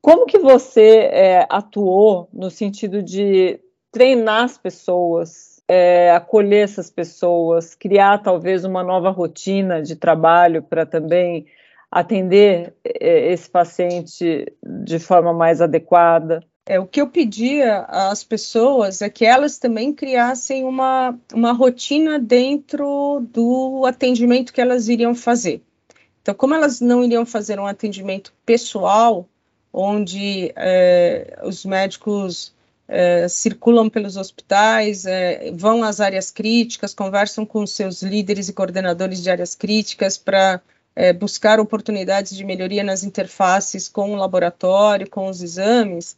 Como 0.00 0.26
que 0.26 0.40
você 0.40 1.08
é, 1.12 1.46
atuou 1.48 2.28
no 2.32 2.50
sentido 2.50 3.00
de 3.00 3.60
treinar 3.92 4.42
as 4.42 4.58
pessoas, 4.58 5.62
é, 5.68 6.10
acolher 6.10 6.64
essas 6.64 6.90
pessoas, 6.90 7.76
criar 7.76 8.18
talvez 8.24 8.64
uma 8.64 8.82
nova 8.82 9.10
rotina 9.10 9.80
de 9.80 9.94
trabalho 9.94 10.64
para 10.64 10.84
também 10.84 11.46
atender 11.88 12.74
é, 12.84 13.32
esse 13.32 13.48
paciente 13.48 14.52
de 14.84 14.98
forma 14.98 15.32
mais 15.32 15.60
adequada? 15.60 16.40
É, 16.64 16.78
o 16.78 16.86
que 16.86 17.00
eu 17.00 17.08
pedia 17.08 17.80
às 17.88 18.22
pessoas 18.22 19.02
é 19.02 19.10
que 19.10 19.24
elas 19.24 19.58
também 19.58 19.92
criassem 19.92 20.64
uma, 20.64 21.18
uma 21.34 21.52
rotina 21.52 22.20
dentro 22.20 23.20
do 23.32 23.84
atendimento 23.84 24.52
que 24.52 24.60
elas 24.60 24.88
iriam 24.88 25.14
fazer. 25.14 25.60
Então, 26.20 26.34
como 26.34 26.54
elas 26.54 26.80
não 26.80 27.04
iriam 27.04 27.26
fazer 27.26 27.58
um 27.58 27.66
atendimento 27.66 28.32
pessoal, 28.46 29.28
onde 29.72 30.52
é, 30.54 31.40
os 31.42 31.64
médicos 31.64 32.54
é, 32.86 33.26
circulam 33.26 33.90
pelos 33.90 34.16
hospitais, 34.16 35.04
é, 35.04 35.50
vão 35.52 35.82
às 35.82 36.00
áreas 36.00 36.30
críticas, 36.30 36.94
conversam 36.94 37.44
com 37.44 37.66
seus 37.66 38.02
líderes 38.02 38.48
e 38.48 38.52
coordenadores 38.52 39.20
de 39.20 39.30
áreas 39.30 39.56
críticas 39.56 40.16
para 40.16 40.60
é, 40.94 41.12
buscar 41.12 41.58
oportunidades 41.58 42.36
de 42.36 42.44
melhoria 42.44 42.84
nas 42.84 43.02
interfaces 43.02 43.88
com 43.88 44.12
o 44.12 44.16
laboratório, 44.16 45.10
com 45.10 45.28
os 45.28 45.42
exames, 45.42 46.16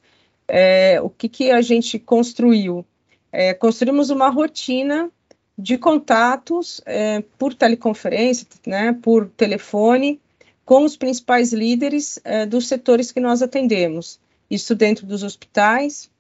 é, 0.48 1.00
o 1.00 1.08
que, 1.08 1.28
que 1.28 1.50
a 1.50 1.60
gente 1.62 1.98
construiu? 1.98 2.84
É, 3.32 3.52
construímos 3.54 4.10
uma 4.10 4.28
rotina 4.28 5.10
de 5.56 5.78
contatos 5.78 6.80
é, 6.84 7.22
por 7.38 7.54
teleconferência, 7.54 8.46
né, 8.66 8.92
por 8.92 9.28
telefone, 9.30 10.20
com 10.64 10.84
os 10.84 10.96
principais 10.96 11.52
líderes 11.52 12.18
é, 12.24 12.46
dos 12.46 12.66
setores 12.66 13.12
que 13.12 13.20
nós 13.20 13.42
atendemos, 13.42 14.18
isso 14.50 14.74
dentro 14.74 15.06
dos 15.06 15.22
hospitais. 15.22 16.10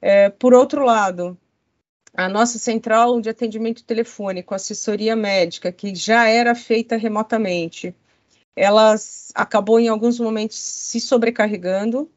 É, 0.00 0.28
por 0.28 0.52
outro 0.52 0.84
lado, 0.84 1.38
a 2.14 2.28
nossa 2.28 2.58
central 2.58 3.20
de 3.20 3.30
atendimento 3.30 3.84
telefônico, 3.84 4.54
assessoria 4.54 5.16
médica, 5.16 5.72
que 5.72 5.94
já 5.94 6.28
era 6.28 6.54
feita 6.54 6.96
remotamente, 6.96 7.94
ela 8.54 8.94
acabou 9.34 9.80
em 9.80 9.88
alguns 9.88 10.20
momentos 10.20 10.58
se 10.58 11.00
sobrecarregando, 11.00 12.10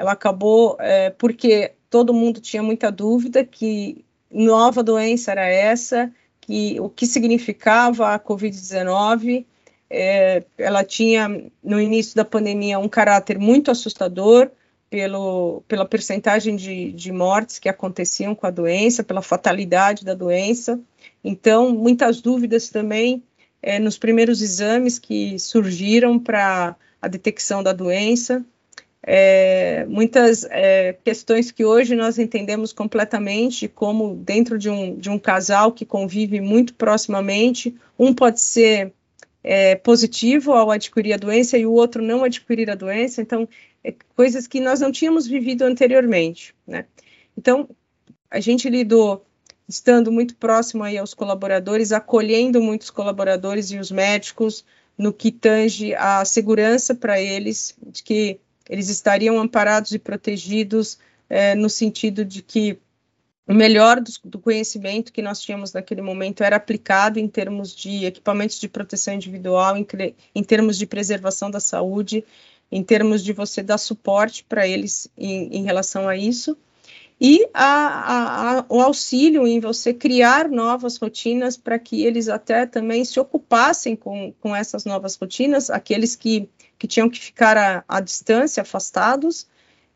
ela 0.00 0.12
acabou 0.12 0.78
é, 0.80 1.10
porque 1.10 1.72
todo 1.90 2.14
mundo 2.14 2.40
tinha 2.40 2.62
muita 2.62 2.90
dúvida 2.90 3.44
que 3.44 4.02
nova 4.30 4.82
doença 4.82 5.30
era 5.30 5.46
essa, 5.46 6.10
que 6.40 6.80
o 6.80 6.88
que 6.88 7.06
significava 7.06 8.14
a 8.14 8.18
Covid-19. 8.18 9.44
É, 9.90 10.42
ela 10.56 10.82
tinha, 10.84 11.28
no 11.62 11.78
início 11.78 12.16
da 12.16 12.24
pandemia, 12.24 12.78
um 12.78 12.88
caráter 12.88 13.38
muito 13.38 13.70
assustador 13.70 14.50
pelo, 14.88 15.62
pela 15.68 15.84
percentagem 15.84 16.56
de, 16.56 16.92
de 16.92 17.12
mortes 17.12 17.58
que 17.58 17.68
aconteciam 17.68 18.34
com 18.34 18.46
a 18.46 18.50
doença, 18.50 19.04
pela 19.04 19.20
fatalidade 19.20 20.02
da 20.02 20.14
doença. 20.14 20.80
Então, 21.22 21.74
muitas 21.74 22.22
dúvidas 22.22 22.70
também 22.70 23.22
é, 23.60 23.78
nos 23.78 23.98
primeiros 23.98 24.40
exames 24.40 24.98
que 24.98 25.38
surgiram 25.38 26.18
para 26.18 26.74
a 27.02 27.06
detecção 27.06 27.62
da 27.62 27.74
doença 27.74 28.42
é, 29.02 29.86
muitas 29.86 30.44
é, 30.44 30.92
questões 31.04 31.50
que 31.50 31.64
hoje 31.64 31.96
nós 31.96 32.18
entendemos 32.18 32.72
completamente, 32.72 33.66
como 33.66 34.14
dentro 34.14 34.58
de 34.58 34.68
um, 34.68 34.96
de 34.96 35.08
um 35.08 35.18
casal 35.18 35.72
que 35.72 35.86
convive 35.86 36.40
muito 36.40 36.74
proximamente, 36.74 37.74
um 37.98 38.12
pode 38.12 38.40
ser 38.40 38.92
é, 39.42 39.74
positivo 39.74 40.52
ao 40.52 40.70
adquirir 40.70 41.14
a 41.14 41.16
doença 41.16 41.56
e 41.56 41.64
o 41.64 41.72
outro 41.72 42.02
não 42.02 42.24
adquirir 42.24 42.70
a 42.70 42.74
doença. 42.74 43.22
Então, 43.22 43.48
é, 43.82 43.94
coisas 44.14 44.46
que 44.46 44.60
nós 44.60 44.80
não 44.80 44.92
tínhamos 44.92 45.26
vivido 45.26 45.62
anteriormente, 45.62 46.54
né? 46.66 46.84
Então, 47.36 47.68
a 48.30 48.38
gente 48.38 48.68
lidou 48.68 49.24
estando 49.66 50.12
muito 50.12 50.36
próximo 50.36 50.82
aí 50.82 50.98
aos 50.98 51.14
colaboradores, 51.14 51.92
acolhendo 51.92 52.60
muitos 52.60 52.90
colaboradores 52.90 53.70
e 53.70 53.78
os 53.78 53.90
médicos 53.90 54.64
no 54.98 55.12
que 55.12 55.32
tange 55.32 55.94
a 55.94 56.24
segurança 56.24 56.94
para 56.94 57.20
eles, 57.20 57.74
de 57.86 58.02
que 58.02 58.40
eles 58.70 58.88
estariam 58.88 59.36
amparados 59.38 59.90
e 59.90 59.98
protegidos 59.98 60.96
é, 61.28 61.56
no 61.56 61.68
sentido 61.68 62.24
de 62.24 62.40
que 62.40 62.78
o 63.46 63.52
melhor 63.52 64.00
do, 64.00 64.12
do, 64.24 64.38
conhecimento 64.38 65.12
que 65.12 65.20
nós 65.20 65.40
tínhamos 65.40 65.72
naquele 65.72 66.00
momento 66.00 66.44
era 66.44 66.54
aplicado 66.54 67.18
em 67.18 67.26
termos 67.26 67.74
de 67.74 68.04
equipamentos 68.04 68.60
de 68.60 68.68
proteção 68.68 69.12
individual, 69.12 69.76
em, 69.76 69.84
em 70.32 70.44
termos 70.44 70.78
de 70.78 70.86
preservação 70.86 71.50
da 71.50 71.58
saúde, 71.58 72.24
em 72.70 72.80
termos 72.80 73.24
de 73.24 73.32
você 73.32 73.60
dar 73.60 73.78
suporte 73.78 74.44
para 74.44 74.68
eles 74.68 75.10
em, 75.18 75.48
em 75.56 75.64
relação 75.64 76.08
a 76.08 76.16
isso. 76.16 76.56
E 77.20 77.46
a, 77.52 77.64
a, 77.64 78.58
a, 78.60 78.64
o 78.68 78.80
auxílio 78.80 79.48
em 79.48 79.58
você 79.58 79.92
criar 79.92 80.48
novas 80.48 80.96
rotinas 80.96 81.56
para 81.56 81.76
que 81.76 82.04
eles 82.04 82.28
até 82.28 82.64
também 82.66 83.04
se 83.04 83.18
ocupassem 83.18 83.96
com, 83.96 84.32
com 84.40 84.54
essas 84.54 84.84
novas 84.84 85.16
rotinas, 85.16 85.70
aqueles 85.70 86.14
que, 86.14 86.48
que 86.80 86.88
tinham 86.88 87.10
que 87.10 87.20
ficar 87.20 87.84
à, 87.86 88.00
distância, 88.00 88.62
afastados, 88.62 89.46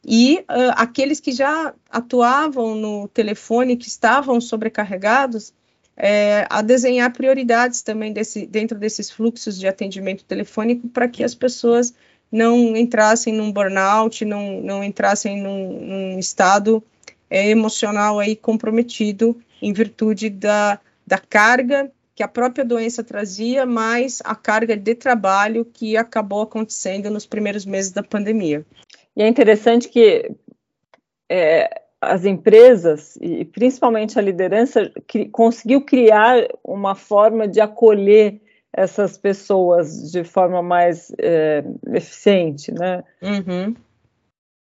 e 0.06 0.44
uh, 0.50 0.74
aqueles 0.76 1.18
que 1.18 1.32
já 1.32 1.72
atuavam 1.90 2.74
no 2.74 3.08
telefone, 3.08 3.74
que 3.74 3.88
estavam 3.88 4.38
sobrecarregados, 4.38 5.54
é, 5.96 6.46
a 6.50 6.60
desenhar 6.60 7.10
prioridades 7.10 7.80
também 7.80 8.12
desse, 8.12 8.46
dentro 8.46 8.78
desses 8.78 9.10
fluxos 9.10 9.58
de 9.58 9.66
atendimento 9.66 10.24
telefônico 10.24 10.86
para 10.88 11.08
que 11.08 11.24
as 11.24 11.34
pessoas 11.34 11.94
não 12.30 12.76
entrassem 12.76 13.32
num 13.32 13.50
burnout, 13.50 14.22
não, 14.26 14.60
não 14.60 14.84
entrassem 14.84 15.40
num, 15.40 15.80
num 15.80 16.18
estado 16.18 16.84
é, 17.30 17.48
emocional 17.48 18.18
aí 18.18 18.36
comprometido 18.36 19.40
em 19.62 19.72
virtude 19.72 20.28
da, 20.28 20.78
da 21.06 21.16
carga 21.16 21.90
que 22.14 22.22
a 22.22 22.28
própria 22.28 22.64
doença 22.64 23.02
trazia, 23.02 23.66
mais 23.66 24.22
a 24.24 24.34
carga 24.34 24.76
de 24.76 24.94
trabalho 24.94 25.64
que 25.64 25.96
acabou 25.96 26.42
acontecendo 26.42 27.10
nos 27.10 27.26
primeiros 27.26 27.66
meses 27.66 27.90
da 27.90 28.02
pandemia. 28.02 28.64
E 29.16 29.22
é 29.22 29.28
interessante 29.28 29.88
que 29.88 30.30
é, 31.28 31.82
as 32.00 32.24
empresas, 32.24 33.16
e 33.20 33.44
principalmente 33.44 34.18
a 34.18 34.22
liderança, 34.22 34.92
que, 35.06 35.26
conseguiu 35.26 35.80
criar 35.84 36.46
uma 36.62 36.94
forma 36.94 37.48
de 37.48 37.60
acolher 37.60 38.40
essas 38.72 39.16
pessoas 39.16 40.10
de 40.10 40.24
forma 40.24 40.62
mais 40.62 41.12
é, 41.18 41.64
eficiente, 41.94 42.72
né? 42.72 43.04
Uhum. 43.22 43.74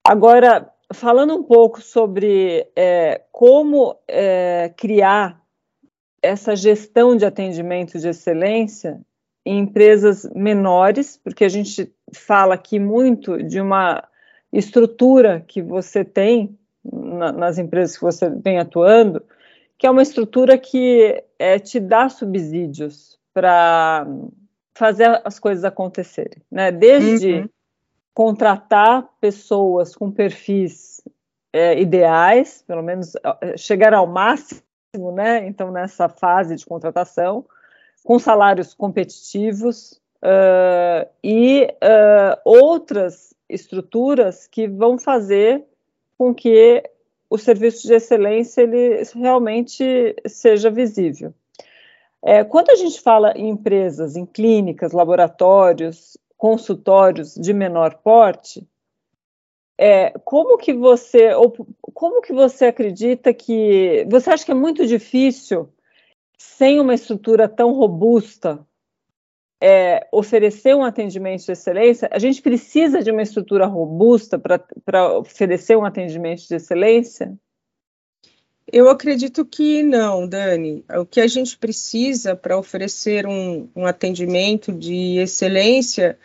Agora, 0.06 0.70
falando 0.92 1.34
um 1.34 1.42
pouco 1.42 1.80
sobre 1.80 2.66
é, 2.74 3.22
como 3.30 3.96
é, 4.08 4.72
criar 4.76 5.42
essa 6.22 6.54
gestão 6.56 7.16
de 7.16 7.24
atendimento 7.24 7.98
de 7.98 8.08
excelência 8.08 9.00
em 9.44 9.60
empresas 9.60 10.28
menores, 10.34 11.18
porque 11.22 11.44
a 11.44 11.48
gente 11.48 11.92
fala 12.12 12.54
aqui 12.54 12.78
muito 12.78 13.42
de 13.42 13.60
uma 13.60 14.06
estrutura 14.52 15.44
que 15.46 15.62
você 15.62 16.04
tem 16.04 16.58
na, 16.84 17.32
nas 17.32 17.58
empresas 17.58 17.96
que 17.96 18.02
você 18.02 18.28
vem 18.28 18.58
atuando, 18.58 19.22
que 19.76 19.86
é 19.86 19.90
uma 19.90 20.02
estrutura 20.02 20.58
que 20.58 21.22
é, 21.38 21.58
te 21.58 21.78
dá 21.78 22.08
subsídios 22.08 23.18
para 23.32 24.06
fazer 24.74 25.20
as 25.24 25.38
coisas 25.38 25.64
acontecerem, 25.64 26.42
né? 26.50 26.72
Desde 26.72 27.34
uhum 27.34 27.48
contratar 28.18 29.08
pessoas 29.20 29.94
com 29.94 30.10
perfis 30.10 31.00
é, 31.52 31.80
ideais, 31.80 32.64
pelo 32.66 32.82
menos 32.82 33.12
é, 33.40 33.56
chegar 33.56 33.94
ao 33.94 34.08
máximo, 34.08 34.60
né? 34.96 35.46
Então, 35.46 35.70
nessa 35.70 36.08
fase 36.08 36.56
de 36.56 36.64
contratação, 36.64 37.44
com 38.02 38.18
salários 38.18 38.72
competitivos 38.72 40.00
uh, 40.22 41.08
e 41.22 41.64
uh, 41.64 42.40
outras 42.44 43.34
estruturas 43.48 44.46
que 44.46 44.66
vão 44.66 44.98
fazer 44.98 45.64
com 46.16 46.34
que 46.34 46.82
o 47.28 47.36
serviço 47.36 47.86
de 47.86 47.94
excelência 47.94 48.62
ele 48.62 49.02
realmente 49.14 50.16
seja 50.26 50.70
visível. 50.70 51.34
É, 52.24 52.42
quando 52.42 52.70
a 52.70 52.74
gente 52.74 53.00
fala 53.00 53.32
em 53.36 53.50
empresas, 53.50 54.16
em 54.16 54.24
clínicas, 54.24 54.92
laboratórios, 54.92 56.16
consultórios 56.36 57.34
de 57.34 57.52
menor 57.52 57.98
porte, 58.02 58.66
é, 59.78 60.10
como 60.24 60.58
que 60.58 60.74
você, 60.74 61.32
ou 61.34 61.52
como 61.94 62.20
que 62.20 62.32
você 62.32 62.66
acredita 62.66 63.32
que, 63.32 64.04
você 64.10 64.30
acha 64.30 64.44
que 64.44 64.50
é 64.50 64.54
muito 64.54 64.84
difícil, 64.84 65.72
sem 66.36 66.80
uma 66.80 66.94
estrutura 66.94 67.48
tão 67.48 67.72
robusta, 67.72 68.66
é, 69.60 70.06
oferecer 70.12 70.74
um 70.74 70.84
atendimento 70.84 71.44
de 71.44 71.52
excelência? 71.52 72.08
A 72.12 72.18
gente 72.18 72.42
precisa 72.42 73.02
de 73.02 73.12
uma 73.12 73.22
estrutura 73.22 73.66
robusta 73.66 74.36
para 74.84 75.18
oferecer 75.18 75.76
um 75.76 75.84
atendimento 75.84 76.48
de 76.48 76.56
excelência? 76.56 77.38
Eu 78.70 78.90
acredito 78.90 79.46
que 79.46 79.82
não, 79.82 80.28
Dani. 80.28 80.84
O 81.00 81.06
que 81.06 81.20
a 81.20 81.26
gente 81.26 81.56
precisa 81.56 82.36
para 82.36 82.58
oferecer 82.58 83.26
um, 83.26 83.68
um, 83.74 83.86
atendimento 83.86 84.72
de 84.72 85.18
excelência 85.18 86.18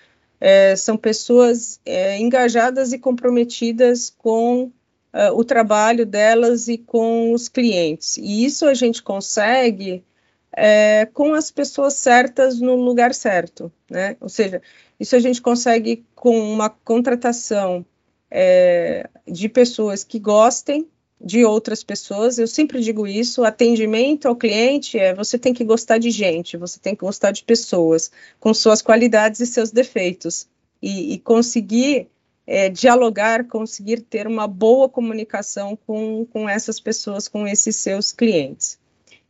é, 0.46 0.76
são 0.76 0.98
pessoas 0.98 1.80
é, 1.86 2.20
engajadas 2.20 2.92
e 2.92 3.00
comprometidas 3.00 4.10
com 4.10 4.64
uh, 4.66 5.32
o 5.36 5.42
trabalho 5.46 6.06
delas 6.06 6.68
e 6.68 6.78
com 6.78 7.32
os 7.32 7.48
clientes. 7.48 8.18
E 8.18 8.44
isso 8.44 8.66
a 8.66 8.74
gente 8.74 9.02
consegue 9.02 10.04
é, 10.52 11.08
com 11.14 11.34
as 11.34 11.50
pessoas 11.50 11.94
certas 11.94 12.60
no 12.60 12.76
lugar 12.76 13.14
certo, 13.14 13.72
né? 13.90 14.18
Ou 14.20 14.28
seja, 14.28 14.62
isso 15.00 15.16
a 15.16 15.20
gente 15.20 15.42
consegue 15.42 16.06
com 16.14 16.38
uma 16.38 16.70
contratação 16.70 17.86
é, 18.30 19.10
de 19.26 19.48
pessoas 19.48 20.04
que 20.04 20.20
gostem 20.20 20.90
de 21.24 21.46
outras 21.46 21.84
pessoas. 21.84 22.38
Eu 22.38 22.48
sempre 22.48 22.82
digo 22.82 23.08
isso: 23.08 23.44
atendimento 23.44 24.28
ao 24.28 24.36
cliente 24.36 25.00
é 25.00 25.14
você 25.14 25.40
tem 25.40 25.54
que 25.54 25.64
gostar 25.64 25.98
de 25.98 26.12
gente, 26.12 26.58
você 26.58 26.80
tem 26.80 26.96
que 26.96 27.02
gostar 27.02 27.32
de 27.32 27.44
pessoas, 27.44 28.12
com 28.40 28.54
suas 28.54 28.82
qualidades 28.82 29.40
e 29.40 29.48
seus 29.48 29.72
defeitos, 29.72 30.48
e, 30.82 31.14
e 31.14 31.20
conseguir 31.20 32.10
é, 32.46 32.70
dialogar, 32.70 33.46
conseguir 33.46 34.02
ter 34.02 34.28
uma 34.28 34.48
boa 34.48 34.90
comunicação 34.90 35.78
com, 35.88 36.26
com 36.26 36.50
essas 36.50 36.80
pessoas, 36.80 37.28
com 37.28 37.48
esses 37.48 37.76
seus 37.78 38.12
clientes. 38.12 38.78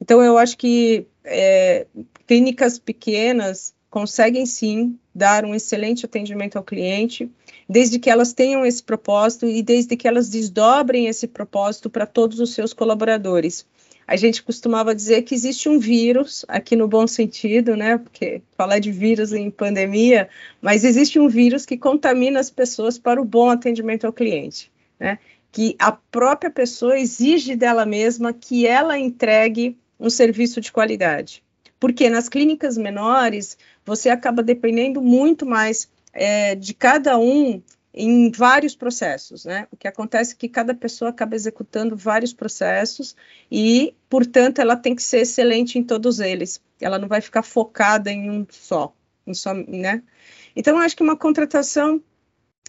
Então, 0.01 0.21
eu 0.21 0.37
acho 0.37 0.57
que 0.57 1.05
é, 1.23 1.85
clínicas 2.27 2.79
pequenas 2.79 3.73
conseguem 3.93 4.43
sim 4.43 4.97
dar 5.13 5.45
um 5.45 5.53
excelente 5.53 6.03
atendimento 6.03 6.57
ao 6.57 6.63
cliente, 6.63 7.29
desde 7.69 7.99
que 7.99 8.09
elas 8.09 8.33
tenham 8.33 8.65
esse 8.65 8.81
propósito 8.81 9.45
e 9.45 9.61
desde 9.61 9.95
que 9.95 10.07
elas 10.07 10.29
desdobrem 10.29 11.05
esse 11.05 11.27
propósito 11.27 11.91
para 11.91 12.07
todos 12.07 12.39
os 12.39 12.55
seus 12.55 12.73
colaboradores. 12.73 13.67
A 14.07 14.15
gente 14.15 14.41
costumava 14.41 14.95
dizer 14.95 15.21
que 15.21 15.35
existe 15.35 15.69
um 15.69 15.77
vírus, 15.77 16.43
aqui 16.47 16.75
no 16.75 16.87
bom 16.87 17.05
sentido, 17.05 17.77
né? 17.77 17.99
Porque 17.99 18.41
falar 18.57 18.79
de 18.79 18.91
vírus 18.91 19.31
em 19.31 19.51
pandemia, 19.51 20.27
mas 20.59 20.83
existe 20.83 21.19
um 21.19 21.29
vírus 21.29 21.63
que 21.63 21.77
contamina 21.77 22.39
as 22.39 22.49
pessoas 22.49 22.97
para 22.97 23.21
o 23.21 23.25
bom 23.25 23.51
atendimento 23.51 24.07
ao 24.07 24.11
cliente, 24.11 24.71
né? 24.99 25.19
Que 25.51 25.75
a 25.77 25.91
própria 25.91 26.49
pessoa 26.49 26.97
exige 26.97 27.55
dela 27.55 27.85
mesma 27.85 28.33
que 28.33 28.65
ela 28.65 28.97
entregue 28.97 29.77
um 29.99 30.09
serviço 30.09 30.59
de 30.59 30.71
qualidade. 30.71 31.42
Porque 31.83 32.09
nas 32.09 32.29
clínicas 32.29 32.77
menores, 32.77 33.57
você 33.85 34.09
acaba 34.09 34.41
dependendo 34.41 35.01
muito 35.01 35.45
mais 35.45 35.89
é, 36.13 36.55
de 36.55 36.73
cada 36.73 37.19
um 37.19 37.61
em 37.93 38.31
vários 38.31 38.73
processos, 38.73 39.43
né? 39.43 39.67
O 39.69 39.75
que 39.75 39.85
acontece 39.85 40.33
é 40.33 40.37
que 40.37 40.47
cada 40.47 40.73
pessoa 40.73 41.09
acaba 41.09 41.35
executando 41.35 41.97
vários 41.97 42.31
processos 42.31 43.17
e, 43.51 43.93
portanto, 44.09 44.59
ela 44.59 44.77
tem 44.77 44.95
que 44.95 45.03
ser 45.03 45.23
excelente 45.23 45.77
em 45.77 45.83
todos 45.83 46.21
eles. 46.21 46.61
Ela 46.79 46.97
não 46.97 47.09
vai 47.09 47.19
ficar 47.19 47.43
focada 47.43 48.09
em 48.09 48.31
um 48.31 48.47
só, 48.49 48.95
em 49.27 49.33
só, 49.33 49.53
né? 49.53 50.01
Então, 50.55 50.77
eu 50.77 50.83
acho 50.83 50.95
que 50.95 51.03
uma 51.03 51.17
contratação 51.17 52.01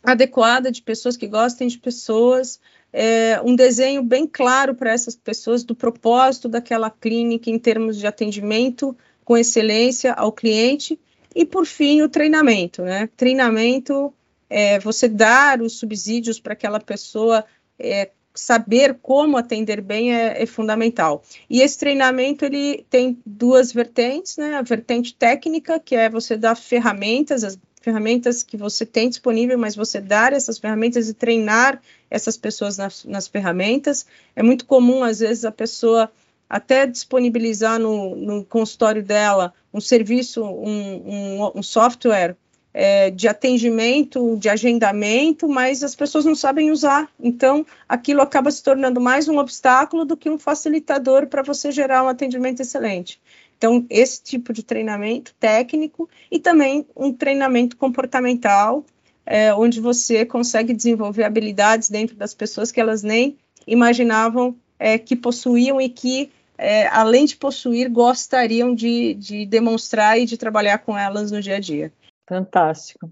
adequada 0.03 0.73
de 0.73 0.83
pessoas 0.83 1.17
que 1.17 1.29
gostem 1.29 1.69
de 1.69 1.79
pessoas, 1.79 2.61
é, 2.97 3.41
um 3.43 3.57
desenho 3.57 4.05
bem 4.05 4.25
claro 4.25 4.73
para 4.73 4.93
essas 4.93 5.17
pessoas 5.17 5.65
do 5.65 5.75
propósito 5.75 6.49
daquela 6.49 6.89
clínica 6.89 7.51
em 7.51 7.59
termos 7.59 7.99
de 7.99 8.07
atendimento 8.07 8.97
com 9.25 9.37
excelência 9.37 10.13
ao 10.13 10.31
cliente 10.31 10.97
e, 11.35 11.45
por 11.45 11.67
fim, 11.67 12.03
o 12.03 12.09
treinamento, 12.09 12.83
né? 12.83 13.09
Treinamento 13.17 14.15
é 14.49 14.79
você 14.79 15.09
dar 15.09 15.61
os 15.61 15.77
subsídios 15.77 16.39
para 16.39 16.53
aquela 16.53 16.79
pessoa 16.79 17.45
é, 17.77 18.11
saber 18.33 18.99
como 19.03 19.37
atender 19.37 19.81
bem 19.81 20.15
é, 20.15 20.41
é, 20.41 20.47
fundamental. 20.47 21.25
E 21.51 21.63
esse 21.63 21.77
treinamento 21.77 22.45
ele 22.45 22.87
tem 22.89 23.19
duas 23.27 23.73
vertentes, 23.73 24.37
né? 24.37 24.55
A 24.55 24.63
vertente 24.63 25.13
técnica, 25.17 25.81
que 25.81 25.97
é 25.97 26.09
você 26.09 26.37
dar 26.37 26.55
ferramentas, 26.55 27.43
as 27.43 27.59
ferramentas 27.85 28.43
que 28.43 28.57
você 28.57 28.85
tem 28.87 29.09
disponível, 29.09 29.59
mas 29.59 29.77
você 29.77 30.01
dar 30.01 30.33
essas 30.33 30.59
ferramentas 30.59 31.09
e 31.09 31.15
treinar 31.15 31.81
essas 32.11 32.37
pessoas 32.37 32.79
nas, 32.79 33.05
nas 33.05 33.29
ferramentas. 33.29 34.07
É 34.35 34.43
muito 34.43 34.65
comum, 34.65 35.05
às 35.05 35.21
vezes, 35.21 35.45
a 35.45 35.53
pessoa 35.53 36.11
até 36.49 36.87
disponibilizar 36.87 37.79
no, 37.79 38.17
no 38.17 38.45
consultório 38.45 39.03
dela 39.03 39.53
um 39.73 39.81
serviço, 39.81 40.43
um, 40.43 41.41
um, 41.41 41.53
um 41.57 41.63
software 41.63 42.37
é, 42.73 43.11
de 43.11 43.29
atendimento, 43.29 44.37
de 44.37 44.49
agendamento, 44.49 45.49
mas 45.49 45.85
as 45.85 45.95
pessoas 45.95 46.25
não 46.25 46.35
sabem 46.35 46.73
usar. 46.73 47.09
Então, 47.21 47.65
aquilo 47.89 48.21
acaba 48.21 48.51
se 48.51 48.63
tornando 48.63 49.01
mais 49.01 49.29
um 49.29 49.39
obstáculo 49.39 50.05
do 50.05 50.17
que 50.17 50.29
um 50.29 50.39
facilitador 50.39 51.29
para 51.29 51.43
você 51.43 51.71
gerar 51.71 52.03
um 52.03 52.09
atendimento 52.09 52.61
excelente. 52.61 53.21
Então, 53.65 53.87
esse 53.89 54.23
tipo 54.23 54.53
de 54.53 54.63
treinamento 54.63 55.35
técnico 55.41 56.07
e 56.31 56.39
também 56.39 56.87
um 56.95 57.11
treinamento 57.11 57.79
comportamental, 57.79 58.85
é, 59.25 59.55
onde 59.55 59.81
você 59.81 60.27
consegue 60.27 60.75
desenvolver 60.75 61.25
habilidades 61.25 61.89
dentro 61.89 62.15
das 62.15 62.35
pessoas 62.35 62.71
que 62.71 62.79
elas 62.79 63.03
nem 63.03 63.39
imaginavam 63.67 64.55
é, 64.79 64.99
que 64.99 65.17
possuíam 65.17 65.81
e 65.81 65.89
que, 65.89 66.31
é, 66.59 66.89
além 66.89 67.25
de 67.25 67.37
possuir, 67.37 67.89
gostariam 67.89 68.75
de, 68.75 69.15
de 69.15 69.47
demonstrar 69.47 70.21
e 70.21 70.27
de 70.27 70.37
trabalhar 70.37 70.81
com 70.81 70.99
elas 70.99 71.31
no 71.31 71.41
dia 71.41 71.57
a 71.57 71.61
dia. 71.61 71.91
Fantástico. 72.29 73.11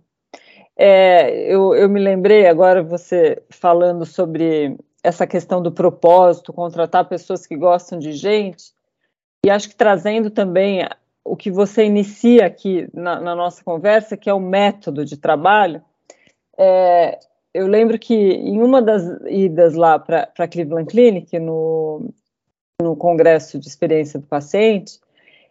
É, 0.76 1.50
eu, 1.50 1.74
eu 1.74 1.88
me 1.88 1.98
lembrei 1.98 2.46
agora 2.46 2.82
você 2.82 3.42
falando 3.48 4.04
sobre 4.04 4.76
essa 5.02 5.26
questão 5.26 5.62
do 5.62 5.72
propósito, 5.72 6.52
contratar 6.52 7.08
pessoas 7.08 7.46
que 7.46 7.56
gostam 7.56 7.98
de 7.98 8.12
gente, 8.12 8.74
e 9.44 9.50
acho 9.50 9.68
que 9.68 9.74
trazendo 9.74 10.30
também 10.30 10.86
o 11.24 11.36
que 11.36 11.50
você 11.50 11.84
inicia 11.84 12.46
aqui 12.46 12.88
na, 12.92 13.20
na 13.20 13.34
nossa 13.34 13.62
conversa, 13.62 14.16
que 14.16 14.30
é 14.30 14.34
o 14.34 14.40
método 14.40 15.04
de 15.04 15.16
trabalho. 15.16 15.82
É, 16.58 17.18
eu 17.54 17.66
lembro 17.66 17.98
que 17.98 18.14
em 18.14 18.60
uma 18.60 18.80
das 18.80 19.02
idas 19.28 19.74
lá 19.74 19.98
para 19.98 20.30
a 20.38 20.48
Cleveland 20.48 20.88
Clinic, 20.88 21.38
no, 21.38 22.10
no 22.80 22.96
Congresso 22.96 23.58
de 23.58 23.68
Experiência 23.68 24.18
do 24.18 24.26
Paciente, 24.26 24.98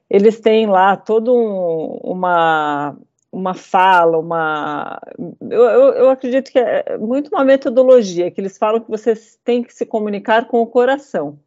eles 0.10 0.40
têm 0.40 0.68
lá 0.68 0.98
toda 0.98 1.32
um, 1.32 2.00
uma 2.04 2.96
uma 3.32 3.54
fala, 3.54 4.18
uma. 4.18 5.02
Eu, 5.40 5.64
eu, 5.64 5.94
eu, 5.94 6.10
acredito 6.10 6.52
que 6.52 6.60
é 6.60 6.98
muito 6.98 7.30
uma 7.30 7.46
metodologia, 7.46 8.30
que 8.30 8.42
eles 8.42 8.58
falam 8.58 8.82
que 8.82 8.90
você 8.90 9.14
tem 9.44 9.64
que 9.64 9.74
se 9.74 9.86
comunicar 9.86 10.48
com 10.48 10.62
o 10.62 10.68
coração. 10.68 11.40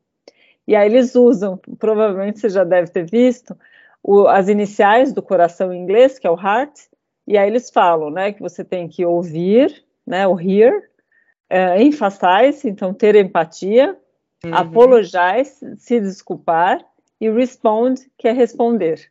E 0.66 0.74
aí 0.74 0.88
eles 0.88 1.14
usam, 1.14 1.58
provavelmente 1.78 2.40
você 2.40 2.48
já 2.48 2.64
deve 2.64 2.90
ter 2.90 3.08
visto, 3.08 3.56
o, 4.02 4.26
as 4.26 4.48
iniciais 4.48 5.12
do 5.12 5.22
coração 5.22 5.72
em 5.72 5.80
inglês, 5.80 6.18
que 6.18 6.26
é 6.26 6.30
o 6.30 6.40
heart, 6.40 6.78
e 7.26 7.38
aí 7.38 7.48
eles 7.48 7.70
falam 7.70 8.10
né, 8.10 8.32
que 8.32 8.40
você 8.40 8.64
tem 8.64 8.88
que 8.88 9.04
ouvir, 9.04 9.84
né, 10.06 10.26
o 10.26 10.38
hear, 10.38 10.82
emphasize, 11.78 12.68
então 12.68 12.92
ter 12.92 13.14
empatia, 13.16 13.96
uhum. 14.44 14.54
apologize, 14.54 15.76
se 15.78 16.00
desculpar, 16.00 16.84
e 17.20 17.30
respond, 17.30 18.00
que 18.18 18.28
é 18.28 18.32
responder. 18.32 19.10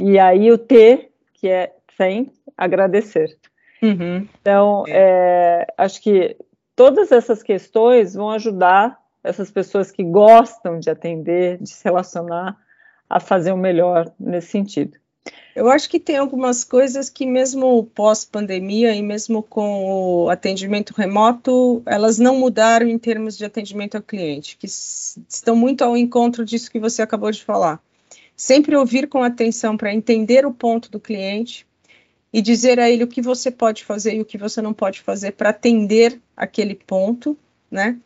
E 0.00 0.18
aí 0.18 0.50
o 0.50 0.58
T, 0.58 1.10
que 1.34 1.48
é 1.48 1.74
sem 1.96 2.32
agradecer. 2.56 3.36
Uhum. 3.82 4.28
Então, 4.40 4.84
é. 4.86 5.66
É, 5.66 5.66
acho 5.76 6.00
que 6.00 6.36
todas 6.76 7.10
essas 7.10 7.42
questões 7.42 8.14
vão 8.14 8.30
ajudar 8.30 8.98
essas 9.22 9.50
pessoas 9.50 9.90
que 9.90 10.02
gostam 10.02 10.78
de 10.78 10.90
atender, 10.90 11.58
de 11.58 11.70
se 11.70 11.84
relacionar, 11.84 12.56
a 13.08 13.20
fazer 13.20 13.52
o 13.52 13.56
melhor 13.56 14.12
nesse 14.18 14.48
sentido. 14.48 14.96
Eu 15.54 15.68
acho 15.70 15.88
que 15.88 16.00
tem 16.00 16.16
algumas 16.16 16.64
coisas 16.64 17.08
que, 17.08 17.26
mesmo 17.26 17.84
pós-pandemia 17.94 18.94
e 18.94 19.02
mesmo 19.02 19.42
com 19.42 19.84
o 20.24 20.30
atendimento 20.30 20.94
remoto, 20.94 21.82
elas 21.86 22.18
não 22.18 22.38
mudaram 22.38 22.88
em 22.88 22.98
termos 22.98 23.36
de 23.36 23.44
atendimento 23.44 23.96
ao 23.96 24.02
cliente, 24.02 24.56
que 24.56 24.66
estão 24.66 25.54
muito 25.54 25.82
ao 25.82 25.96
encontro 25.96 26.44
disso 26.44 26.70
que 26.70 26.80
você 26.80 27.02
acabou 27.02 27.30
de 27.30 27.44
falar. 27.44 27.80
Sempre 28.34 28.74
ouvir 28.74 29.08
com 29.08 29.22
atenção 29.22 29.76
para 29.76 29.94
entender 29.94 30.44
o 30.46 30.54
ponto 30.54 30.90
do 30.90 30.98
cliente, 30.98 31.66
e 32.32 32.40
dizer 32.40 32.80
a 32.80 32.90
ele 32.90 33.04
o 33.04 33.08
que 33.08 33.20
você 33.20 33.50
pode 33.50 33.84
fazer 33.84 34.14
e 34.14 34.20
o 34.20 34.24
que 34.24 34.38
você 34.38 34.62
não 34.62 34.72
pode 34.72 35.00
fazer 35.00 35.32
para 35.32 35.50
atender 35.50 36.18
aquele 36.36 36.74
ponto, 36.74 37.36
né? 37.70 37.98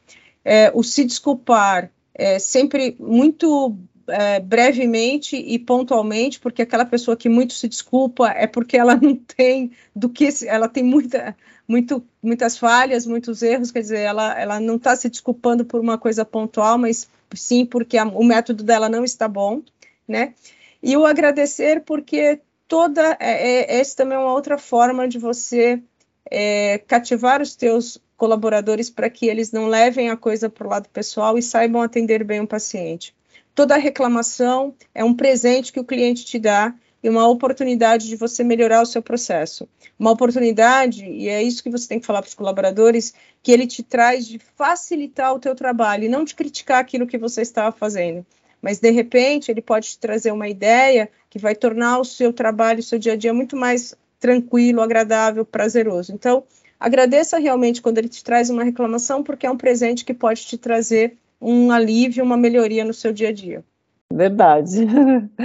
É, 0.48 0.70
o 0.72 0.84
se 0.84 1.04
desculpar 1.04 1.90
é 2.14 2.38
sempre 2.38 2.96
muito 3.00 3.76
é, 4.06 4.38
brevemente 4.38 5.36
e 5.36 5.58
pontualmente, 5.58 6.38
porque 6.38 6.62
aquela 6.62 6.84
pessoa 6.84 7.16
que 7.16 7.28
muito 7.28 7.52
se 7.52 7.68
desculpa 7.68 8.28
é 8.28 8.46
porque 8.46 8.76
ela 8.76 8.94
não 8.94 9.16
tem 9.16 9.72
do 9.94 10.08
que 10.08 10.28
ela 10.46 10.68
tem 10.68 10.84
muita, 10.84 11.36
muito, 11.66 12.06
muitas 12.22 12.56
falhas, 12.56 13.04
muitos 13.06 13.42
erros, 13.42 13.72
quer 13.72 13.80
dizer, 13.80 13.98
ela, 13.98 14.38
ela 14.38 14.60
não 14.60 14.76
está 14.76 14.94
se 14.94 15.08
desculpando 15.08 15.64
por 15.64 15.80
uma 15.80 15.98
coisa 15.98 16.24
pontual, 16.24 16.78
mas 16.78 17.08
sim 17.34 17.66
porque 17.66 17.98
a, 17.98 18.04
o 18.04 18.22
método 18.22 18.62
dela 18.62 18.88
não 18.88 19.04
está 19.04 19.26
bom, 19.26 19.62
né? 20.06 20.32
E 20.80 20.96
o 20.96 21.04
agradecer 21.04 21.82
porque 21.84 22.40
toda 22.68 23.16
é, 23.18 23.64
é, 23.64 23.80
essa 23.80 23.96
também 23.96 24.16
é 24.16 24.20
uma 24.20 24.32
outra 24.32 24.58
forma 24.58 25.08
de 25.08 25.18
você 25.18 25.82
é, 26.30 26.78
cativar 26.86 27.42
os 27.42 27.56
teus 27.56 27.98
colaboradores 28.16 28.88
para 28.90 29.10
que 29.10 29.26
eles 29.26 29.52
não 29.52 29.66
levem 29.66 30.10
a 30.10 30.16
coisa 30.16 30.48
para 30.48 30.66
o 30.66 30.70
lado 30.70 30.88
pessoal 30.88 31.36
e 31.36 31.42
saibam 31.42 31.82
atender 31.82 32.24
bem 32.24 32.40
o 32.40 32.46
paciente. 32.46 33.14
Toda 33.54 33.76
reclamação 33.76 34.74
é 34.94 35.04
um 35.04 35.14
presente 35.14 35.72
que 35.72 35.80
o 35.80 35.84
cliente 35.84 36.24
te 36.24 36.38
dá 36.38 36.74
e 37.02 37.08
uma 37.08 37.28
oportunidade 37.28 38.08
de 38.08 38.16
você 38.16 38.42
melhorar 38.42 38.82
o 38.82 38.86
seu 38.86 39.02
processo. 39.02 39.68
Uma 39.98 40.10
oportunidade, 40.10 41.04
e 41.04 41.28
é 41.28 41.42
isso 41.42 41.62
que 41.62 41.70
você 41.70 41.86
tem 41.88 42.00
que 42.00 42.06
falar 42.06 42.20
para 42.20 42.28
os 42.28 42.34
colaboradores, 42.34 43.14
que 43.42 43.52
ele 43.52 43.66
te 43.66 43.82
traz 43.82 44.26
de 44.26 44.38
facilitar 44.38 45.34
o 45.34 45.38
teu 45.38 45.54
trabalho 45.54 46.04
e 46.04 46.08
não 46.08 46.24
de 46.24 46.34
criticar 46.34 46.80
aquilo 46.80 47.06
que 47.06 47.18
você 47.18 47.42
estava 47.42 47.70
fazendo 47.70 48.26
mas 48.66 48.80
de 48.80 48.90
repente 48.90 49.50
ele 49.50 49.62
pode 49.62 49.90
te 49.90 49.98
trazer 49.98 50.32
uma 50.32 50.48
ideia 50.48 51.08
que 51.30 51.38
vai 51.38 51.54
tornar 51.54 52.00
o 52.00 52.04
seu 52.04 52.32
trabalho, 52.32 52.80
o 52.80 52.82
seu 52.82 52.98
dia 52.98 53.12
a 53.12 53.16
dia 53.16 53.32
muito 53.32 53.56
mais 53.56 53.94
tranquilo, 54.18 54.80
agradável, 54.80 55.44
prazeroso. 55.44 56.12
Então, 56.12 56.42
agradeça 56.78 57.38
realmente 57.38 57.82
quando 57.82 57.98
ele 57.98 58.08
te 58.08 58.22
traz 58.22 58.50
uma 58.50 58.64
reclamação, 58.64 59.22
porque 59.22 59.46
é 59.46 59.50
um 59.50 59.56
presente 59.56 60.04
que 60.04 60.14
pode 60.14 60.44
te 60.46 60.56
trazer 60.58 61.16
um 61.40 61.70
alívio, 61.70 62.24
uma 62.24 62.36
melhoria 62.36 62.84
no 62.84 62.94
seu 62.94 63.12
dia 63.12 63.28
a 63.28 63.32
dia. 63.32 63.64
Verdade. 64.12 64.86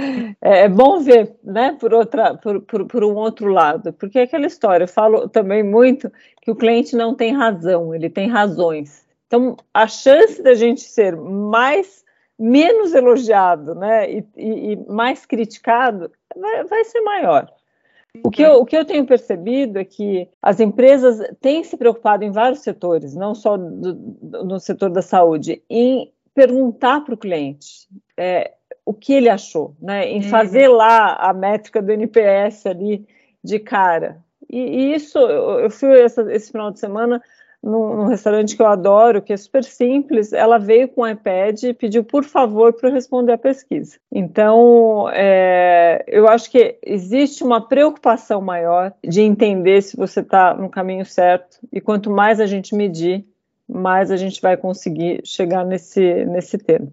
É, 0.44 0.62
é 0.62 0.68
bom 0.68 0.98
ver, 0.98 1.36
né, 1.44 1.76
por, 1.78 1.94
outra, 1.94 2.34
por, 2.34 2.60
por, 2.62 2.84
por, 2.86 3.04
um 3.04 3.14
outro 3.14 3.46
lado, 3.46 3.92
porque 3.92 4.18
é 4.18 4.22
aquela 4.22 4.46
história, 4.46 4.84
eu 4.84 4.88
falo 4.88 5.28
também 5.28 5.62
muito 5.62 6.10
que 6.40 6.50
o 6.50 6.56
cliente 6.56 6.96
não 6.96 7.14
tem 7.14 7.32
razão, 7.32 7.94
ele 7.94 8.10
tem 8.10 8.28
razões. 8.28 9.06
Então, 9.28 9.56
a 9.72 9.86
chance 9.86 10.42
da 10.42 10.54
gente 10.54 10.80
ser 10.80 11.14
mais 11.14 12.02
menos 12.36 12.92
elogiado 12.92 13.74
né, 13.76 14.10
e, 14.10 14.24
e, 14.36 14.72
e 14.72 14.76
mais 14.88 15.24
criticado, 15.24 16.10
vai, 16.36 16.64
vai, 16.64 16.84
ser 16.84 17.00
maior. 17.02 17.48
O 18.22 18.30
que, 18.30 18.42
eu, 18.42 18.60
o 18.60 18.66
que 18.66 18.76
eu 18.76 18.84
tenho 18.84 19.06
percebido 19.06 19.78
é 19.78 19.84
que 19.84 20.28
as 20.42 20.60
empresas 20.60 21.18
têm 21.40 21.64
se 21.64 21.76
preocupado 21.78 22.24
em 22.24 22.30
vários 22.30 22.60
setores, 22.60 23.14
não 23.14 23.34
só 23.34 23.56
do, 23.56 23.94
do, 23.94 24.44
no 24.44 24.60
setor 24.60 24.90
da 24.90 25.00
saúde, 25.00 25.62
em 25.68 26.12
perguntar 26.34 27.00
para 27.00 27.14
o 27.14 27.18
cliente 27.18 27.88
é, 28.16 28.52
o 28.84 28.92
que 28.92 29.14
ele 29.14 29.30
achou, 29.30 29.74
né, 29.80 30.06
em 30.08 30.16
uhum. 30.16 30.28
fazer 30.28 30.68
lá 30.68 31.14
a 31.14 31.32
métrica 31.32 31.80
do 31.80 31.90
NPS 31.90 32.66
ali 32.66 33.06
de 33.42 33.58
cara. 33.58 34.22
E, 34.48 34.58
e 34.58 34.94
isso, 34.94 35.18
eu, 35.18 35.60
eu 35.60 35.70
fui 35.70 35.98
essa, 35.98 36.30
esse 36.32 36.52
final 36.52 36.70
de 36.70 36.80
semana 36.80 37.22
num, 37.62 37.96
num, 37.96 38.06
restaurante 38.06 38.56
que 38.56 38.62
eu 38.62 38.66
adoro, 38.66 39.22
que 39.22 39.32
é 39.32 39.36
super 39.36 39.62
simples, 39.62 40.32
ela 40.32 40.58
veio 40.58 40.88
com 40.88 41.02
o 41.02 41.08
iPad 41.08 41.62
e 41.62 41.74
pediu, 41.74 42.02
por 42.02 42.24
favor, 42.24 42.72
para 42.72 42.88
eu 42.88 42.92
responder 42.92 43.32
a 43.32 43.38
pesquisa. 43.38 43.98
Então, 44.10 45.08
é, 45.12 46.04
eu 46.08 46.28
acho 46.28 46.50
que 46.50 46.76
existe 46.84 47.44
uma 47.44 47.60
preocupação 47.60 48.40
maior 48.40 48.92
de 49.02 49.20
entender 49.20 49.80
se 49.82 49.96
você 49.96 50.20
está 50.20 50.54
no 50.54 50.68
caminho 50.68 51.06
certo, 51.06 51.58
e 51.72 51.80
quanto 51.80 52.10
mais 52.10 52.40
a 52.40 52.46
gente 52.46 52.74
medir, 52.74 53.24
mais 53.68 54.10
a 54.10 54.16
gente 54.16 54.40
vai 54.42 54.56
conseguir 54.56 55.20
chegar 55.24 55.64
nesse, 55.64 56.24
nesse 56.26 56.58
termo. 56.58 56.92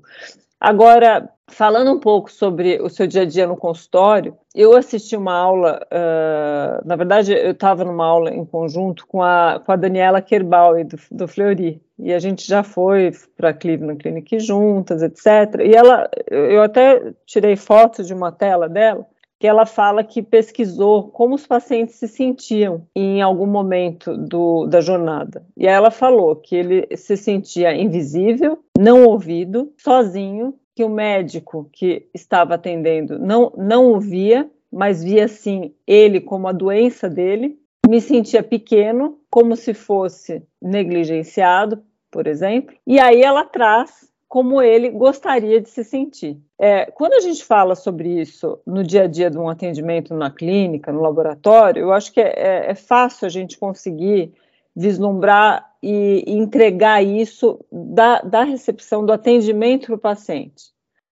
Agora, 0.59 1.29
falando 1.47 1.93
um 1.93 1.99
pouco 1.99 2.29
sobre 2.29 2.81
o 2.81 2.89
seu 2.89 3.07
dia 3.07 3.21
a 3.21 3.25
dia 3.25 3.47
no 3.47 3.55
consultório, 3.55 4.37
eu 4.53 4.75
assisti 4.75 5.15
uma 5.15 5.33
aula, 5.33 5.79
uh, 5.85 6.85
na 6.85 6.97
verdade, 6.97 7.31
eu 7.31 7.51
estava 7.51 7.85
numa 7.85 8.05
aula 8.05 8.33
em 8.33 8.43
conjunto 8.43 9.07
com 9.07 9.23
a, 9.23 9.61
com 9.65 9.71
a 9.71 9.77
Daniela 9.77 10.21
Kerbauer, 10.21 10.85
do, 10.85 10.97
do 11.11 11.27
Fleury, 11.27 11.81
e 11.97 12.13
a 12.13 12.19
gente 12.19 12.45
já 12.45 12.61
foi 12.61 13.11
para 13.37 13.49
a 13.49 13.53
Cleveland 13.53 14.01
Clinic 14.01 14.37
juntas, 14.39 15.01
etc. 15.01 15.61
E 15.63 15.73
ela, 15.73 16.09
eu 16.29 16.61
até 16.61 17.13
tirei 17.25 17.55
fotos 17.55 18.07
de 18.07 18.13
uma 18.13 18.31
tela 18.31 18.67
dela, 18.67 19.05
que 19.39 19.47
ela 19.47 19.65
fala 19.65 20.03
que 20.03 20.21
pesquisou 20.21 21.09
como 21.09 21.33
os 21.35 21.47
pacientes 21.47 21.95
se 21.95 22.09
sentiam 22.09 22.85
em 22.93 23.21
algum 23.21 23.47
momento 23.47 24.17
do, 24.17 24.67
da 24.67 24.81
jornada. 24.81 25.45
E 25.55 25.65
ela 25.65 25.89
falou 25.89 26.35
que 26.35 26.57
ele 26.57 26.87
se 26.97 27.15
sentia 27.15 27.73
invisível, 27.73 28.59
não 28.79 29.03
ouvido, 29.03 29.73
sozinho, 29.77 30.57
que 30.73 30.85
o 30.85 30.89
médico 30.89 31.69
que 31.73 32.07
estava 32.13 32.55
atendendo 32.55 33.19
não, 33.19 33.51
não 33.57 33.87
ouvia, 33.87 34.49
mas 34.71 35.03
via 35.03 35.27
sim 35.27 35.73
ele 35.85 36.21
como 36.21 36.47
a 36.47 36.53
doença 36.53 37.09
dele, 37.09 37.59
me 37.85 37.99
sentia 37.99 38.41
pequeno, 38.41 39.19
como 39.29 39.57
se 39.57 39.73
fosse 39.73 40.41
negligenciado, 40.61 41.83
por 42.09 42.25
exemplo. 42.25 42.73
E 42.87 43.01
aí 43.01 43.21
ela 43.21 43.43
traz 43.43 44.09
como 44.29 44.61
ele 44.61 44.89
gostaria 44.89 45.59
de 45.59 45.67
se 45.67 45.83
sentir. 45.83 46.37
É, 46.57 46.85
quando 46.85 47.15
a 47.15 47.19
gente 47.19 47.43
fala 47.43 47.75
sobre 47.75 48.21
isso 48.21 48.59
no 48.65 48.81
dia 48.81 49.03
a 49.03 49.07
dia 49.07 49.29
de 49.29 49.37
um 49.37 49.49
atendimento 49.49 50.13
na 50.13 50.31
clínica, 50.31 50.93
no 50.93 51.01
laboratório, 51.01 51.81
eu 51.81 51.91
acho 51.91 52.13
que 52.13 52.21
é, 52.21 52.33
é, 52.37 52.71
é 52.71 52.75
fácil 52.75 53.25
a 53.25 53.29
gente 53.29 53.57
conseguir 53.57 54.31
vislumbrar 54.75 55.73
e, 55.81 56.23
e 56.27 56.33
entregar 56.33 57.03
isso 57.03 57.63
da, 57.71 58.21
da 58.21 58.43
recepção 58.43 59.05
do 59.05 59.13
atendimento 59.13 59.87
para 59.87 59.95
o 59.95 59.99
paciente. 59.99 60.71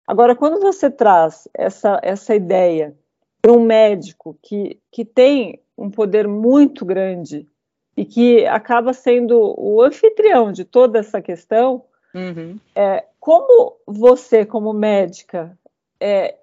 Agora, 0.07 0.35
quando 0.35 0.59
você 0.59 0.89
traz 0.89 1.47
essa, 1.53 1.99
essa 2.03 2.35
ideia 2.35 2.95
para 3.41 3.51
um 3.51 3.63
médico 3.63 4.37
que, 4.41 4.79
que 4.91 5.05
tem 5.05 5.61
um 5.77 5.89
poder 5.89 6.27
muito 6.27 6.85
grande 6.85 7.47
e 7.95 8.05
que 8.05 8.45
acaba 8.45 8.93
sendo 8.93 9.55
o 9.57 9.81
anfitrião 9.81 10.51
de 10.51 10.63
toda 10.63 10.99
essa 10.99 11.21
questão, 11.21 11.83
Uhum. 12.13 12.59
É, 12.75 13.05
como 13.19 13.77
você, 13.85 14.45
como 14.45 14.73
médica, 14.73 15.57
é, 15.99 16.35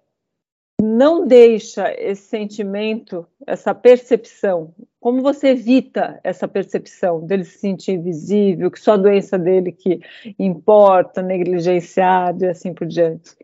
não 0.81 1.27
deixa 1.27 1.93
esse 1.99 2.23
sentimento, 2.23 3.27
essa 3.47 3.75
percepção, 3.75 4.73
como 5.01 5.23
você 5.23 5.49
evita 5.49 6.21
essa 6.23 6.47
percepção 6.47 7.25
dele 7.25 7.45
se 7.45 7.59
sentir 7.59 7.93
invisível, 7.93 8.71
que 8.71 8.81
só 8.81 8.93
a 8.93 8.97
doença 8.97 9.39
dele 9.39 9.73
que 9.73 10.01
importa, 10.39 11.23
negligenciado 11.23 12.45
e 12.45 12.49
assim 12.49 12.73
por 12.73 12.87
diante? 12.87 13.37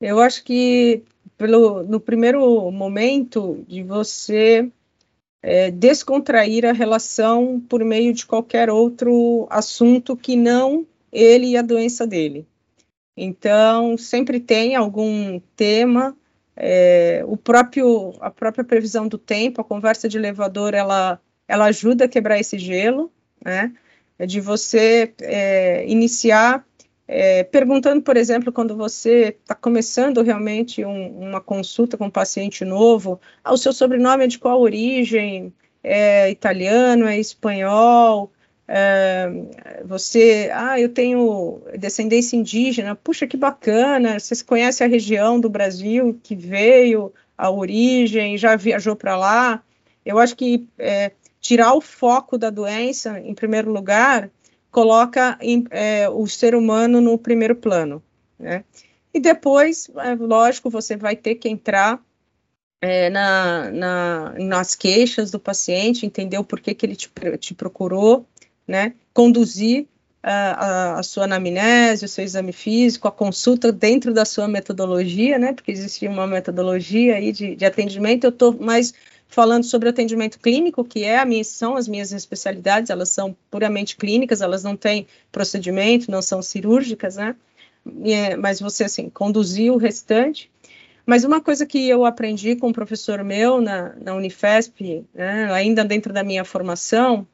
Eu 0.00 0.20
acho 0.20 0.44
que 0.44 1.02
pelo, 1.36 1.82
no 1.82 2.00
primeiro 2.00 2.70
momento 2.70 3.64
de 3.66 3.82
você 3.82 4.70
é, 5.42 5.70
descontrair 5.70 6.64
a 6.64 6.72
relação 6.72 7.60
por 7.60 7.84
meio 7.84 8.12
de 8.12 8.26
qualquer 8.26 8.70
outro 8.70 9.46
assunto 9.50 10.16
que 10.16 10.36
não 10.36 10.86
ele 11.12 11.48
e 11.48 11.56
a 11.56 11.62
doença 11.62 12.06
dele. 12.06 12.46
Então, 13.16 13.96
sempre 13.96 14.38
tem 14.40 14.76
algum 14.76 15.40
tema, 15.56 16.16
é, 16.54 17.22
o 17.26 17.36
próprio, 17.36 18.12
a 18.20 18.30
própria 18.30 18.64
previsão 18.64 19.08
do 19.08 19.18
tempo, 19.18 19.60
a 19.60 19.64
conversa 19.64 20.08
de 20.08 20.18
elevador, 20.18 20.74
ela, 20.74 21.20
ela 21.48 21.66
ajuda 21.66 22.04
a 22.04 22.08
quebrar 22.08 22.38
esse 22.38 22.58
gelo, 22.58 23.10
né? 23.44 23.72
É 24.18 24.26
de 24.26 24.40
você 24.40 25.14
é, 25.20 25.86
iniciar 25.86 26.64
é, 27.08 27.44
perguntando, 27.44 28.02
por 28.02 28.16
exemplo, 28.16 28.52
quando 28.52 28.76
você 28.76 29.36
está 29.40 29.54
começando 29.54 30.22
realmente 30.22 30.84
um, 30.84 31.20
uma 31.20 31.40
consulta 31.40 31.96
com 31.96 32.06
um 32.06 32.10
paciente 32.10 32.64
novo, 32.64 33.20
ah, 33.44 33.52
o 33.52 33.56
seu 33.56 33.72
sobrenome 33.72 34.24
é 34.24 34.26
de 34.26 34.38
qual 34.38 34.60
origem? 34.60 35.52
É 35.82 36.30
italiano, 36.30 37.06
é 37.06 37.18
espanhol? 37.18 38.32
Você, 39.84 40.50
ah, 40.52 40.80
eu 40.80 40.88
tenho 40.88 41.60
descendência 41.78 42.36
indígena, 42.36 42.96
puxa, 42.96 43.26
que 43.26 43.36
bacana, 43.36 44.18
você 44.18 44.42
conhece 44.44 44.82
a 44.82 44.88
região 44.88 45.38
do 45.38 45.48
Brasil 45.48 46.18
que 46.22 46.34
veio, 46.34 47.12
a 47.36 47.50
origem, 47.50 48.36
já 48.36 48.56
viajou 48.56 48.96
para 48.96 49.16
lá. 49.16 49.62
Eu 50.04 50.18
acho 50.18 50.36
que 50.36 50.66
é, 50.78 51.12
tirar 51.40 51.74
o 51.74 51.80
foco 51.80 52.38
da 52.38 52.50
doença, 52.50 53.20
em 53.20 53.34
primeiro 53.34 53.70
lugar, 53.70 54.30
coloca 54.70 55.38
em, 55.40 55.64
é, 55.70 56.08
o 56.08 56.26
ser 56.26 56.54
humano 56.54 57.00
no 57.00 57.16
primeiro 57.16 57.54
plano, 57.54 58.02
né? 58.38 58.64
E 59.12 59.20
depois, 59.20 59.88
é, 59.96 60.14
lógico, 60.14 60.68
você 60.68 60.96
vai 60.96 61.16
ter 61.16 61.36
que 61.36 61.48
entrar 61.48 61.98
é, 62.82 63.08
na, 63.08 63.70
na, 63.70 64.34
nas 64.38 64.74
queixas 64.74 65.30
do 65.30 65.40
paciente, 65.40 66.04
entender 66.04 66.36
o 66.36 66.44
porquê 66.44 66.74
que 66.74 66.84
ele 66.84 66.94
te, 66.94 67.10
te 67.38 67.54
procurou, 67.54 68.26
né, 68.66 68.94
conduzir 69.12 69.86
a, 70.22 70.32
a, 70.32 70.98
a, 70.98 71.02
sua 71.02 71.24
anamnese, 71.24 72.04
o 72.04 72.08
seu 72.08 72.24
exame 72.24 72.52
físico, 72.52 73.06
a 73.06 73.12
consulta 73.12 73.70
dentro 73.70 74.12
da 74.12 74.24
sua 74.24 74.48
metodologia, 74.48 75.38
né, 75.38 75.52
porque 75.52 75.70
existe 75.70 76.06
uma 76.08 76.26
metodologia 76.26 77.14
aí 77.14 77.30
de, 77.30 77.54
de 77.54 77.64
atendimento, 77.64 78.24
eu 78.24 78.30
estou 78.30 78.52
mais 78.58 78.92
falando 79.28 79.64
sobre 79.64 79.88
atendimento 79.88 80.38
clínico, 80.38 80.84
que 80.84 81.04
é 81.04 81.18
a 81.18 81.24
minha, 81.24 81.44
são 81.44 81.76
as 81.76 81.86
minhas 81.86 82.12
especialidades, 82.12 82.90
elas 82.90 83.08
são 83.08 83.36
puramente 83.50 83.96
clínicas, 83.96 84.40
elas 84.40 84.64
não 84.64 84.76
têm 84.76 85.06
procedimento, 85.30 86.10
não 86.10 86.22
são 86.22 86.42
cirúrgicas, 86.42 87.16
né, 87.16 87.36
é, 88.04 88.36
mas 88.36 88.58
você, 88.58 88.84
assim, 88.84 89.08
conduzir 89.08 89.72
o 89.72 89.76
restante, 89.76 90.50
mas 91.06 91.22
uma 91.22 91.40
coisa 91.40 91.64
que 91.64 91.88
eu 91.88 92.04
aprendi 92.04 92.56
com 92.56 92.68
um 92.68 92.72
professor 92.72 93.22
meu 93.22 93.60
na, 93.60 93.94
na 93.94 94.12
Unifesp, 94.16 95.04
né, 95.14 95.52
ainda 95.52 95.84
dentro 95.84 96.12
da 96.12 96.24
minha 96.24 96.44
formação, 96.44 97.24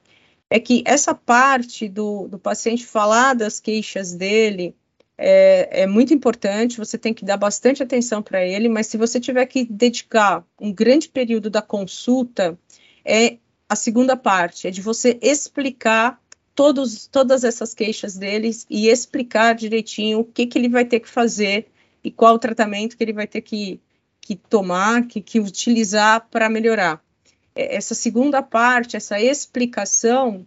é 0.52 0.60
que 0.60 0.84
essa 0.84 1.14
parte 1.14 1.88
do, 1.88 2.28
do 2.28 2.38
paciente 2.38 2.84
falar 2.84 3.32
das 3.32 3.58
queixas 3.58 4.12
dele 4.12 4.76
é, 5.16 5.84
é 5.84 5.86
muito 5.86 6.12
importante, 6.12 6.76
você 6.76 6.98
tem 6.98 7.14
que 7.14 7.24
dar 7.24 7.38
bastante 7.38 7.82
atenção 7.82 8.22
para 8.22 8.44
ele, 8.44 8.68
mas 8.68 8.86
se 8.86 8.98
você 8.98 9.18
tiver 9.18 9.46
que 9.46 9.64
dedicar 9.64 10.44
um 10.60 10.70
grande 10.70 11.08
período 11.08 11.48
da 11.48 11.62
consulta, 11.62 12.58
é 13.02 13.38
a 13.66 13.74
segunda 13.74 14.14
parte, 14.14 14.68
é 14.68 14.70
de 14.70 14.82
você 14.82 15.18
explicar 15.22 16.20
todos, 16.54 17.06
todas 17.06 17.44
essas 17.44 17.72
queixas 17.72 18.18
deles 18.18 18.66
e 18.68 18.88
explicar 18.88 19.54
direitinho 19.54 20.20
o 20.20 20.24
que, 20.24 20.44
que 20.44 20.58
ele 20.58 20.68
vai 20.68 20.84
ter 20.84 21.00
que 21.00 21.08
fazer 21.08 21.68
e 22.04 22.10
qual 22.10 22.34
o 22.34 22.38
tratamento 22.38 22.94
que 22.94 23.02
ele 23.02 23.14
vai 23.14 23.26
ter 23.26 23.40
que, 23.40 23.80
que 24.20 24.36
tomar, 24.36 25.06
que, 25.06 25.22
que 25.22 25.40
utilizar 25.40 26.28
para 26.30 26.50
melhorar. 26.50 27.02
É, 27.54 27.76
essa 27.76 27.94
segunda 27.94 28.42
parte, 28.42 28.96
essa 28.96 29.20
explicação, 29.20 30.46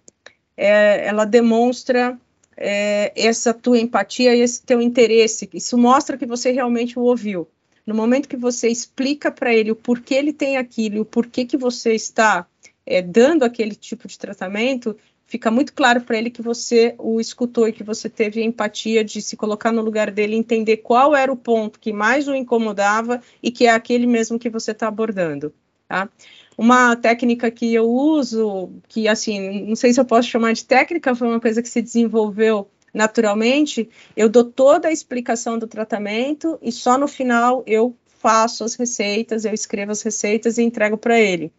é, 0.57 1.07
ela 1.07 1.25
demonstra 1.25 2.19
é, 2.57 3.11
essa 3.15 3.53
tua 3.53 3.79
empatia 3.79 4.35
e 4.35 4.41
esse 4.41 4.63
teu 4.63 4.81
interesse. 4.81 5.49
Isso 5.53 5.77
mostra 5.77 6.17
que 6.17 6.25
você 6.25 6.51
realmente 6.51 6.97
o 6.97 7.03
ouviu. 7.03 7.47
No 7.85 7.93
momento 7.93 8.27
que 8.27 8.37
você 8.37 8.67
explica 8.67 9.31
para 9.31 9.53
ele 9.53 9.71
o 9.71 9.75
porquê 9.75 10.15
ele 10.15 10.33
tem 10.33 10.57
aquilo, 10.57 11.01
o 11.01 11.05
porquê 11.05 11.45
que 11.45 11.57
você 11.57 11.93
está 11.93 12.47
é, 12.85 13.01
dando 13.01 13.43
aquele 13.43 13.75
tipo 13.75 14.07
de 14.07 14.17
tratamento, 14.17 14.97
fica 15.27 15.51
muito 15.51 15.73
claro 15.73 16.01
para 16.01 16.17
ele 16.17 16.31
que 16.31 16.41
você 16.41 16.95
o 16.97 17.19
escutou 17.19 17.67
e 17.67 17.73
que 17.73 17.83
você 17.83 18.09
teve 18.09 18.41
a 18.41 18.45
empatia 18.45 19.03
de 19.03 19.21
se 19.21 19.35
colocar 19.35 19.71
no 19.71 19.81
lugar 19.81 20.09
dele, 20.09 20.35
entender 20.35 20.77
qual 20.77 21.15
era 21.15 21.31
o 21.31 21.37
ponto 21.37 21.79
que 21.79 21.93
mais 21.93 22.27
o 22.27 22.33
incomodava 22.33 23.21
e 23.41 23.51
que 23.51 23.67
é 23.67 23.71
aquele 23.71 24.07
mesmo 24.07 24.39
que 24.39 24.49
você 24.49 24.71
está 24.71 24.87
abordando. 24.87 25.53
Tá? 25.87 26.09
Uma 26.57 26.95
técnica 26.95 27.51
que 27.51 27.73
eu 27.73 27.89
uso, 27.89 28.71
que 28.87 29.07
assim, 29.07 29.67
não 29.67 29.75
sei 29.75 29.93
se 29.93 29.99
eu 29.99 30.05
posso 30.05 30.29
chamar 30.29 30.53
de 30.53 30.63
técnica, 30.63 31.13
foi 31.13 31.27
uma 31.27 31.39
coisa 31.39 31.61
que 31.61 31.67
se 31.67 31.81
desenvolveu 31.81 32.69
naturalmente, 32.93 33.89
eu 34.15 34.29
dou 34.29 34.45
toda 34.45 34.87
a 34.87 34.91
explicação 34.91 35.59
do 35.59 35.67
tratamento 35.67 36.57
e 36.61 36.71
só 36.71 36.97
no 36.97 37.09
final 37.09 37.61
eu 37.67 37.93
faço 38.19 38.63
as 38.63 38.75
receitas, 38.75 39.43
eu 39.43 39.53
escrevo 39.53 39.91
as 39.91 40.01
receitas 40.01 40.57
e 40.57 40.63
entrego 40.63 40.97
para 40.97 41.19
ele. 41.19 41.51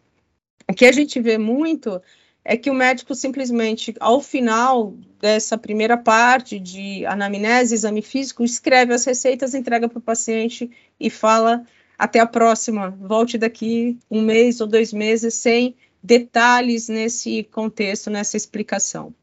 O 0.68 0.72
que 0.72 0.86
a 0.86 0.92
gente 0.92 1.20
vê 1.20 1.36
muito 1.36 2.00
é 2.42 2.56
que 2.56 2.70
o 2.70 2.74
médico 2.74 3.14
simplesmente, 3.14 3.94
ao 4.00 4.20
final 4.20 4.94
dessa 5.20 5.58
primeira 5.58 5.96
parte 5.96 6.58
de 6.58 7.04
anamnese, 7.04 7.74
exame 7.74 8.00
físico, 8.00 8.42
escreve 8.42 8.94
as 8.94 9.04
receitas, 9.04 9.54
entrega 9.54 9.88
para 9.88 9.98
o 9.98 10.02
paciente 10.02 10.70
e 10.98 11.10
fala 11.10 11.64
até 11.98 12.20
a 12.20 12.26
próxima. 12.26 12.90
Volte 12.90 13.38
daqui 13.38 13.98
um 14.10 14.22
mês 14.22 14.60
ou 14.60 14.66
dois 14.66 14.92
meses 14.92 15.34
sem 15.34 15.74
detalhes 16.02 16.88
nesse 16.88 17.44
contexto, 17.44 18.10
nessa 18.10 18.36
explicação. 18.36 19.14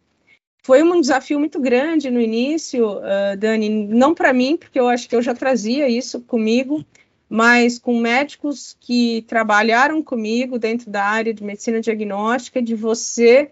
Foi 0.66 0.82
um 0.82 1.02
desafio 1.02 1.40
muito 1.40 1.60
grande 1.60 2.10
no 2.10 2.22
início, 2.22 2.98
uh, 2.98 3.38
Dani, 3.38 3.70
não 3.70 4.14
para 4.14 4.32
mim, 4.32 4.56
porque 4.56 4.80
eu 4.80 4.88
acho 4.88 5.10
que 5.10 5.16
eu 5.16 5.22
já 5.22 5.34
trazia 5.34 5.90
isso 5.90 6.22
comigo, 6.22 6.86
mas 7.30 7.78
com 7.78 8.00
médicos 8.00 8.78
que 8.80 9.24
trabalharam 9.28 10.02
comigo 10.02 10.58
dentro 10.58 10.90
da 10.90 11.04
área 11.04 11.34
de 11.34 11.44
medicina 11.44 11.82
diagnóstica, 11.82 12.62
de 12.62 12.76
você 12.76 13.52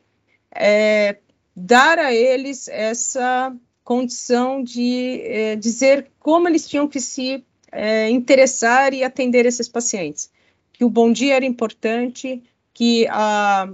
é, 0.54 1.18
dar 1.56 2.00
a 2.00 2.14
eles 2.14 2.68
essa 2.68 3.54
condição 3.84 4.64
de 4.64 5.22
é, 5.24 5.56
dizer 5.56 6.12
como 6.20 6.48
eles 6.48 6.68
tinham 6.68 6.88
que 6.88 7.00
se 7.00 7.44
é, 7.72 8.10
interessar 8.10 8.94
e 8.94 9.04
atender 9.04 9.46
esses 9.46 9.68
pacientes. 9.68 10.30
Que 10.74 10.84
o 10.84 10.90
bom 10.90 11.12
dia 11.12 11.36
era 11.36 11.46
importante, 11.46 12.42
que 12.74 13.08
a 13.10 13.70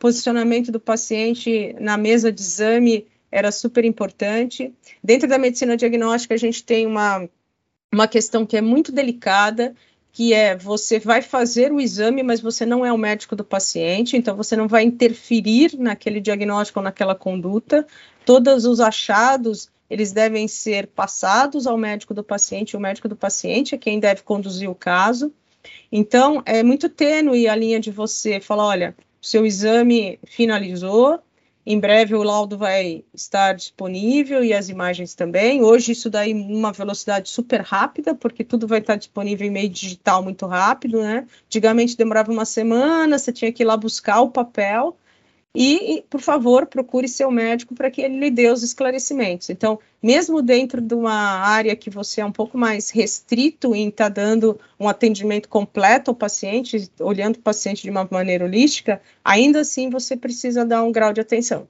posicionamento 0.00 0.72
do 0.72 0.80
paciente 0.80 1.74
na 1.78 1.96
mesa 1.96 2.32
de 2.32 2.40
exame 2.40 3.06
era 3.30 3.50
super 3.50 3.84
importante. 3.84 4.72
Dentro 5.02 5.28
da 5.28 5.38
medicina 5.38 5.76
diagnóstica, 5.76 6.34
a 6.34 6.38
gente 6.38 6.62
tem 6.64 6.86
uma, 6.86 7.28
uma 7.92 8.06
questão 8.06 8.46
que 8.46 8.56
é 8.56 8.60
muito 8.60 8.92
delicada, 8.92 9.74
que 10.12 10.32
é 10.32 10.56
você 10.56 11.00
vai 11.00 11.20
fazer 11.20 11.72
o 11.72 11.80
exame, 11.80 12.22
mas 12.22 12.40
você 12.40 12.64
não 12.64 12.86
é 12.86 12.92
o 12.92 12.98
médico 12.98 13.34
do 13.34 13.44
paciente, 13.44 14.16
então 14.16 14.36
você 14.36 14.56
não 14.56 14.68
vai 14.68 14.84
interferir 14.84 15.76
naquele 15.76 16.20
diagnóstico 16.20 16.78
ou 16.78 16.84
naquela 16.84 17.16
conduta. 17.16 17.84
Todos 18.24 18.64
os 18.64 18.78
achados 18.78 19.68
eles 19.88 20.12
devem 20.12 20.48
ser 20.48 20.86
passados 20.86 21.66
ao 21.66 21.76
médico 21.76 22.14
do 22.14 22.24
paciente, 22.24 22.76
o 22.76 22.80
médico 22.80 23.08
do 23.08 23.16
paciente 23.16 23.74
é 23.74 23.78
quem 23.78 24.00
deve 24.00 24.22
conduzir 24.22 24.68
o 24.68 24.74
caso. 24.74 25.32
Então, 25.90 26.42
é 26.44 26.62
muito 26.62 26.88
tênue 26.88 27.48
a 27.48 27.54
linha 27.54 27.80
de 27.80 27.90
você 27.90 28.40
falar, 28.40 28.66
olha, 28.66 28.96
seu 29.20 29.46
exame 29.46 30.18
finalizou, 30.24 31.20
em 31.66 31.80
breve 31.80 32.14
o 32.14 32.22
laudo 32.22 32.58
vai 32.58 33.02
estar 33.14 33.54
disponível 33.54 34.44
e 34.44 34.52
as 34.52 34.68
imagens 34.68 35.14
também. 35.14 35.62
Hoje 35.62 35.92
isso 35.92 36.10
daí 36.10 36.34
uma 36.34 36.72
velocidade 36.72 37.30
super 37.30 37.62
rápida, 37.62 38.14
porque 38.14 38.44
tudo 38.44 38.66
vai 38.66 38.80
estar 38.80 38.96
disponível 38.96 39.46
em 39.46 39.50
meio 39.50 39.70
digital 39.70 40.22
muito 40.22 40.44
rápido, 40.46 41.00
né? 41.00 41.26
Antigamente 41.46 41.96
demorava 41.96 42.30
uma 42.30 42.44
semana, 42.44 43.18
você 43.18 43.32
tinha 43.32 43.50
que 43.50 43.62
ir 43.62 43.66
lá 43.66 43.76
buscar 43.78 44.20
o 44.20 44.30
papel. 44.30 44.98
E, 45.56 46.04
por 46.10 46.20
favor, 46.20 46.66
procure 46.66 47.06
seu 47.06 47.30
médico 47.30 47.76
para 47.76 47.88
que 47.88 48.02
ele 48.02 48.18
lhe 48.18 48.30
dê 48.30 48.50
os 48.50 48.64
esclarecimentos. 48.64 49.50
Então, 49.50 49.78
mesmo 50.02 50.42
dentro 50.42 50.80
de 50.80 50.94
uma 50.94 51.12
área 51.12 51.76
que 51.76 51.88
você 51.88 52.20
é 52.20 52.24
um 52.24 52.32
pouco 52.32 52.58
mais 52.58 52.90
restrito 52.90 53.72
em 53.72 53.88
estar 53.88 54.10
tá 54.10 54.22
dando 54.22 54.58
um 54.80 54.88
atendimento 54.88 55.48
completo 55.48 56.10
ao 56.10 56.14
paciente, 56.16 56.90
olhando 56.98 57.36
o 57.36 57.40
paciente 57.40 57.84
de 57.84 57.90
uma 57.90 58.08
maneira 58.10 58.44
holística, 58.44 59.00
ainda 59.24 59.60
assim 59.60 59.88
você 59.88 60.16
precisa 60.16 60.64
dar 60.64 60.82
um 60.82 60.90
grau 60.90 61.12
de 61.12 61.20
atenção. 61.20 61.68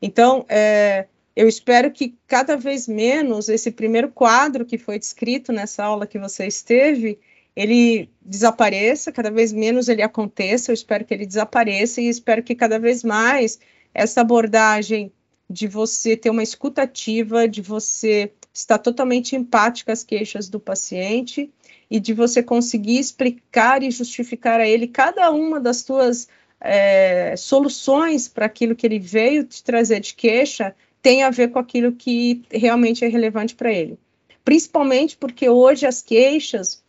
Então, 0.00 0.46
é, 0.48 1.06
eu 1.34 1.48
espero 1.48 1.90
que 1.90 2.16
cada 2.28 2.56
vez 2.56 2.86
menos 2.86 3.48
esse 3.48 3.72
primeiro 3.72 4.08
quadro 4.08 4.64
que 4.64 4.78
foi 4.78 5.00
descrito 5.00 5.52
nessa 5.52 5.82
aula 5.82 6.06
que 6.06 6.18
você 6.18 6.46
esteve, 6.46 7.18
ele 7.56 8.10
desapareça, 8.20 9.10
cada 9.10 9.30
vez 9.30 9.52
menos 9.52 9.88
ele 9.88 10.02
aconteça, 10.02 10.70
eu 10.70 10.74
espero 10.74 11.04
que 11.04 11.14
ele 11.14 11.24
desapareça 11.24 12.02
e 12.02 12.08
espero 12.08 12.42
que 12.42 12.54
cada 12.54 12.78
vez 12.78 13.02
mais 13.02 13.58
essa 13.94 14.20
abordagem 14.20 15.10
de 15.48 15.66
você 15.66 16.16
ter 16.16 16.28
uma 16.28 16.42
escutativa, 16.42 17.48
de 17.48 17.62
você 17.62 18.30
estar 18.52 18.78
totalmente 18.78 19.34
empática 19.34 19.92
às 19.92 20.04
queixas 20.04 20.48
do 20.48 20.60
paciente 20.60 21.50
e 21.90 21.98
de 21.98 22.12
você 22.12 22.42
conseguir 22.42 22.98
explicar 22.98 23.82
e 23.82 23.90
justificar 23.90 24.60
a 24.60 24.68
ele 24.68 24.88
cada 24.88 25.30
uma 25.30 25.58
das 25.58 25.78
suas 25.78 26.28
é, 26.60 27.34
soluções 27.36 28.28
para 28.28 28.46
aquilo 28.46 28.74
que 28.74 28.86
ele 28.86 28.98
veio 28.98 29.44
te 29.44 29.62
trazer 29.62 30.00
de 30.00 30.14
queixa 30.14 30.74
tem 31.00 31.22
a 31.22 31.30
ver 31.30 31.48
com 31.48 31.58
aquilo 31.58 31.92
que 31.92 32.42
realmente 32.50 33.04
é 33.04 33.08
relevante 33.08 33.54
para 33.54 33.72
ele. 33.72 33.98
Principalmente 34.44 35.16
porque 35.16 35.48
hoje 35.48 35.86
as 35.86 36.02
queixas 36.02 36.82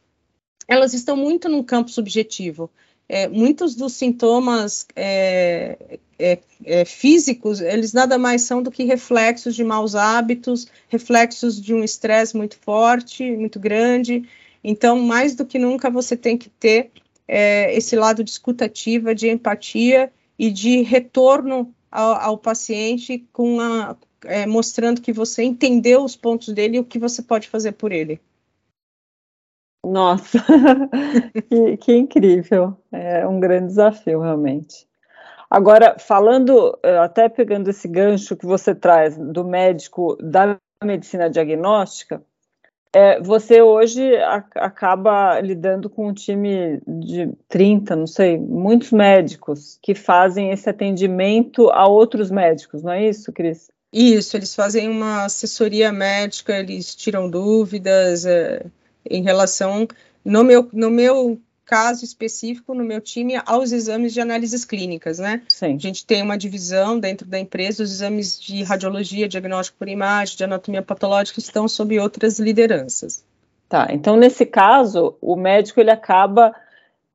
elas 0.68 0.94
estão 0.94 1.16
muito 1.16 1.48
no 1.48 1.64
campo 1.64 1.90
subjetivo. 1.90 2.70
É, 3.10 3.28
muitos 3.28 3.74
dos 3.74 3.94
sintomas 3.94 4.86
é, 4.94 6.00
é, 6.20 6.40
é, 6.66 6.84
físicos, 6.84 7.62
eles 7.62 7.94
nada 7.94 8.18
mais 8.18 8.42
são 8.42 8.62
do 8.62 8.70
que 8.70 8.84
reflexos 8.84 9.56
de 9.56 9.64
maus 9.64 9.96
hábitos, 9.96 10.68
reflexos 10.90 11.62
de 11.62 11.74
um 11.74 11.84
estresse 11.84 12.36
muito 12.36 12.58
forte, 12.58 13.24
muito 13.32 13.60
grande. 13.60 14.28
Então, 14.62 15.00
mais 15.00 15.36
do 15.36 15.46
que 15.46 15.58
nunca, 15.58 15.90
você 15.90 16.18
tem 16.18 16.38
que 16.38 16.50
ter 16.50 16.92
é, 17.28 17.74
esse 17.76 17.96
lado 17.96 18.24
de 18.24 18.32
escutativa, 18.32 19.16
de 19.16 19.30
empatia 19.30 20.12
e 20.38 20.52
de 20.52 20.82
retorno 20.82 21.74
ao, 21.90 22.14
ao 22.16 22.38
paciente, 22.38 23.26
com 23.32 23.62
a, 23.62 23.96
é, 24.26 24.46
mostrando 24.46 25.02
que 25.02 25.14
você 25.14 25.44
entendeu 25.44 26.04
os 26.04 26.16
pontos 26.16 26.54
dele 26.54 26.78
e 26.78 26.80
o 26.80 26.86
que 26.86 27.00
você 27.00 27.22
pode 27.22 27.48
fazer 27.48 27.74
por 27.74 27.94
ele. 27.94 28.20
Nossa, 29.88 30.44
que, 31.50 31.78
que, 31.78 31.96
incrível! 31.96 32.78
É 32.92 33.26
um 33.26 33.40
grande 33.40 33.68
desafio, 33.68 34.20
realmente. 34.20 34.86
Agora, 35.50 35.98
falando, 35.98 36.78
eh, 36.84 36.98
até 36.98 37.30
pegando 37.30 37.70
esse 37.70 37.88
gancho 37.88 38.36
que 38.36 38.46
você 38.46 38.76
traz 38.76 39.18
do 39.18 39.46
médico 39.46 40.18
da 40.22 40.58
medicina 40.84 41.30
diagnóstica, 41.30 42.22
é, 42.94 43.22
você 43.22 43.62
hoje 43.62 44.16
a, 44.18 44.44
acaba 44.56 45.40
lidando 45.40 45.90
com 45.90 46.08
um 46.08 46.14
time 46.14 46.82
de 46.86 47.32
30, 47.48 47.96
não 47.96 48.08
sei, 48.08 48.38
muitos 48.38 48.92
médicos 48.92 49.80
que 49.82 49.96
fazem 49.96 50.52
esse 50.52 50.70
atendimento 50.70 51.70
a 51.70 51.88
outros 51.88 52.30
médicos, 52.30 52.84
não 52.84 52.92
é 52.92 53.08
isso, 53.08 53.32
Cris? 53.32 53.70
Isso, 53.92 54.36
eles 54.36 54.54
fazem 54.54 54.90
uma 54.90 55.26
assessoria 55.26 55.94
médica, 55.94 56.58
eles 56.60 56.94
tiram 56.94 57.30
dúvidas, 57.30 58.26
é, 58.26 58.66
em 59.10 59.22
relação, 59.22 59.88
no 60.24 60.44
meu, 60.44 60.70
no 60.74 60.90
meu 60.90 61.40
caso 61.66 62.06
específico, 62.06 62.74
no 62.74 62.84
meu 62.84 63.02
time, 63.02 63.40
aos 63.46 63.72
exames 63.74 64.14
de 64.14 64.22
análises 64.22 64.64
clínicas, 64.64 65.20
né? 65.20 65.42
Sim. 65.50 65.76
A 65.76 65.78
gente 65.78 66.06
tem 66.06 66.22
uma 66.22 66.38
divisão 66.38 66.98
dentro 66.98 67.28
da 67.28 67.38
empresa, 67.38 67.84
os 67.84 67.92
exames 67.92 68.40
de 68.40 68.64
radiologia, 68.64 69.28
diagnóstico 69.28 69.78
por 69.78 69.90
imagem, 69.90 70.38
de 70.38 70.44
anatomia 70.46 70.82
patológica 70.82 71.40
estão 71.40 71.68
sob 71.68 72.00
outras 72.00 72.40
lideranças. 72.40 73.24
Tá, 73.68 73.90
então 73.92 74.16
nesse 74.16 74.46
caso, 74.46 75.18
o 75.22 75.36
médico 75.36 75.82
ele 75.82 75.92
acaba 75.92 76.56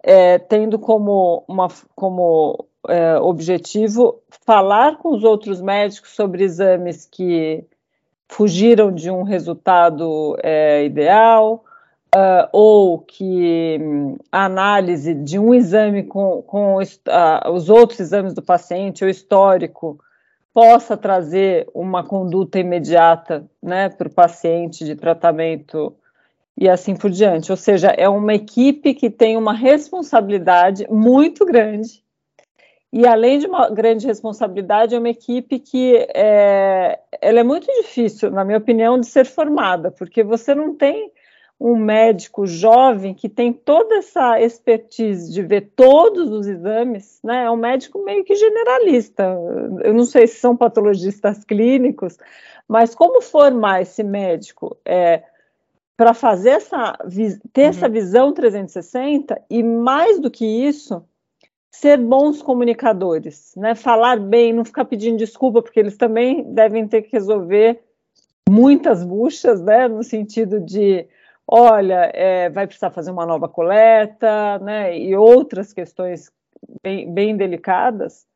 é, 0.02 0.38
tendo 0.38 0.78
como, 0.78 1.44
uma, 1.48 1.68
como 1.94 2.66
é, 2.88 3.16
objetivo 3.16 4.20
falar 4.44 4.98
com 4.98 5.14
os 5.14 5.24
outros 5.24 5.62
médicos 5.62 6.10
sobre 6.10 6.44
exames 6.44 7.08
que 7.10 7.64
fugiram 8.28 8.92
de 8.92 9.10
um 9.10 9.22
resultado 9.22 10.36
é, 10.42 10.84
ideal, 10.84 11.64
uh, 12.14 12.48
ou 12.52 12.98
que 12.98 13.78
um, 13.80 14.16
a 14.30 14.44
análise 14.44 15.14
de 15.14 15.38
um 15.38 15.54
exame 15.54 16.02
com, 16.02 16.42
com 16.42 16.76
uh, 16.76 17.50
os 17.52 17.68
outros 17.68 18.00
exames 18.00 18.34
do 18.34 18.42
paciente, 18.42 19.04
o 19.04 19.08
histórico, 19.08 19.98
possa 20.52 20.96
trazer 20.96 21.66
uma 21.74 22.04
conduta 22.04 22.58
imediata 22.58 23.48
né, 23.62 23.88
para 23.88 24.08
o 24.08 24.12
paciente 24.12 24.84
de 24.84 24.94
tratamento 24.94 25.94
e 26.58 26.68
assim 26.68 26.94
por 26.94 27.10
diante. 27.10 27.50
Ou 27.50 27.56
seja, 27.56 27.88
é 27.88 28.08
uma 28.08 28.34
equipe 28.34 28.92
que 28.92 29.08
tem 29.08 29.36
uma 29.36 29.54
responsabilidade 29.54 30.86
muito 30.90 31.46
grande. 31.46 32.02
E 32.92 33.06
além 33.06 33.38
de 33.38 33.46
uma 33.46 33.70
grande 33.70 34.06
responsabilidade, 34.06 34.94
é 34.94 34.98
uma 34.98 35.08
equipe 35.08 35.58
que 35.58 36.06
é, 36.14 37.00
ela 37.22 37.40
é 37.40 37.42
muito 37.42 37.66
difícil, 37.66 38.30
na 38.30 38.44
minha 38.44 38.58
opinião, 38.58 39.00
de 39.00 39.06
ser 39.06 39.24
formada, 39.24 39.90
porque 39.90 40.22
você 40.22 40.54
não 40.54 40.74
tem 40.74 41.10
um 41.60 41.76
médico 41.76 42.46
jovem 42.46 43.14
que 43.14 43.28
tem 43.28 43.52
toda 43.52 43.96
essa 43.96 44.40
expertise 44.40 45.32
de 45.32 45.42
ver 45.42 45.72
todos 45.76 46.30
os 46.30 46.46
exames, 46.46 47.20
né? 47.22 47.44
É 47.44 47.50
um 47.50 47.56
médico 47.56 48.02
meio 48.02 48.24
que 48.24 48.34
generalista. 48.34 49.22
Eu 49.84 49.94
não 49.94 50.04
sei 50.04 50.26
se 50.26 50.40
são 50.40 50.56
patologistas 50.56 51.44
clínicos, 51.44 52.18
mas 52.66 52.94
como 52.94 53.20
formar 53.20 53.82
esse 53.82 54.02
médico 54.02 54.76
é, 54.84 55.22
para 55.96 56.14
fazer 56.14 56.50
essa 56.50 56.98
ter 57.52 57.62
uhum. 57.62 57.68
essa 57.68 57.88
visão 57.88 58.32
360 58.32 59.40
e 59.48 59.62
mais 59.62 60.18
do 60.18 60.30
que 60.30 60.44
isso, 60.44 61.04
ser 61.70 61.96
bons 61.96 62.42
comunicadores, 62.42 63.54
né? 63.56 63.74
Falar 63.74 64.18
bem, 64.18 64.52
não 64.52 64.64
ficar 64.64 64.84
pedindo 64.84 65.16
desculpa, 65.16 65.62
porque 65.62 65.80
eles 65.80 65.96
também 65.96 66.42
devem 66.52 66.88
ter 66.88 67.02
que 67.02 67.12
resolver 67.12 67.80
muitas 68.48 69.04
buchas, 69.04 69.62
né? 69.62 69.86
No 69.88 70.02
sentido 70.02 70.60
de 70.60 71.06
olha, 71.46 72.10
é, 72.14 72.48
vai 72.50 72.66
precisar 72.66 72.90
fazer 72.90 73.10
uma 73.10 73.26
nova 73.26 73.48
coleta, 73.48 74.58
né, 74.58 74.98
e 74.98 75.14
outras 75.14 75.72
questões 75.72 76.30
bem, 76.82 77.12
bem 77.12 77.36
delicadas. 77.36 78.26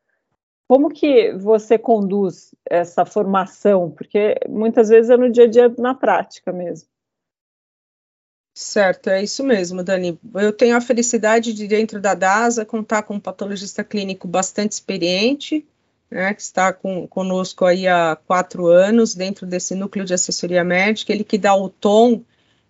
Como 0.67 0.89
que 0.89 1.31
você 1.33 1.77
conduz 1.77 2.53
essa 2.69 3.05
formação? 3.05 3.89
Porque 3.89 4.35
muitas 4.49 4.89
vezes 4.89 5.09
é 5.09 5.15
no 5.15 5.31
dia 5.31 5.45
a 5.45 5.47
dia, 5.47 5.73
na 5.77 5.95
prática 5.95 6.51
mesmo. 6.51 6.89
Certo, 8.53 9.09
é 9.09 9.23
isso 9.23 9.43
mesmo, 9.43 9.83
Dani. 9.83 10.19
Eu 10.33 10.51
tenho 10.51 10.75
a 10.75 10.81
felicidade 10.81 11.53
de, 11.53 11.67
dentro 11.67 12.01
da 12.01 12.15
DASA, 12.15 12.65
contar 12.65 13.03
com 13.03 13.13
um 13.13 13.19
patologista 13.19 13.83
clínico 13.83 14.27
bastante 14.27 14.71
experiente, 14.71 15.65
né, 16.09 16.33
que 16.33 16.41
está 16.41 16.73
com, 16.73 17.07
conosco 17.07 17.63
aí 17.63 17.87
há 17.87 18.15
quatro 18.15 18.65
anos, 18.65 19.13
dentro 19.13 19.45
desse 19.45 19.75
núcleo 19.75 20.03
de 20.03 20.15
assessoria 20.15 20.63
médica, 20.63 21.13
ele 21.13 21.23
que 21.23 21.37
dá 21.37 21.55
o 21.55 21.69
tom 21.69 22.23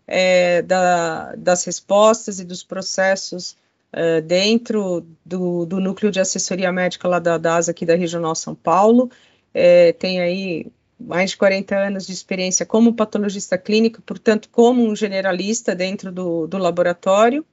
é, 0.08 0.62
da, 0.62 1.36
das 1.36 1.66
respostas 1.66 2.40
e 2.40 2.46
dos 2.46 2.64
processos 2.64 3.58
é, 3.92 4.22
dentro 4.22 5.06
do, 5.26 5.66
do, 5.66 5.80
núcleo 5.80 6.12
de 6.12 6.20
assessoria 6.20 6.72
médica 6.72 7.08
lá 7.08 7.20
da 7.20 7.38
DASA, 7.38 7.72
aqui 7.72 7.86
da 7.86 7.96
Regional 7.96 8.36
São 8.36 8.56
Paulo. 8.56 9.12
É, 9.54 9.92
tem 9.94 10.22
aí 10.22 10.68
mais 11.00 11.32
de 11.32 11.38
40 11.38 11.76
anos 11.76 12.08
de 12.08 12.14
experiência 12.14 12.66
como 12.66 12.94
patologista 12.94 13.58
clínico, 13.58 14.02
portanto, 14.02 14.50
como 14.52 14.84
um 14.84 14.96
generalista 14.96 15.76
dentro 15.76 16.12
do, 16.12 16.48
do 16.48 16.58
laboratório. 16.58 17.46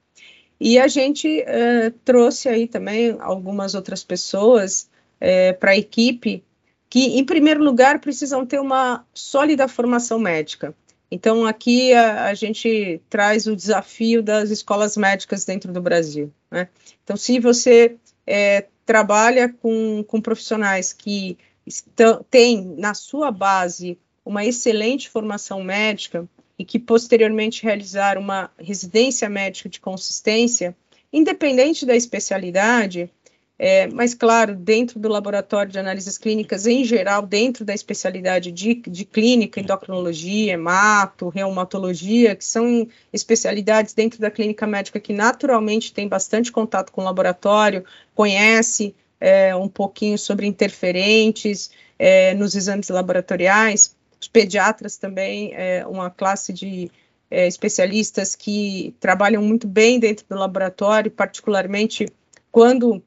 E 0.61 0.79
a 0.79 0.87
gente 0.87 1.41
é, 1.43 1.91
trouxe 2.05 2.49
aí 2.49 2.67
também 2.67 3.17
algumas 3.21 3.75
outras 3.75 4.05
pessoas 4.05 4.89
é, 5.21 5.53
para 5.53 5.73
a 5.73 5.77
equipe 5.77 6.43
que, 6.89 7.19
em 7.19 7.25
primeiro 7.25 7.63
lugar, 7.63 8.01
precisam 8.01 8.47
ter 8.47 8.61
uma 8.61 9.05
sólida 9.13 9.67
formação 9.67 10.19
médica. 10.19 10.75
Então, 11.11 11.47
aqui 11.47 11.93
a, 11.93 12.27
a, 12.27 12.35
gente 12.35 13.01
traz 13.09 13.47
o 13.47 13.55
desafio 13.55 14.23
das 14.23 14.51
escolas 14.51 14.97
médicas 14.97 15.45
dentro 15.45 15.73
do 15.73 15.81
Brasil. 15.81 16.33
Né? 16.51 16.69
Então, 17.03 17.17
se 17.17 17.39
você 17.39 17.97
é, 18.27 18.67
trabalha 18.85 19.49
com, 19.49 20.03
com 20.05 20.21
profissionais 20.21 20.93
que 20.93 21.39
estão, 21.67 22.25
têm 22.31 22.75
na 22.79 22.95
sua 22.95 23.31
base 23.31 23.99
uma 24.25 24.45
excelente 24.45 25.09
formação 25.09 25.63
médica 25.63 26.27
e 26.59 26.65
que 26.65 26.79
posteriormente 26.79 27.63
realizaram 27.63 28.21
uma 28.21 28.51
residência 28.59 29.29
médica 29.29 29.69
de 29.69 29.81
consistência, 29.81 30.75
independente 31.13 31.85
da 31.85 31.95
especialidade, 31.95 33.11
é, 33.57 33.87
mas, 33.87 34.15
claro, 34.15 34.57
dentro 34.57 34.99
do 34.99 35.09
laboratório 35.09 35.71
de 35.71 35.79
análises 35.79 36.19
clínicas, 36.19 36.67
em 36.67 36.85
geral, 36.85 37.23
dentro 37.23 37.65
da 37.65 37.73
especialidade 37.73 38.51
de, 38.51 38.75
de 38.75 39.05
clínica, 39.05 39.61
endocrinologia, 39.61 40.55
hemato, 40.55 41.29
reumatologia, 41.29 42.35
que 42.35 42.45
são 42.45 42.89
especialidades 43.13 43.95
dentro 43.95 44.21
da 44.21 44.31
clínica 44.31 44.67
médica 44.67 44.99
que 44.99 45.13
naturalmente 45.13 45.95
tem 45.95 46.09
bastante 46.09 46.51
contato 46.51 46.91
com 46.91 47.01
o 47.01 47.05
laboratório, 47.05 47.85
conhece 48.13 48.93
é, 49.21 49.55
um 49.55 49.69
pouquinho 49.69 50.19
sobre 50.19 50.47
interferentes 50.47 51.71
é, 51.97 52.35
nos 52.35 52.57
exames 52.57 52.89
laboratoriais. 52.89 53.95
Os 54.21 54.27
pediatras 54.27 54.97
também, 54.97 55.53
é 55.55 55.87
uma 55.87 56.11
classe 56.11 56.53
de 56.53 56.91
é, 57.31 57.47
especialistas 57.47 58.35
que 58.35 58.97
trabalham 58.99 59.43
muito 59.43 59.69
bem 59.69 60.01
dentro 60.01 60.27
do 60.29 60.35
laboratório, 60.35 61.09
particularmente 61.09 62.09
quando 62.51 63.01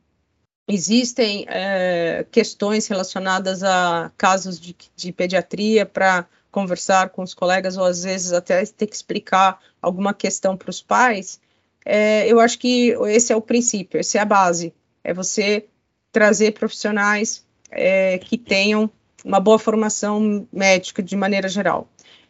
existem 0.68 1.46
é, 1.48 2.26
questões 2.32 2.88
relacionadas 2.88 3.64
a 3.64 4.12
casos 4.18 4.60
de, 4.60 4.76
de 4.96 5.12
pediatria 5.12 5.86
para 5.86 6.28
conversar 6.52 7.10
com 7.10 7.24
os 7.24 7.34
colegas 7.34 7.78
ou 7.78 7.86
às 7.86 8.04
vezes 8.04 8.34
até 8.34 8.66
ter 8.66 8.88
que 8.88 8.96
explicar 8.96 9.60
alguma 9.82 10.14
questão 10.14 10.58
para 10.58 10.70
os 10.70 10.82
pais, 10.82 11.40
é, 11.86 12.28
eu 12.28 12.40
acho 12.40 12.60
que 12.60 12.96
esse 13.08 13.32
é 13.32 13.36
o 13.36 13.42
princípio, 13.42 14.00
essa 14.00 14.18
é 14.18 14.22
a 14.22 14.26
base, 14.26 14.74
é 15.04 15.14
você 15.14 15.66
trazer 16.12 16.52
profissionais 16.54 17.46
é, 17.72 18.18
que 18.18 18.38
tenham 18.38 18.90
uma 19.24 19.40
boa 19.40 19.60
formação 19.60 20.48
médica 20.52 21.02
de 21.02 21.16
maneira 21.16 21.48
geral. 21.48 21.88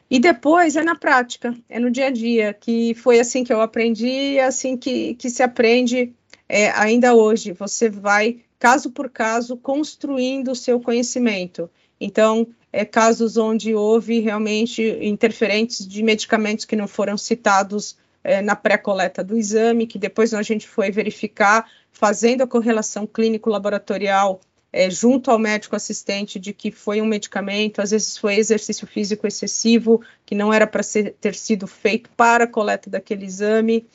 E 0.10 0.20
depois 0.20 0.76
é 0.76 0.84
na 0.84 0.96
prática, 0.96 1.56
é 1.68 1.80
no 1.80 1.92
dia 1.92 2.08
a 2.08 2.12
dia, 2.12 2.54
que 2.54 2.94
foi 2.96 3.20
assim 3.20 3.44
que 3.44 3.52
eu 3.52 3.62
aprendi, 3.62 4.38
é 4.38 4.46
assim 4.46 4.78
que, 4.78 5.16
que 5.16 5.30
se 5.30 5.44
aprende 5.44 6.14
é, 6.50 6.70
ainda 6.72 7.14
hoje, 7.14 7.52
você 7.52 7.90
vai, 7.90 8.40
caso 8.58 8.92
por 8.92 9.10
caso, 9.10 9.58
construindo 9.58 10.52
o 10.52 10.56
seu 10.56 10.80
conhecimento. 10.80 11.70
Então, 12.00 12.48
é, 12.72 12.86
casos 12.86 13.38
onde 13.38 13.74
houve 13.74 14.20
realmente 14.20 14.84
interferentes 15.02 15.88
de 15.88 16.04
medicamentos 16.04 16.66
que 16.66 16.76
não 16.76 16.88
foram 16.88 17.18
citados 17.18 17.98
é, 18.24 18.42
na 18.42 18.56
pré-coleta 18.56 19.24
do 19.24 19.38
exame, 19.38 19.88
que 19.88 19.98
depois 19.98 20.34
a 20.34 20.42
gente 20.42 20.68
foi 20.68 20.92
verificar, 20.92 21.70
fazendo 21.92 22.44
a 22.44 22.48
correlação 22.48 23.08
clínico-laboratorial 23.08 24.42
é, 24.72 24.90
junto 24.90 25.32
ao 25.32 25.40
médico 25.40 25.76
assistente 25.76 26.40
de 26.40 26.54
que 26.54 26.72
foi 26.72 27.02
um 27.02 27.06
medicamento, 27.06 27.82
às 27.82 27.92
vezes 27.92 28.18
foi 28.18 28.36
exercício 28.36 28.86
físico 28.86 29.26
excessivo, 29.26 30.02
que 30.26 30.36
não 30.36 30.54
era 30.54 30.68
para 30.68 30.84
ter 31.20 31.36
sido 31.36 31.66
feito 31.66 32.10
para 32.16 32.44
a 32.44 32.48
coleta 32.48 32.90
daquele 32.90 33.26
exame. 33.26 33.88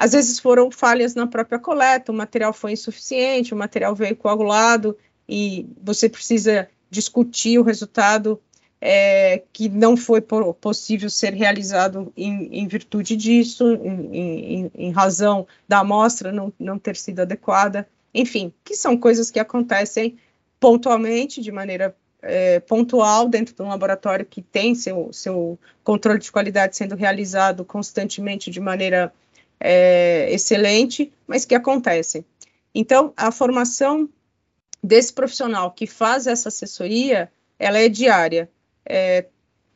Às 0.00 0.12
vezes 0.12 0.38
foram 0.38 0.70
falhas 0.70 1.14
na 1.14 1.26
própria 1.26 1.58
coleta, 1.58 2.10
o 2.10 2.14
material 2.14 2.54
foi 2.54 2.72
insuficiente, 2.72 3.52
o 3.52 3.56
material 3.56 3.94
veio 3.94 4.16
coagulado 4.16 4.96
e 5.28 5.66
você 5.82 6.08
precisa 6.08 6.70
discutir 6.88 7.58
o 7.58 7.62
resultado 7.62 8.40
é, 8.80 9.42
que 9.52 9.68
não 9.68 9.98
foi 9.98 10.22
possível 10.58 11.10
ser 11.10 11.34
realizado 11.34 12.10
em, 12.16 12.48
em 12.50 12.66
virtude 12.66 13.14
disso, 13.14 13.74
em, 13.74 14.16
em, 14.16 14.70
em, 14.74 14.90
razão 14.90 15.46
da 15.68 15.80
amostra 15.80 16.32
não, 16.32 16.50
não 16.58 16.78
ter 16.78 16.96
sido 16.96 17.20
adequada, 17.20 17.86
enfim, 18.14 18.54
que 18.64 18.74
são 18.74 18.96
coisas 18.96 19.30
que 19.30 19.38
acontecem 19.38 20.16
pontualmente, 20.58 21.42
de 21.42 21.52
maneira 21.52 21.94
é, 22.22 22.58
pontual, 22.60 23.28
dentro 23.28 23.54
de 23.54 23.60
um 23.60 23.68
laboratório 23.68 24.24
que 24.24 24.40
tem 24.40 24.74
seu, 24.74 25.12
seu 25.12 25.58
controle 25.84 26.20
de 26.20 26.32
qualidade 26.32 26.74
sendo 26.74 26.96
realizado 26.96 27.66
constantemente 27.66 28.50
de 28.50 28.60
maneira 28.60 29.12
é, 29.60 30.28
excelente, 30.32 31.12
mas 31.26 31.44
que 31.44 31.54
acontecem. 31.54 32.24
Então, 32.74 33.12
a 33.16 33.30
formação 33.30 34.08
desse 34.82 35.12
profissional 35.12 35.70
que 35.70 35.86
faz 35.86 36.26
essa 36.26 36.48
assessoria, 36.48 37.30
ela 37.58 37.78
é 37.78 37.88
diária. 37.88 38.50
É, 38.86 39.26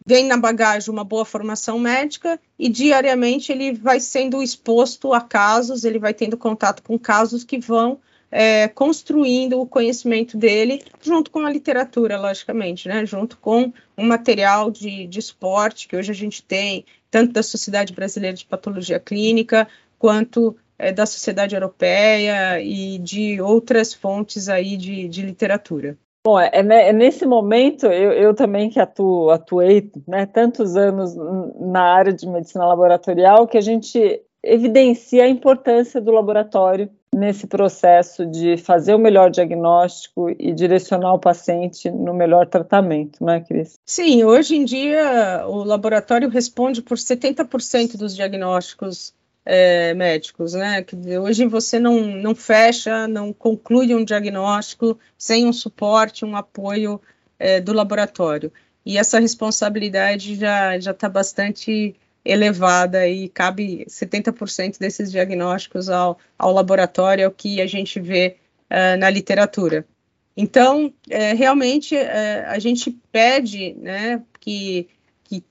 vem 0.07 0.27
na 0.27 0.37
bagagem 0.37 0.91
uma 0.91 1.05
boa 1.05 1.25
formação 1.25 1.79
médica 1.79 2.41
e 2.59 2.69
diariamente 2.69 3.53
ele 3.53 3.73
vai 3.73 4.01
sendo 4.01 4.43
exposto 4.43 5.13
a 5.13 5.21
casos, 5.21 5.85
ele 5.85 5.99
vai 5.99 6.15
tendo 6.15 6.37
contato 6.37 6.83
com 6.83 6.99
casos 6.99 7.45
que 7.45 7.59
vão 7.59 8.01
é, 8.31 8.67
construindo 8.69 9.61
o 9.61 9.67
conhecimento 9.67 10.37
dele 10.37 10.83
junto 11.01 11.31
com 11.31 11.47
a 11.47 11.51
literatura, 11.51 12.19
logicamente, 12.19 12.89
né? 12.89 13.07
junto 13.07 13.39
com 13.39 13.73
um 13.97 14.07
material 14.07 14.71
de, 14.71 15.07
de 15.07 15.21
esporte 15.21 15.87
que 15.87 15.97
hoje 15.97 16.11
a 16.11 16.15
gente 16.15 16.43
tem, 16.43 16.85
tanto 17.15 17.33
da 17.33 17.45
Sociedade 17.45 17.93
Brasileira 17.93 18.37
de 18.37 18.45
Patologia 18.45 18.99
Clínica, 18.99 19.69
quanto 19.97 20.57
é, 20.77 20.91
da 20.91 21.07
Sociedade 21.07 21.55
Europeia 21.55 22.61
e 22.61 22.99
de 22.99 23.41
outras 23.41 23.95
fontes 23.95 24.49
aí 24.49 24.77
de, 24.77 25.07
de 25.07 25.23
literatura. 25.23 25.97
Bom, 26.27 26.41
é, 26.41 26.51
é, 26.53 26.93
nesse 26.93 27.25
momento, 27.25 27.87
eu, 27.87 28.11
eu 28.11 28.35
também 28.35 28.69
que 28.69 28.81
atuo, 28.81 29.31
atuei 29.31 29.93
né, 30.09 30.27
tantos 30.27 30.75
anos 30.75 31.15
na 31.61 31.83
área 31.83 32.13
de 32.13 32.27
medicina 32.27 32.67
laboratorial, 32.67 33.47
que 33.47 33.59
a 33.59 33.61
gente 33.61 34.21
evidencia 34.43 35.23
a 35.23 35.29
importância 35.29 36.01
do 36.01 36.11
laboratório 36.11 36.91
nesse 37.15 37.47
processo 37.47 38.27
de 38.27 38.57
fazer 38.57 38.95
o 38.95 38.99
melhor 38.99 39.31
diagnóstico 39.31 40.29
e 40.31 40.53
direcionar 40.53 41.15
o 41.15 41.19
paciente 41.19 41.91
no 41.91 42.13
melhor 42.13 42.47
tratamento, 42.47 43.25
né, 43.25 43.41
Cris? 43.41 43.79
Sim, 43.87 44.25
hoje 44.25 44.57
em 44.57 44.65
dia 44.65 45.45
o 45.47 45.63
laboratório 45.63 46.29
responde 46.29 46.83
por 46.83 46.99
70% 46.99 47.97
dos 47.97 48.17
diagnósticos 48.17 49.15
é, 49.47 49.95
médicos, 49.95 50.55
né? 50.55 50.85
Hoje 51.23 51.47
você 51.47 51.79
não, 51.79 52.01
não 52.01 52.35
fecha, 52.35 53.07
não 53.07 53.33
conclui 53.33 53.95
um 53.95 54.05
diagnóstico 54.05 54.99
sem 55.17 55.47
um 55.47 55.53
suporte, 55.53 56.25
um 56.25 56.35
apoio 56.35 57.01
é, 57.39 57.61
do 57.61 57.73
laboratório. 57.73 58.51
E 58.85 58.99
essa 58.99 59.19
responsabilidade 59.19 60.35
já 60.35 60.77
está 60.77 61.09
bastante 61.09 61.95
elevada 62.25 63.07
e 63.07 63.29
cabe 63.29 63.85
70% 63.87 64.79
desses 64.79 65.11
diagnósticos 65.11 65.89
ao, 65.89 66.19
ao 66.39 66.53
laboratório, 66.53 67.25
é 67.25 67.29
o 67.29 67.31
que 67.31 67.61
a 67.61 67.67
gente 67.67 68.01
vê 68.01 68.37
uh, 68.71 68.99
na 68.99 69.11
literatura. 69.11 69.87
Então, 70.37 70.93
é, 71.09 71.33
realmente, 71.33 71.95
é, 71.95 72.45
a 72.47 72.59
gente 72.59 72.91
pede 73.13 73.75
né, 73.75 74.23
que, 74.41 74.89
que 75.23 75.45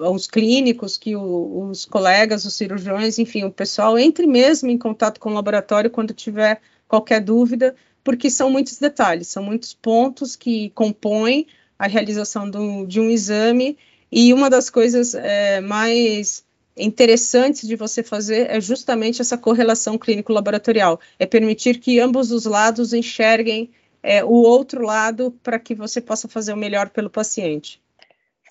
os 0.00 0.26
clínicos, 0.26 0.96
que 0.96 1.14
o, 1.14 1.68
os 1.68 1.84
colegas, 1.84 2.44
os 2.44 2.54
cirurgiões, 2.54 3.18
enfim, 3.18 3.44
o 3.44 3.50
pessoal 3.50 3.98
entre 3.98 4.26
mesmo 4.26 4.70
em 4.70 4.78
contato 4.78 5.20
com 5.20 5.30
o 5.30 5.34
laboratório 5.34 5.90
quando 5.90 6.14
tiver 6.14 6.62
qualquer 6.88 7.20
dúvida, 7.20 7.74
porque 8.02 8.30
são 8.30 8.48
muitos 8.50 8.78
detalhes, 8.78 9.28
são 9.28 9.42
muitos 9.42 9.74
pontos 9.74 10.34
que 10.34 10.70
compõem 10.70 11.46
a 11.78 11.86
realização 11.86 12.48
do, 12.48 12.86
de 12.86 13.00
um 13.00 13.10
exame 13.10 13.76
e 14.10 14.32
uma 14.32 14.48
das 14.48 14.70
coisas 14.70 15.14
é, 15.14 15.60
mais 15.60 16.44
interessantes 16.76 17.66
de 17.66 17.74
você 17.74 18.02
fazer 18.02 18.50
é 18.50 18.60
justamente 18.60 19.20
essa 19.20 19.38
correlação 19.38 19.96
clínico-laboratorial, 19.96 21.00
é 21.18 21.26
permitir 21.26 21.78
que 21.78 21.98
ambos 21.98 22.30
os 22.30 22.44
lados 22.44 22.92
enxerguem 22.92 23.70
é, 24.02 24.22
o 24.22 24.32
outro 24.32 24.84
lado 24.84 25.34
para 25.42 25.58
que 25.58 25.74
você 25.74 26.00
possa 26.00 26.28
fazer 26.28 26.52
o 26.52 26.56
melhor 26.56 26.90
pelo 26.90 27.10
paciente. 27.10 27.82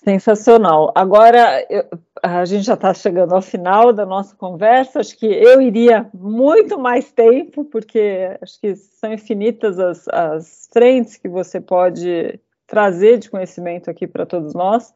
Sensacional. 0.04 0.92
Agora, 0.94 1.66
eu, 1.68 1.84
a 2.22 2.44
gente 2.44 2.64
já 2.64 2.74
está 2.74 2.94
chegando 2.94 3.34
ao 3.34 3.42
final 3.42 3.92
da 3.92 4.06
nossa 4.06 4.36
conversa. 4.36 5.00
Acho 5.00 5.16
que 5.18 5.26
eu 5.26 5.60
iria 5.60 6.08
muito 6.14 6.78
mais 6.78 7.10
tempo, 7.10 7.64
porque 7.64 8.36
acho 8.40 8.60
que 8.60 8.76
são 8.76 9.12
infinitas 9.12 9.80
as, 9.80 10.06
as 10.08 10.68
frentes 10.72 11.16
que 11.16 11.28
você 11.28 11.60
pode 11.60 12.38
trazer 12.66 13.18
de 13.18 13.30
conhecimento 13.30 13.90
aqui 13.90 14.06
para 14.06 14.26
todos 14.26 14.54
nós. 14.54 14.94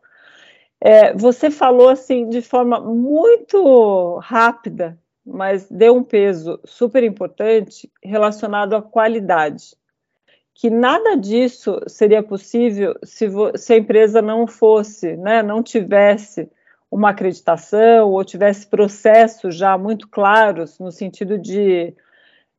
É, 0.80 1.12
você 1.14 1.50
falou 1.50 1.90
assim 1.90 2.28
de 2.28 2.40
forma 2.40 2.80
muito 2.80 4.18
rápida, 4.22 4.98
mas 5.24 5.68
deu 5.70 5.94
um 5.94 6.02
peso 6.02 6.58
super 6.64 7.04
importante 7.04 7.90
relacionado 8.02 8.74
à 8.74 8.82
qualidade. 8.82 9.76
Que 10.54 10.70
nada 10.70 11.16
disso 11.16 11.80
seria 11.86 12.22
possível 12.22 12.94
se, 13.02 13.28
se 13.56 13.72
a 13.74 13.76
empresa 13.76 14.22
não 14.22 14.46
fosse, 14.46 15.16
né, 15.16 15.42
não 15.42 15.62
tivesse 15.62 16.50
uma 16.90 17.10
acreditação 17.10 18.10
ou 18.10 18.24
tivesse 18.24 18.66
processos 18.66 19.54
já 19.54 19.78
muito 19.78 20.08
claros 20.08 20.78
no 20.78 20.90
sentido 20.90 21.38
de 21.38 21.94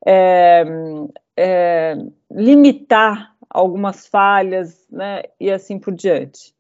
é, 0.05 0.63
é, 1.35 1.95
limitar 2.31 3.35
algumas 3.49 4.07
falhas, 4.07 4.87
né, 4.89 5.23
e 5.39 5.51
assim 5.51 5.77
por 5.77 5.93
diante. 5.93 6.55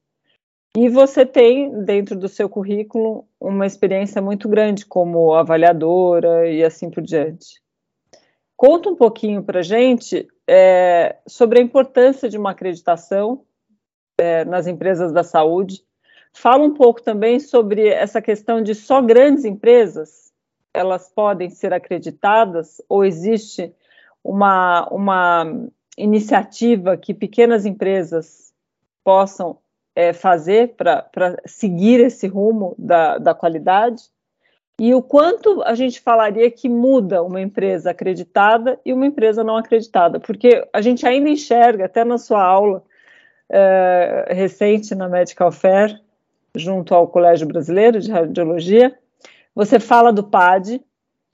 E 0.75 0.87
você 0.87 1.25
tem 1.25 1.83
dentro 1.83 2.17
do 2.17 2.29
seu 2.29 2.47
currículo 2.47 3.27
uma 3.39 3.65
experiência 3.65 4.21
muito 4.21 4.47
grande 4.47 4.85
como 4.85 5.33
avaliadora 5.33 6.49
e 6.49 6.63
assim 6.63 6.89
por 6.89 7.03
diante. 7.03 7.61
Conta 8.55 8.89
um 8.89 8.95
pouquinho 8.95 9.43
para 9.43 9.61
gente 9.61 10.27
é, 10.47 11.17
sobre 11.27 11.59
a 11.59 11.61
importância 11.61 12.29
de 12.29 12.37
uma 12.37 12.51
acreditação 12.51 13.43
é, 14.17 14.45
nas 14.45 14.65
empresas 14.65 15.11
da 15.11 15.23
saúde. 15.23 15.83
Fala 16.31 16.63
um 16.63 16.73
pouco 16.73 17.01
também 17.01 17.39
sobre 17.39 17.89
essa 17.89 18.21
questão 18.21 18.61
de 18.61 18.73
só 18.73 19.01
grandes 19.01 19.43
empresas 19.43 20.31
elas 20.73 21.09
podem 21.09 21.49
ser 21.49 21.73
acreditadas 21.73 22.81
ou 22.87 23.03
existe 23.03 23.73
uma, 24.23 24.87
uma 24.89 25.67
iniciativa 25.97 26.95
que 26.95 27.13
pequenas 27.13 27.65
empresas 27.65 28.53
possam 29.03 29.57
é, 29.95 30.13
fazer 30.13 30.75
para 30.75 31.37
seguir 31.45 31.99
esse 31.99 32.27
rumo 32.27 32.75
da, 32.77 33.17
da 33.17 33.33
qualidade? 33.33 34.03
E 34.79 34.95
o 34.95 35.01
quanto 35.01 35.61
a 35.63 35.75
gente 35.75 36.01
falaria 36.01 36.49
que 36.49 36.67
muda 36.67 37.21
uma 37.21 37.39
empresa 37.39 37.91
acreditada 37.91 38.79
e 38.83 38.91
uma 38.91 39.05
empresa 39.05 39.43
não 39.43 39.55
acreditada? 39.55 40.19
Porque 40.19 40.67
a 40.73 40.81
gente 40.81 41.05
ainda 41.05 41.29
enxerga, 41.29 41.85
até 41.85 42.03
na 42.03 42.17
sua 42.17 42.43
aula 42.43 42.83
é, 43.49 44.27
recente 44.31 44.95
na 44.95 45.07
Medical 45.07 45.51
Fair, 45.51 46.01
junto 46.55 46.95
ao 46.95 47.07
Colégio 47.07 47.47
Brasileiro 47.47 47.99
de 47.99 48.11
Radiologia, 48.11 48.97
você 49.53 49.79
fala 49.79 50.11
do 50.11 50.23
PAD, 50.23 50.81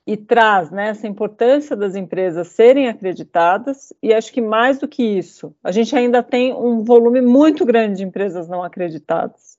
e 0.07 0.15
traz 0.15 0.71
né, 0.71 0.87
essa 0.87 1.05
importância 1.05 1.75
das 1.75 1.93
empresas 1.93 2.47
serem 2.47 2.87
acreditadas, 2.87 3.91
e 4.01 4.13
acho 4.13 4.31
que 4.31 4.39
mais 4.39 4.79
do 4.79 4.87
que 4.87 5.03
isso, 5.03 5.53
a 5.61 5.69
gente 5.69 5.93
ainda 5.93 6.23
tem 6.23 6.53
um 6.53 6.81
volume 6.81 7.19
muito 7.19 7.65
grande 7.65 7.97
de 7.97 8.03
empresas 8.05 8.47
não 8.47 8.63
acreditadas. 8.63 9.57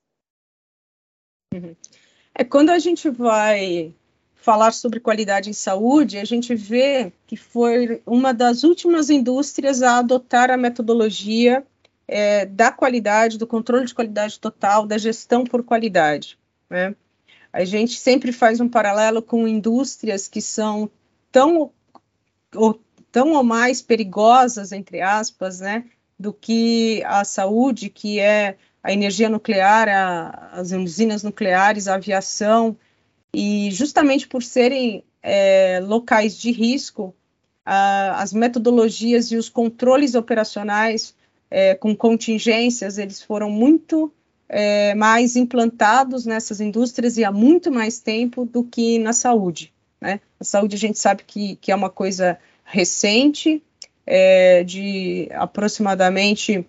É 2.34 2.44
quando 2.44 2.70
a 2.70 2.78
gente 2.78 3.10
vai 3.10 3.94
falar 4.36 4.72
sobre 4.72 5.00
qualidade 5.00 5.50
em 5.50 5.52
saúde, 5.52 6.16
a 6.16 6.24
gente 6.24 6.54
vê 6.54 7.12
que 7.26 7.36
foi 7.36 8.00
uma 8.06 8.32
das 8.32 8.64
últimas 8.64 9.10
indústrias 9.10 9.82
a 9.82 9.98
adotar 9.98 10.50
a 10.50 10.56
metodologia 10.56 11.62
é, 12.06 12.46
da 12.46 12.72
qualidade, 12.72 13.36
do 13.36 13.46
controle 13.46 13.84
de 13.84 13.94
qualidade 13.94 14.40
total, 14.40 14.86
da 14.86 14.96
gestão 14.96 15.44
por 15.44 15.62
qualidade. 15.62 16.38
Né? 16.70 16.94
A 17.58 17.64
gente 17.64 17.98
sempre 17.98 18.30
faz 18.30 18.60
um 18.60 18.68
paralelo 18.68 19.20
com 19.20 19.48
indústrias 19.48 20.28
que 20.28 20.40
são 20.40 20.88
tão 21.32 21.72
ou, 22.54 22.80
tão 23.10 23.32
ou 23.32 23.42
mais 23.42 23.82
perigosas, 23.82 24.70
entre 24.70 25.00
aspas, 25.00 25.58
né, 25.58 25.84
do 26.16 26.32
que 26.32 27.02
a 27.04 27.24
saúde, 27.24 27.90
que 27.90 28.20
é 28.20 28.56
a 28.80 28.92
energia 28.92 29.28
nuclear, 29.28 29.88
a, 29.88 30.50
as 30.52 30.70
usinas 30.70 31.24
nucleares, 31.24 31.88
a 31.88 31.96
aviação, 31.96 32.76
e 33.34 33.72
justamente 33.72 34.28
por 34.28 34.44
serem 34.44 35.02
é, 35.20 35.80
locais 35.82 36.38
de 36.38 36.52
risco, 36.52 37.12
a, 37.66 38.22
as 38.22 38.32
metodologias 38.32 39.32
e 39.32 39.36
os 39.36 39.48
controles 39.48 40.14
operacionais 40.14 41.12
é, 41.50 41.74
com 41.74 41.92
contingências, 41.96 42.98
eles 42.98 43.20
foram 43.20 43.50
muito 43.50 44.12
é, 44.48 44.94
mais 44.94 45.36
implantados 45.36 46.24
nessas 46.24 46.60
indústrias 46.60 47.18
e 47.18 47.24
há 47.24 47.30
muito 47.30 47.70
mais 47.70 48.00
tempo 48.00 48.44
do 48.44 48.64
que 48.64 48.98
na 48.98 49.12
saúde. 49.12 49.72
Né? 50.00 50.20
A 50.40 50.44
saúde 50.44 50.76
a 50.76 50.78
gente 50.78 50.98
sabe 50.98 51.22
que, 51.26 51.56
que 51.56 51.70
é 51.70 51.74
uma 51.74 51.90
coisa 51.90 52.38
recente, 52.64 53.62
é, 54.06 54.64
de 54.64 55.28
aproximadamente 55.32 56.66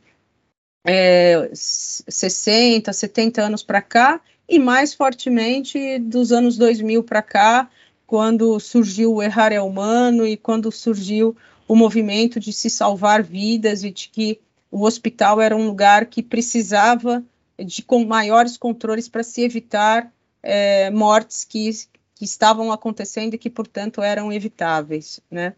é, 0.85 1.49
60, 1.53 2.91
70 2.91 3.41
anos 3.41 3.63
para 3.63 3.81
cá, 3.81 4.21
e 4.47 4.57
mais 4.57 4.93
fortemente 4.93 5.99
dos 5.99 6.31
anos 6.31 6.57
2000 6.57 7.03
para 7.03 7.21
cá, 7.21 7.69
quando 8.07 8.59
surgiu 8.59 9.13
o 9.13 9.23
errar 9.23 9.53
é 9.53 9.61
humano 9.61 10.25
e 10.25 10.35
quando 10.35 10.71
surgiu 10.71 11.37
o 11.67 11.75
movimento 11.75 12.39
de 12.39 12.51
se 12.51 12.69
salvar 12.69 13.21
vidas 13.21 13.83
e 13.83 13.91
de 13.91 14.09
que 14.09 14.39
o 14.71 14.83
hospital 14.83 15.39
era 15.39 15.55
um 15.55 15.67
lugar 15.67 16.07
que 16.07 16.23
precisava 16.23 17.23
de 17.65 17.81
com 17.83 18.05
maiores 18.05 18.57
controles 18.57 19.07
para 19.07 19.23
se 19.23 19.41
evitar 19.41 20.11
é, 20.41 20.89
mortes 20.91 21.43
que, 21.43 21.69
que 22.15 22.25
estavam 22.25 22.71
acontecendo 22.71 23.33
e 23.33 23.37
que, 23.37 23.49
portanto, 23.49 24.01
eram 24.01 24.31
evitáveis. 24.31 25.19
Né? 25.29 25.53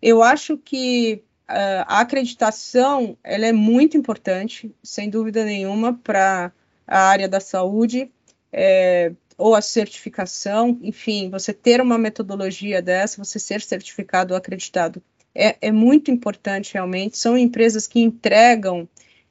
Eu 0.00 0.22
acho 0.22 0.56
que 0.56 1.22
uh, 1.48 1.84
a 1.86 2.00
acreditação 2.00 3.16
ela 3.22 3.46
é 3.46 3.52
muito 3.52 3.96
importante, 3.96 4.74
sem 4.82 5.08
dúvida 5.10 5.44
nenhuma, 5.44 5.94
para 5.94 6.52
a 6.86 7.00
área 7.00 7.28
da 7.28 7.40
saúde, 7.40 8.10
é, 8.52 9.12
ou 9.36 9.54
a 9.54 9.60
certificação, 9.60 10.78
enfim, 10.82 11.30
você 11.30 11.52
ter 11.52 11.80
uma 11.80 11.98
metodologia 11.98 12.82
dessa, 12.82 13.22
você 13.22 13.38
ser 13.38 13.60
certificado 13.60 14.34
ou 14.34 14.38
acreditado, 14.38 15.02
é, 15.34 15.56
é 15.60 15.70
muito 15.70 16.10
importante 16.10 16.74
realmente. 16.74 17.16
São 17.16 17.38
empresas 17.38 17.86
que 17.86 18.00
entregam 18.00 18.88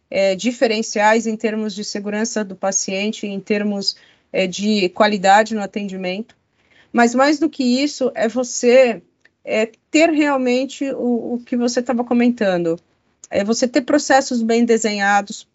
é, 0.09 0.35
diferenciais 0.35 1.27
em 1.27 1.35
termos 1.35 1.73
de 1.73 1.83
segurança 1.83 2.43
do 2.43 2.55
paciente, 2.55 3.27
em 3.27 3.39
termos 3.39 3.95
é, 4.31 4.47
de 4.47 4.89
qualidade 4.89 5.55
no 5.55 5.61
atendimento. 5.61 6.35
Mas 6.91 7.13
mais 7.13 7.39
do 7.39 7.49
que 7.49 7.63
isso, 7.63 8.11
é 8.15 8.27
você 8.27 9.01
é, 9.43 9.71
ter 9.91 10.09
realmente 10.09 10.89
o, 10.91 11.35
o 11.35 11.41
que 11.45 11.55
você 11.55 11.79
estava 11.79 12.03
comentando. 12.03 12.79
É 13.29 13.43
você 13.43 13.67
ter 13.67 13.81
processos 13.81 14.41
bem 14.41 14.63
desenhados, 14.63 15.47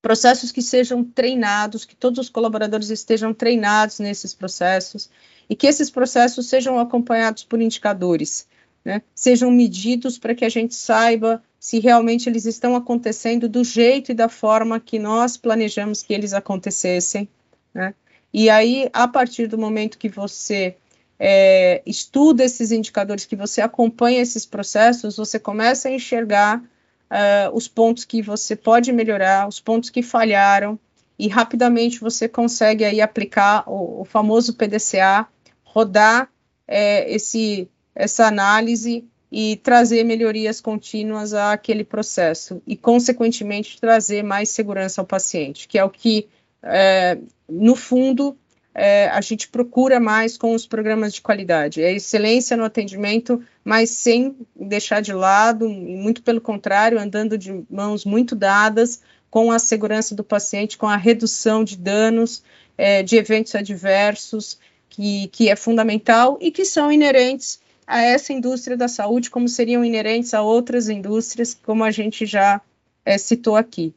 processos 0.00 0.52
que 0.52 0.62
sejam 0.62 1.04
treinados, 1.04 1.84
que 1.84 1.96
todos 1.96 2.18
os 2.18 2.28
colaboradores 2.28 2.90
estejam 2.90 3.34
treinados 3.34 3.98
nesses 3.98 4.32
processos 4.32 5.10
e 5.48 5.54
que 5.54 5.66
esses 5.66 5.90
processos 5.90 6.46
sejam 6.46 6.78
acompanhados 6.78 7.44
por 7.44 7.60
indicadores, 7.60 8.46
né? 8.86 9.02
sejam 9.16 9.50
medidos 9.50 10.16
para 10.16 10.32
que 10.32 10.44
a 10.44 10.48
gente 10.48 10.72
saiba 10.72 11.42
se 11.58 11.80
realmente 11.80 12.28
eles 12.28 12.46
estão 12.46 12.76
acontecendo 12.76 13.48
do 13.48 13.64
jeito 13.64 14.12
e 14.12 14.14
da 14.14 14.28
forma 14.28 14.78
que 14.78 14.96
nós 14.96 15.36
planejamos 15.36 16.04
que 16.04 16.14
eles 16.14 16.32
acontecessem, 16.32 17.28
né? 17.74 17.92
E 18.32 18.48
aí, 18.48 18.88
a 18.92 19.08
partir 19.08 19.48
do 19.48 19.58
momento 19.58 19.98
que 19.98 20.08
você 20.08 20.76
é, 21.18 21.82
estuda 21.84 22.44
esses 22.44 22.70
indicadores, 22.70 23.24
que 23.24 23.34
você 23.34 23.60
acompanha 23.60 24.22
esses 24.22 24.46
processos, 24.46 25.16
você 25.16 25.36
começa 25.36 25.88
a 25.88 25.92
enxergar 25.92 26.60
uh, 26.60 27.52
os 27.52 27.66
pontos 27.66 28.04
que 28.04 28.22
você 28.22 28.54
pode 28.54 28.92
melhorar, 28.92 29.48
os 29.48 29.58
pontos 29.58 29.90
que 29.90 30.02
falharam, 30.02 30.78
e 31.18 31.26
rapidamente 31.26 31.98
você 31.98 32.28
consegue 32.28 32.84
aí 32.84 33.00
aplicar 33.00 33.64
o, 33.66 34.02
o 34.02 34.04
famoso 34.04 34.54
PDCA, 34.54 35.26
rodar 35.64 36.30
é, 36.68 37.12
esse, 37.12 37.68
essa 37.96 38.26
análise 38.26 39.04
e 39.32 39.56
trazer 39.56 40.04
melhorias 40.04 40.60
contínuas 40.60 41.32
àquele 41.32 41.82
processo 41.82 42.62
e, 42.66 42.76
consequentemente, 42.76 43.80
trazer 43.80 44.22
mais 44.22 44.50
segurança 44.50 45.00
ao 45.00 45.06
paciente, 45.06 45.66
que 45.66 45.78
é 45.78 45.84
o 45.84 45.90
que, 45.90 46.28
é, 46.62 47.18
no 47.48 47.74
fundo, 47.74 48.36
é, 48.72 49.08
a 49.08 49.20
gente 49.22 49.48
procura 49.48 49.98
mais 49.98 50.36
com 50.36 50.54
os 50.54 50.66
programas 50.66 51.14
de 51.14 51.22
qualidade. 51.22 51.82
É 51.82 51.92
excelência 51.92 52.56
no 52.56 52.64
atendimento, 52.64 53.42
mas 53.64 53.90
sem 53.90 54.36
deixar 54.54 55.00
de 55.00 55.14
lado, 55.14 55.68
muito 55.68 56.22
pelo 56.22 56.40
contrário, 56.40 57.00
andando 57.00 57.38
de 57.38 57.64
mãos 57.70 58.04
muito 58.04 58.36
dadas 58.36 59.00
com 59.30 59.50
a 59.50 59.58
segurança 59.58 60.14
do 60.14 60.22
paciente, 60.22 60.78
com 60.78 60.86
a 60.86 60.96
redução 60.96 61.64
de 61.64 61.76
danos, 61.76 62.42
é, 62.76 63.02
de 63.02 63.16
eventos 63.16 63.54
adversos, 63.54 64.58
que, 64.88 65.28
que 65.28 65.48
é 65.48 65.56
fundamental 65.56 66.38
e 66.40 66.50
que 66.50 66.64
são 66.64 66.92
inerentes 66.92 67.60
a 67.86 68.02
essa 68.02 68.32
indústria 68.32 68.76
da 68.76 68.88
saúde, 68.88 69.30
como 69.30 69.48
seriam 69.48 69.84
inerentes 69.84 70.34
a 70.34 70.42
outras 70.42 70.88
indústrias, 70.88 71.54
como 71.54 71.84
a 71.84 71.90
gente 71.90 72.26
já 72.26 72.60
é, 73.04 73.16
citou 73.16 73.56
aqui. 73.56 73.94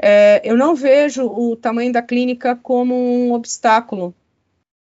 É, 0.00 0.40
eu 0.44 0.56
não 0.56 0.74
vejo 0.74 1.26
o 1.26 1.56
tamanho 1.56 1.92
da 1.92 2.02
clínica 2.02 2.56
como 2.56 2.94
um 2.94 3.32
obstáculo 3.32 4.14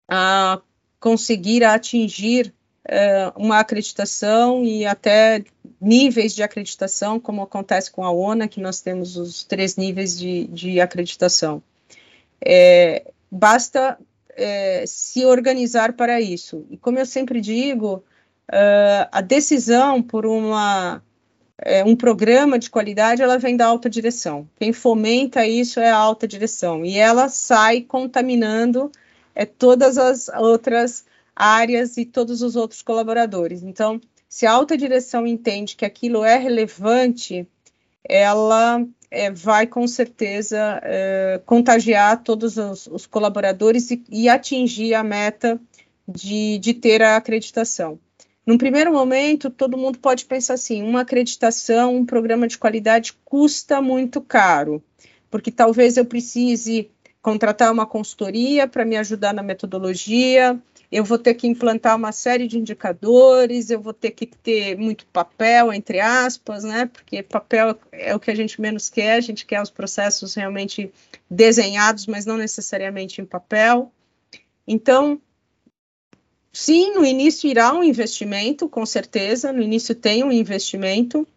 a 0.10 0.62
conseguir 1.00 1.64
atingir 1.64 2.54
é, 2.86 3.32
uma 3.36 3.60
acreditação 3.60 4.64
e 4.64 4.86
até 4.86 5.44
níveis 5.80 6.34
de 6.34 6.42
acreditação, 6.42 7.20
como 7.20 7.42
acontece 7.42 7.92
com 7.92 8.04
a 8.04 8.12
ONA, 8.12 8.48
que 8.48 8.62
nós 8.62 8.82
temos 8.82 9.18
os 9.18 9.44
três 9.44 9.76
níveis 9.76 10.18
de, 10.18 10.46
de 10.48 10.80
acreditação. 10.80 11.62
É, 12.44 13.12
basta 13.30 13.98
é, 14.38 14.86
se 14.86 15.26
organizar 15.26 15.94
para 15.94 16.22
isso. 16.22 16.66
E 16.70 16.78
como 16.78 17.00
eu 17.00 17.06
sempre 17.06 17.42
digo, 17.42 18.04
uh, 18.50 19.10
a 19.12 19.20
decisão 19.20 20.02
por 20.02 20.26
uma, 20.26 21.04
é, 21.58 21.84
um 21.84 21.96
programa 21.96 22.60
de 22.60 22.70
qualidade, 22.70 23.22
ela 23.22 23.40
vem 23.40 23.58
da 23.58 23.66
alta 23.66 23.90
direção. 23.90 24.48
Quem 24.58 24.72
fomenta 24.72 25.46
isso 25.46 25.80
é 25.80 25.90
a 25.90 25.98
alta 25.98 26.28
direção. 26.28 26.86
E 26.86 26.98
ela 26.98 27.28
sai 27.30 27.82
contaminando 27.82 28.92
é, 29.34 29.46
todas 29.46 29.98
as 29.98 30.30
outras 30.30 31.04
áreas 31.36 31.98
e 31.98 32.06
todos 32.06 32.42
os 32.44 32.56
outros 32.56 32.82
colaboradores. 32.82 33.64
Então, 33.64 34.00
se 34.30 34.46
a 34.46 34.52
alta 34.52 34.78
direção 34.78 35.26
entende 35.26 35.76
que 35.76 35.86
aquilo 35.86 36.24
é 36.24 36.38
relevante, 36.38 37.48
ela 38.04 38.86
é, 39.10 39.32
vai 39.32 39.68
com 39.68 39.88
certeza 39.88 40.80
é, 40.84 41.42
contagiar 41.46 42.24
todos 42.24 42.58
os, 42.58 42.88
os 42.88 43.06
colaboradores 43.06 43.90
e, 43.92 44.04
e, 44.10 44.30
atingir 44.30 44.94
a 44.94 45.04
meta 45.04 45.60
de, 46.08 46.58
de 46.60 46.74
ter 46.74 47.02
a 47.02 47.16
acreditação. 47.16 48.00
Num 48.46 48.58
primeiro 48.58 48.94
momento, 48.94 49.50
todo 49.50 49.78
mundo 49.78 50.00
pode 50.00 50.26
pensar 50.26 50.54
assim: 50.54 50.82
uma 50.84 51.02
acreditação, 51.02 51.96
um 51.96 52.06
programa 52.06 52.48
de 52.48 52.58
qualidade 52.58 53.14
custa 53.26 53.82
muito 53.82 54.22
caro, 54.22 54.82
porque 55.30 55.52
talvez 55.52 55.98
eu 55.98 56.06
precise 56.06 56.90
contratar 57.22 57.72
uma 57.72 57.86
consultoria 57.86 58.68
para 58.68 58.86
me 58.86 58.96
ajudar 58.96 59.34
na 59.34 59.44
metodologia, 59.44 60.58
eu 60.92 61.04
vou 61.04 61.18
ter 61.18 61.34
que 61.34 61.48
implantar 61.48 61.96
uma 61.96 62.12
série 62.12 62.48
de 62.48 62.58
indicadores, 62.58 63.70
eu 63.70 63.82
vou 63.82 63.94
ter 63.94 64.12
que 64.12 64.26
ter 64.26 64.78
muito 64.78 65.06
papel, 65.08 65.74
entre 65.74 66.00
aspas, 66.00 66.64
né? 66.64 66.86
Porque 66.86 67.22
papel 67.22 67.78
é 67.92 68.16
o 68.16 68.20
que 68.20 68.32
a 68.32 68.36
gente 68.36 68.62
menos 68.62 68.90
quer, 68.90 69.14
a 69.14 69.22
gente 69.22 69.46
quer 69.46 69.62
os 69.62 69.70
processos 69.70 70.34
realmente 70.34 70.92
desenhados, 71.30 72.08
mas 72.08 72.26
não 72.26 72.38
necessariamente 72.38 73.22
em 73.22 73.26
papel. 73.26 73.92
Então, 74.66 75.22
Sim, 76.60 76.96
no 76.96 77.06
início 77.06 77.48
irá 77.48 77.72
um 77.72 77.84
investimento, 77.84 78.68
com 78.68 78.84
certeza, 78.84 79.54
no 79.54 79.62
início 79.62 79.94
tem 79.94 80.24
um 80.24 80.32
investimento, 80.32 81.28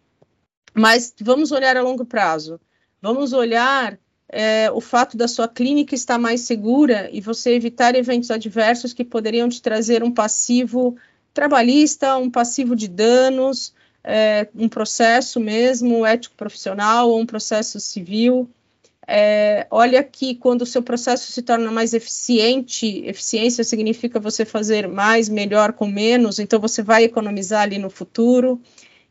mas 0.73 1.13
vamos 1.21 1.51
olhar 1.51 1.77
a 1.77 1.83
longo 1.83 2.03
prazo. 2.03 2.59
Vamos 2.99 3.31
olhar 3.31 3.99
é, 4.31 4.71
o 4.71 4.79
fato 4.79 5.17
da 5.17 5.27
sua 5.27 5.47
clínica 5.47 5.93
estar 5.93 6.17
mais 6.17 6.41
segura 6.41 7.09
e 7.11 7.19
você 7.19 7.51
evitar 7.51 7.95
eventos 7.95 8.31
adversos 8.31 8.93
que 8.93 9.03
poderiam 9.03 9.49
te 9.49 9.61
trazer 9.61 10.03
um 10.03 10.11
passivo 10.11 10.95
trabalhista, 11.33 12.15
um 12.17 12.29
passivo 12.29 12.73
de 12.73 12.87
danos, 12.87 13.73
é, 14.01 14.47
um 14.55 14.69
processo 14.69 15.37
mesmo 15.39 16.05
ético 16.05 16.35
profissional 16.35 17.09
ou 17.09 17.19
um 17.19 17.25
processo 17.25 17.77
civil. 17.79 18.49
É, 19.05 19.67
olha 19.69 20.01
que 20.01 20.35
quando 20.35 20.61
o 20.61 20.65
seu 20.65 20.81
processo 20.81 21.29
se 21.29 21.41
torna 21.41 21.69
mais 21.69 21.93
eficiente, 21.93 23.03
eficiência 23.05 23.65
significa 23.65 24.17
você 24.17 24.45
fazer 24.45 24.87
mais, 24.87 25.27
melhor 25.27 25.73
com 25.73 25.87
menos, 25.87 26.39
então 26.39 26.59
você 26.59 26.81
vai 26.81 27.03
economizar 27.03 27.63
ali 27.63 27.77
no 27.77 27.89
futuro. 27.89 28.61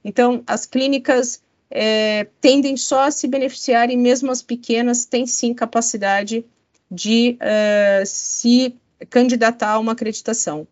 Então, 0.02 0.42
as 0.46 0.64
clínicas 0.64 1.42
é, 1.70 2.26
tendem 2.40 2.76
só 2.76 3.04
a 3.04 3.10
se 3.10 3.28
beneficiar 3.28 3.90
e 3.90 3.96
mesmo 3.96 4.30
as 4.30 4.42
pequenas 4.42 5.04
têm 5.04 5.26
sim 5.26 5.54
capacidade 5.54 6.44
de 6.90 7.38
uh, 7.40 8.04
se 8.04 8.74
candidatar 9.08 9.70
a 9.70 9.78
uma 9.78 9.92
acreditação. 9.92 10.66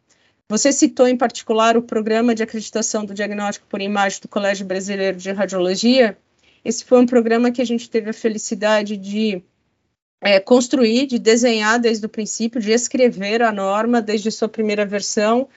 Você 0.48 0.72
citou 0.72 1.06
em 1.06 1.16
particular 1.16 1.76
o 1.76 1.82
programa 1.82 2.34
de 2.34 2.42
acreditação 2.42 3.04
do 3.04 3.14
diagnóstico 3.14 3.66
por 3.68 3.80
imagem 3.80 4.20
do 4.20 4.28
Colégio 4.28 4.66
Brasileiro 4.66 5.16
de 5.16 5.30
Radiologia, 5.30 6.16
esse 6.64 6.84
foi 6.84 7.00
um 7.00 7.06
programa 7.06 7.50
que 7.50 7.62
a 7.62 7.64
gente 7.64 7.88
teve 7.88 8.10
a 8.10 8.14
felicidade 8.14 8.96
de 8.96 9.42
é, 10.20 10.40
construir, 10.40 11.06
de 11.06 11.18
desenhar 11.18 11.78
desde 11.78 12.04
o 12.04 12.08
princípio, 12.08 12.60
de 12.60 12.72
escrever 12.72 13.42
a 13.42 13.52
norma 13.52 14.02
desde 14.02 14.30
sua 14.30 14.48
primeira 14.48 14.84
versão 14.84 15.48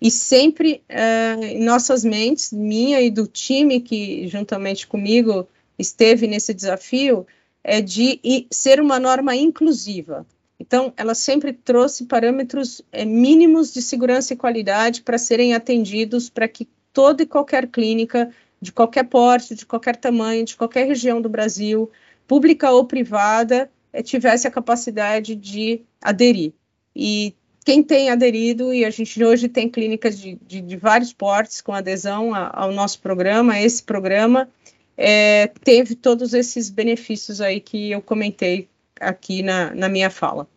e 0.00 0.10
sempre 0.10 0.82
é, 0.88 1.34
em 1.42 1.62
nossas 1.62 2.04
mentes, 2.04 2.52
minha 2.52 3.00
e 3.00 3.10
do 3.10 3.26
time 3.26 3.80
que 3.80 4.28
juntamente 4.28 4.86
comigo 4.86 5.48
esteve 5.78 6.26
nesse 6.26 6.54
desafio, 6.54 7.26
é 7.64 7.80
de 7.80 8.46
ser 8.50 8.80
uma 8.80 8.98
norma 8.98 9.34
inclusiva. 9.34 10.26
Então, 10.60 10.92
ela 10.96 11.14
sempre 11.14 11.52
trouxe 11.52 12.06
parâmetros 12.06 12.82
é, 12.90 13.04
mínimos 13.04 13.72
de 13.72 13.80
segurança 13.80 14.32
e 14.32 14.36
qualidade 14.36 15.02
para 15.02 15.18
serem 15.18 15.54
atendidos 15.54 16.28
para 16.28 16.48
que 16.48 16.68
toda 16.92 17.22
e 17.22 17.26
qualquer 17.26 17.68
clínica 17.68 18.30
de 18.60 18.72
qualquer 18.72 19.04
porte, 19.04 19.54
de 19.54 19.64
qualquer 19.64 19.96
tamanho, 19.96 20.44
de 20.44 20.56
qualquer 20.56 20.86
região 20.86 21.20
do 21.20 21.28
Brasil, 21.28 21.90
pública 22.26 22.70
ou 22.72 22.84
privada, 22.84 23.70
é, 23.92 24.02
tivesse 24.02 24.48
a 24.48 24.50
capacidade 24.50 25.34
de 25.36 25.82
aderir. 26.00 26.52
E 26.94 27.34
quem 27.68 27.82
tem 27.82 28.08
aderido, 28.08 28.72
e 28.72 28.82
a 28.82 28.88
gente 28.88 29.22
hoje 29.22 29.46
tem 29.46 29.68
clínicas 29.68 30.18
de, 30.18 30.36
de, 30.36 30.62
de 30.62 30.74
vários 30.74 31.12
portes 31.12 31.60
com 31.60 31.74
adesão 31.74 32.34
a, 32.34 32.50
ao 32.50 32.72
nosso 32.72 32.98
programa, 32.98 33.60
esse 33.60 33.82
programa, 33.82 34.48
é, 34.96 35.48
teve 35.62 35.94
todos 35.94 36.32
esses 36.32 36.70
benefícios 36.70 37.42
aí 37.42 37.60
que 37.60 37.90
eu 37.90 38.00
comentei 38.00 38.70
aqui 38.98 39.42
na, 39.42 39.74
na 39.74 39.86
minha 39.86 40.08
fala. 40.08 40.48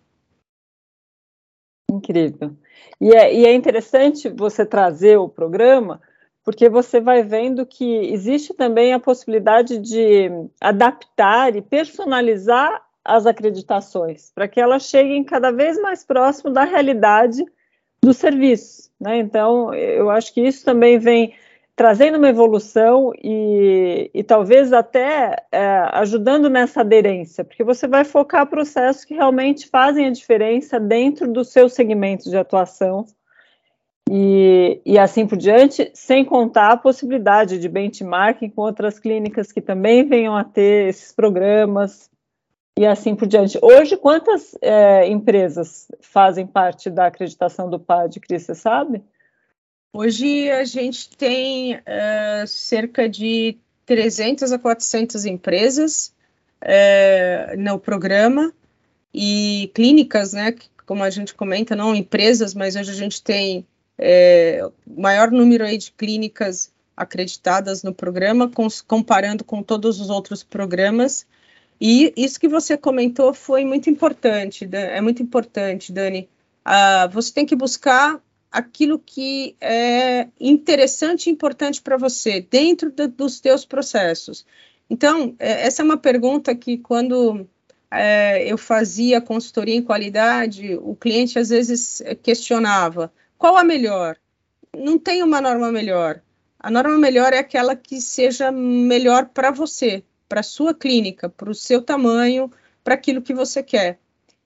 Incrível. 1.92 2.56
E 3.02 3.14
é, 3.14 3.36
e 3.36 3.46
é 3.46 3.54
interessante 3.54 4.30
você 4.30 4.66
trazer 4.66 5.18
o 5.18 5.28
programa, 5.28 6.02
porque 6.46 6.70
você 6.70 7.02
vai 7.02 7.24
vendo 7.24 7.66
que 7.66 7.94
existe 8.06 8.54
também 8.54 8.94
a 8.94 9.00
possibilidade 9.02 9.80
de 9.80 10.30
adaptar 10.62 11.58
e 11.58 11.62
personalizar 11.62 12.82
as 13.04 13.26
acreditações, 13.26 14.32
para 14.34 14.48
que 14.48 14.60
elas 14.60 14.84
cheguem 14.84 15.24
cada 15.24 15.52
vez 15.52 15.80
mais 15.82 16.04
próximo 16.04 16.52
da 16.52 16.64
realidade 16.64 17.44
do 18.04 18.14
serviço. 18.14 18.92
Né? 19.00 19.18
Então, 19.18 19.74
eu 19.74 20.10
acho 20.10 20.34
que 20.34 20.42
isso 20.42 20.64
também 20.64 21.00
vem 21.00 21.34
trazendo 21.76 22.20
uma 22.20 22.30
evolução 22.30 23.12
e, 23.24 24.12
e 24.14 24.24
talvez 24.24 24.72
até 24.72 25.36
é, 25.52 25.90
ajudando 25.94 26.50
nessa 26.50 26.82
aderência, 26.82 27.44
porque 27.44 27.64
você 27.64 27.88
vai 27.88 28.04
focar 28.04 28.46
processos 28.46 29.04
que 29.04 29.16
realmente 29.16 29.68
fazem 29.68 30.06
a 30.06 30.12
diferença 30.12 30.80
dentro 30.80 31.32
do 31.32 31.44
seu 31.44 31.68
segmento 31.68 32.30
de 32.30 32.38
atuação 32.38 33.06
e, 34.12 34.80
e 34.86 35.00
assim 35.00 35.26
por 35.26 35.38
diante, 35.38 35.90
sem 35.94 36.24
contar 36.24 36.74
a 36.74 36.78
possibilidade 36.78 37.58
de 37.58 37.70
benchmarking 37.70 38.50
com 38.50 38.62
outras 38.62 39.00
clínicas 39.00 39.52
que 39.52 39.62
também 39.62 40.08
venham 40.08 40.36
a 40.36 40.44
ter 40.44 40.90
esses 40.90 41.12
programas 41.12 42.11
e 42.78 42.86
assim 42.86 43.16
por 43.16 43.28
diante. 43.28 43.60
Hoje, 43.62 43.98
quantas 43.98 44.56
é, 44.62 45.08
empresas 45.08 45.88
fazem 46.00 46.48
parte 46.48 46.90
da 46.90 47.08
acreditação 47.08 47.70
do 47.70 47.80
PAD, 47.80 48.20
Cris, 48.20 48.44
você 48.44 48.56
sabe? 48.56 49.04
Hoje 49.94 50.50
a 50.50 50.64
gente 50.64 51.10
tem 51.10 51.80
é, 51.86 52.46
cerca 52.48 53.10
de 53.10 53.58
300 53.86 54.54
a 54.54 54.60
400 54.60 55.26
empresas 55.26 56.14
é, 56.62 57.56
no 57.58 57.78
programa 57.78 58.54
e 59.14 59.70
clínicas, 59.74 60.32
né, 60.32 60.56
como 60.86 61.04
a 61.04 61.10
gente 61.10 61.34
comenta, 61.34 61.76
não 61.76 61.94
empresas, 61.94 62.54
mas 62.54 62.76
hoje 62.78 62.92
a 62.92 62.96
gente 62.96 63.22
tem 63.22 63.68
é, 63.98 64.66
maior 64.88 65.30
número 65.30 65.66
aí 65.66 65.78
de 65.78 65.92
clínicas 65.92 66.72
acreditadas 66.96 67.84
no 67.84 67.94
programa, 67.94 68.50
com, 68.50 68.68
comparando 68.88 69.44
com 69.44 69.62
todos 69.62 70.00
os 70.00 70.10
outros 70.10 70.44
programas. 70.44 71.26
E 71.84 72.14
isso 72.16 72.40
que 72.40 72.48
você 72.48 72.78
comentou 72.78 73.34
foi 73.34 73.66
muito 73.66 73.90
importante, 73.90 74.70
é 74.72 75.02
muito 75.02 75.24
importante, 75.24 75.92
Dani. 75.92 76.30
Ah, 76.64 77.08
você 77.08 77.34
tem 77.34 77.44
que 77.44 77.56
buscar 77.56 78.22
aquilo 78.52 79.00
que 79.00 79.56
é 79.60 80.28
interessante 80.40 81.26
e 81.26 81.32
importante 81.32 81.82
para 81.82 81.98
você 81.98 82.40
dentro 82.40 82.92
de, 82.92 83.08
dos 83.08 83.40
teus 83.40 83.66
processos. 83.66 84.46
Então, 84.88 85.36
é, 85.40 85.66
essa 85.66 85.82
é 85.82 85.86
uma 85.86 85.98
pergunta 85.98 86.54
que 86.54 86.78
quando 86.78 87.48
é, 87.90 88.46
eu 88.46 88.60
fazia 88.60 89.20
consultoria 89.20 89.76
em 89.76 89.82
qualidade, 89.82 90.76
o 90.76 90.96
cliente 90.96 91.40
às 91.40 91.50
vezes 91.50 92.04
questionava: 92.22 93.12
qual 93.40 93.58
a 93.58 93.64
melhor? 93.64 94.18
Não 94.78 95.00
tem 95.00 95.24
uma 95.24 95.42
norma 95.42 95.72
melhor. 95.72 96.22
A 96.60 96.70
norma 96.70 96.98
melhor 97.00 97.34
é 97.34 97.40
aquela 97.40 97.76
que 97.76 98.00
seja 98.00 98.52
melhor 98.52 99.30
para 99.30 99.50
você, 99.50 100.04
para 100.32 100.40
a 100.40 100.44
sua 100.44 100.74
clínica, 100.74 101.28
para 101.28 101.52
o 101.52 101.54
seu 101.54 101.82
tamanho, 101.82 102.50
para 102.86 102.94
aquilo 102.94 103.22
que 103.22 103.34
você 103.34 103.62
quer. 103.62 104.00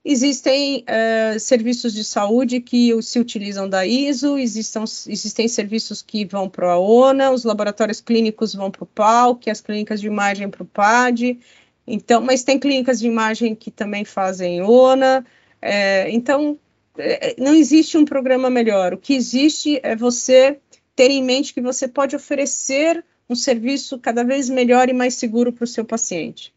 Existem 0.04 0.84
uh, 0.84 1.38
serviços 1.38 1.94
de 1.94 2.02
saúde 2.02 2.60
que 2.60 3.00
se 3.00 3.20
utilizam 3.20 3.68
da 3.68 3.86
ISO, 3.86 4.36
existam, 4.36 4.82
existem 4.82 5.46
serviços 5.46 6.02
que 6.02 6.24
vão 6.24 6.48
para 6.48 6.72
a 6.72 6.78
ONA, 6.78 7.30
os 7.30 7.44
laboratórios 7.44 8.00
clínicos 8.00 8.52
vão 8.52 8.68
para 8.68 8.82
o 8.82 8.86
PAL, 8.86 9.38
as 9.46 9.60
clínicas 9.60 10.00
de 10.00 10.08
imagem 10.08 10.50
para 10.50 10.64
o 10.64 10.66
PAD, 10.66 11.38
então, 11.86 12.20
mas 12.20 12.42
tem 12.42 12.58
clínicas 12.58 12.98
de 12.98 13.06
imagem 13.06 13.54
que 13.54 13.70
também 13.70 14.04
fazem 14.04 14.62
ONA, 14.62 15.24
é, 15.62 16.10
então 16.10 16.58
é, 16.98 17.36
não 17.38 17.54
existe 17.54 17.96
um 17.96 18.04
programa 18.04 18.50
melhor. 18.50 18.94
O 18.94 18.98
que 18.98 19.14
existe 19.14 19.78
é 19.84 19.94
você 19.94 20.58
ter 20.96 21.12
em 21.12 21.22
mente 21.22 21.54
que 21.54 21.60
você 21.60 21.86
pode 21.86 22.16
oferecer 22.16 23.04
um 23.28 23.34
serviço 23.34 23.98
cada 23.98 24.24
vez 24.24 24.48
melhor 24.48 24.88
e 24.88 24.92
mais 24.92 25.14
seguro 25.14 25.52
para 25.52 25.64
o 25.64 25.66
seu 25.66 25.84
paciente. 25.84 26.54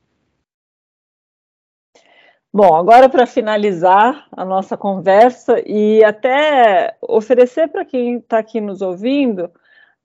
Bom, 2.52 2.76
agora 2.76 3.08
para 3.08 3.28
finalizar 3.28 4.28
a 4.32 4.44
nossa 4.44 4.76
conversa 4.76 5.62
e 5.68 6.04
até 6.04 6.98
oferecer 7.00 7.68
para 7.68 7.86
quem 7.86 8.18
está 8.18 8.40
aqui 8.40 8.60
nos 8.60 8.82
ouvindo 8.82 9.52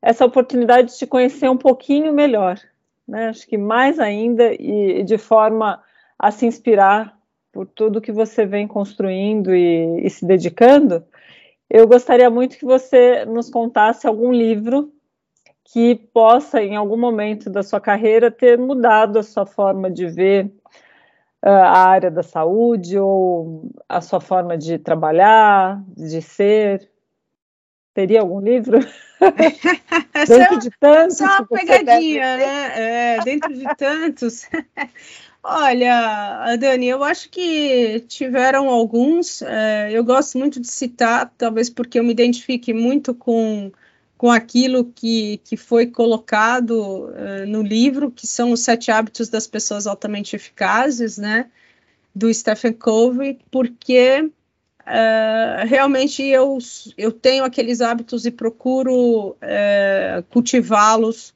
essa 0.03 0.27
oportunidade 0.27 0.93
de 0.93 0.99
te 0.99 1.07
conhecer 1.07 1.49
um 1.49 1.57
pouquinho 1.57 2.13
melhor, 2.13 2.61
né? 3.09 3.29
Acho 3.29 3.47
que 3.47 3.57
mais 3.57 3.99
ainda 3.99 4.53
e 4.53 5.03
de 5.03 5.17
forma 5.17 5.83
a 6.19 6.31
se 6.31 6.45
inspirar 6.45 7.19
por 7.51 7.67
tudo 7.67 8.01
que 8.01 8.13
você 8.13 8.45
vem 8.45 8.69
construindo 8.69 9.55
e, 9.55 10.05
e 10.05 10.11
se 10.11 10.27
dedicando, 10.27 11.03
eu 11.71 11.89
gostaria 11.89 12.29
muito 12.29 12.59
que 12.59 12.65
você 12.65 13.25
nos 13.25 13.49
contasse 13.49 14.07
algum 14.07 14.31
livro 14.31 14.93
que 15.65 15.95
possa, 15.95 16.63
em 16.63 16.77
algum 16.77 16.97
momento 16.97 17.49
da 17.49 17.63
sua 17.63 17.81
carreira, 17.81 18.31
ter 18.31 18.59
mudado 18.59 19.19
a 19.19 19.23
sua 19.23 19.47
forma 19.47 19.91
de 19.91 20.07
ver 20.07 20.47
uh, 21.45 21.49
a 21.49 21.89
área 21.89 22.11
da 22.11 22.23
saúde 22.23 22.99
ou 22.99 23.71
a 23.89 24.01
sua 24.01 24.21
forma 24.21 24.57
de 24.57 24.79
trabalhar, 24.79 25.83
de 25.97 26.21
ser? 26.21 26.91
Teria 27.95 28.21
algum 28.21 28.41
livro? 28.41 28.79
dentro 30.29 30.59
de 30.59 30.71
tantos. 30.79 31.17
Só 31.17 31.25
uma 31.25 31.47
pegadinha, 31.47 32.37
né? 32.37 32.73
É, 33.17 33.21
dentro 33.25 33.55
de 33.55 33.65
tantos. 33.77 34.49
Olha, 35.47 36.57
Dani, 36.59 36.87
eu 36.89 37.05
acho 37.05 37.29
que 37.29 38.01
tiveram 38.09 38.69
alguns. 38.71 39.43
É, 39.43 39.91
eu 39.93 40.03
gosto 40.03 40.39
muito 40.39 40.59
de 40.59 40.67
citar, 40.67 41.31
talvez 41.37 41.69
porque 41.69 41.99
eu 41.99 42.05
me 42.05 42.13
identifique 42.13 42.73
muito 42.73 43.15
com, 43.15 43.71
com 44.25 44.31
aquilo 44.31 44.87
que, 44.87 45.39
que 45.45 45.55
foi 45.55 45.87
colocado 45.87 47.11
uh, 47.11 47.47
no 47.47 47.61
livro, 47.61 48.11
que 48.11 48.27
são 48.27 48.53
os 48.53 48.61
sete 48.61 48.91
hábitos 48.91 49.29
das 49.29 49.47
pessoas 49.47 49.87
altamente 49.87 50.35
eficazes, 50.35 51.19
né? 51.19 51.51
Do 52.15 52.33
Stephen 52.33 52.73
Covey, 52.73 53.39
porque 53.51 54.31
Uh, 54.87 55.67
realmente 55.67 56.23
eu, 56.23 56.59
eu 56.99 57.11
tenho 57.11 57.43
aqueles 57.43 57.81
hábitos 57.81 58.27
e 58.27 58.31
procuro 58.31 59.31
uh, 59.31 60.23
cultivá-los 60.29 61.35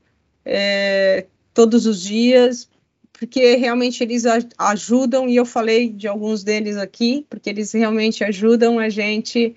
todos 1.55 1.87
os 1.87 2.03
dias, 2.03 2.69
porque 3.11 3.57
realmente 3.57 4.03
eles 4.03 4.25
ajudam, 4.59 5.27
e 5.27 5.37
eu 5.37 5.47
falei 5.47 5.89
de 5.89 6.07
alguns 6.07 6.45
deles 6.45 6.77
aqui, 6.77 7.25
porque 7.31 7.49
eles 7.49 7.73
realmente 7.73 8.23
ajudam 8.23 8.79
a 8.79 8.91
gente 8.91 9.57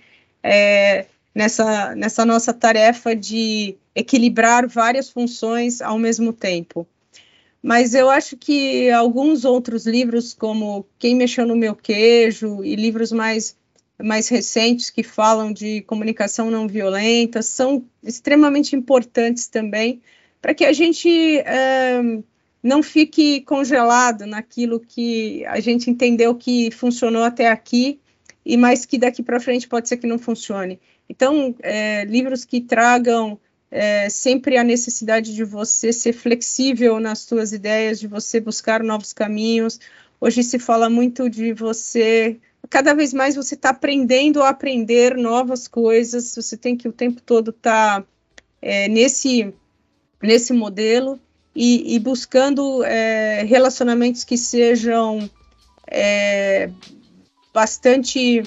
nessa, 1.33 1.95
nessa 1.95 2.25
nossa 2.25 2.53
tarefa 2.53 3.15
de 3.15 3.75
equilibrar 3.95 4.67
várias 4.67 5.09
funções 5.09 5.81
ao 5.81 5.97
mesmo 5.97 6.33
tempo. 6.33 6.87
Mas 7.61 7.93
eu 7.93 8.09
acho 8.09 8.35
que 8.37 8.89
alguns 8.89 9.45
outros 9.45 9.85
livros, 9.85 10.33
como 10.33 10.85
Quem 10.97 11.15
Mexeu 11.15 11.45
no 11.45 11.55
Meu 11.55 11.75
Queijo, 11.75 12.63
e 12.63 12.75
livros 12.75 13.11
mais 13.11 13.55
mais 14.03 14.27
recentes 14.29 14.89
que 14.89 15.03
falam 15.03 15.53
de 15.53 15.81
comunicação 15.81 16.49
não 16.49 16.67
violenta 16.67 17.43
são 17.43 17.85
extremamente 18.03 18.75
importantes 18.75 19.47
também 19.47 20.01
para 20.41 20.55
que 20.55 20.65
a 20.65 20.73
gente 20.73 21.37
é, 21.39 22.01
não 22.63 22.81
fique 22.81 23.41
congelado 23.41 24.25
naquilo 24.25 24.79
que 24.79 25.45
a 25.45 25.59
gente 25.59 25.89
entendeu 25.89 26.33
que 26.33 26.71
funcionou 26.71 27.23
até 27.23 27.47
aqui 27.47 27.99
e 28.43 28.57
mais 28.57 28.85
que 28.85 28.97
daqui 28.97 29.21
para 29.21 29.39
frente 29.39 29.67
pode 29.67 29.87
ser 29.87 29.97
que 29.97 30.07
não 30.07 30.17
funcione. 30.17 30.79
Então, 31.11 31.53
é, 31.61 32.05
livros 32.05 32.45
que 32.45 32.61
tragam 32.61 33.37
é, 33.69 34.07
sempre 34.07 34.55
a 34.55 34.63
necessidade 34.63 35.35
de 35.35 35.43
você 35.43 35.91
ser 35.91 36.13
flexível 36.13 37.01
nas 37.01 37.19
suas 37.19 37.51
ideias, 37.51 37.99
de 37.99 38.07
você 38.07 38.39
buscar 38.39 38.81
novos 38.81 39.11
caminhos. 39.11 39.77
Hoje 40.21 40.41
se 40.41 40.57
fala 40.57 40.89
muito 40.89 41.29
de 41.29 41.51
você 41.51 42.39
cada 42.69 42.93
vez 42.93 43.13
mais 43.13 43.35
você 43.35 43.55
está 43.55 43.71
aprendendo 43.71 44.41
a 44.41 44.49
aprender 44.49 45.17
novas 45.17 45.67
coisas, 45.67 46.33
você 46.33 46.55
tem 46.55 46.77
que 46.77 46.87
o 46.87 46.93
tempo 46.93 47.21
todo 47.21 47.49
estar 47.49 48.01
tá, 48.01 48.07
é, 48.61 48.87
nesse, 48.87 49.53
nesse 50.23 50.53
modelo 50.53 51.19
e, 51.53 51.93
e 51.93 51.99
buscando 51.99 52.85
é, 52.85 53.43
relacionamentos 53.43 54.23
que 54.23 54.37
sejam 54.37 55.29
é, 55.87 56.69
bastante 57.53 58.43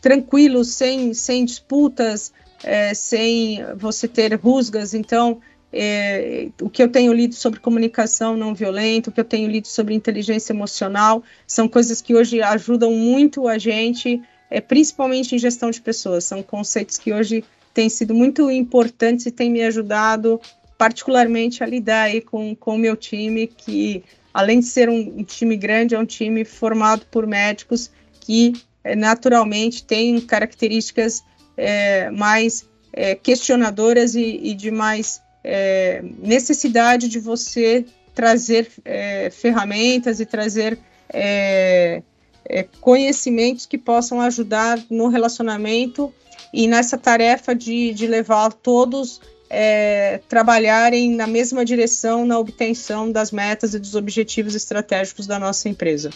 tranquilos, 0.00 0.68
sem, 0.68 1.12
sem 1.14 1.44
disputas, 1.44 2.32
é, 2.62 2.94
sem 2.94 3.60
você 3.76 4.08
ter 4.08 4.34
rusgas. 4.34 4.94
Então, 4.94 5.40
é, 5.72 6.48
o 6.60 6.68
que 6.68 6.82
eu 6.82 6.88
tenho 6.88 7.12
lido 7.12 7.34
sobre 7.34 7.60
comunicação 7.60 8.36
não 8.36 8.54
violenta, 8.54 9.10
o 9.10 9.12
que 9.12 9.20
eu 9.20 9.24
tenho 9.24 9.48
lido 9.48 9.68
sobre 9.68 9.94
inteligência 9.94 10.52
emocional, 10.52 11.22
são 11.46 11.68
coisas 11.68 12.00
que 12.00 12.14
hoje 12.14 12.42
ajudam 12.42 12.92
muito 12.92 13.46
a 13.46 13.56
gente, 13.56 14.20
é, 14.50 14.60
principalmente 14.60 15.34
em 15.34 15.38
gestão 15.38 15.70
de 15.70 15.80
pessoas. 15.80 16.24
São 16.24 16.42
conceitos 16.42 16.98
que 16.98 17.12
hoje 17.12 17.44
têm 17.72 17.88
sido 17.88 18.14
muito 18.14 18.50
importantes 18.50 19.26
e 19.26 19.30
têm 19.30 19.50
me 19.50 19.62
ajudado 19.62 20.40
particularmente 20.76 21.62
a 21.62 21.66
lidar 21.66 22.04
aí 22.04 22.22
com, 22.22 22.56
o 22.58 22.78
meu 22.78 22.96
time, 22.96 23.46
que 23.46 24.02
além 24.32 24.60
de 24.60 24.66
ser 24.66 24.88
um, 24.88 25.18
um 25.18 25.22
time 25.22 25.54
grande, 25.54 25.94
é 25.94 25.98
um 25.98 26.06
time 26.06 26.42
formado 26.44 27.04
por 27.10 27.26
médicos 27.26 27.90
que 28.18 28.54
naturalmente 28.96 29.84
têm 29.84 30.20
características 30.20 31.22
é, 31.56 32.10
mais 32.10 32.68
é, 32.92 33.14
questionadoras 33.14 34.14
e, 34.14 34.40
e 34.42 34.54
de 34.54 34.70
mais 34.70 35.20
é, 35.44 36.02
necessidade 36.18 37.08
de 37.08 37.18
você 37.18 37.84
trazer 38.14 38.70
é, 38.84 39.30
ferramentas 39.30 40.20
e 40.20 40.26
trazer 40.26 40.78
é, 41.08 42.02
é, 42.44 42.62
conhecimentos 42.80 43.66
que 43.66 43.78
possam 43.78 44.20
ajudar 44.20 44.78
no 44.90 45.08
relacionamento 45.08 46.12
e 46.52 46.66
nessa 46.66 46.98
tarefa 46.98 47.54
de, 47.54 47.92
de 47.92 48.06
levar 48.06 48.52
todos 48.52 49.20
é, 49.48 50.20
trabalharem 50.28 51.10
na 51.12 51.26
mesma 51.26 51.64
direção 51.64 52.24
na 52.24 52.38
obtenção 52.38 53.10
das 53.10 53.32
metas 53.32 53.74
e 53.74 53.78
dos 53.78 53.94
objetivos 53.94 54.54
estratégicos 54.54 55.26
da 55.26 55.38
nossa 55.38 55.68
empresa. 55.68 56.10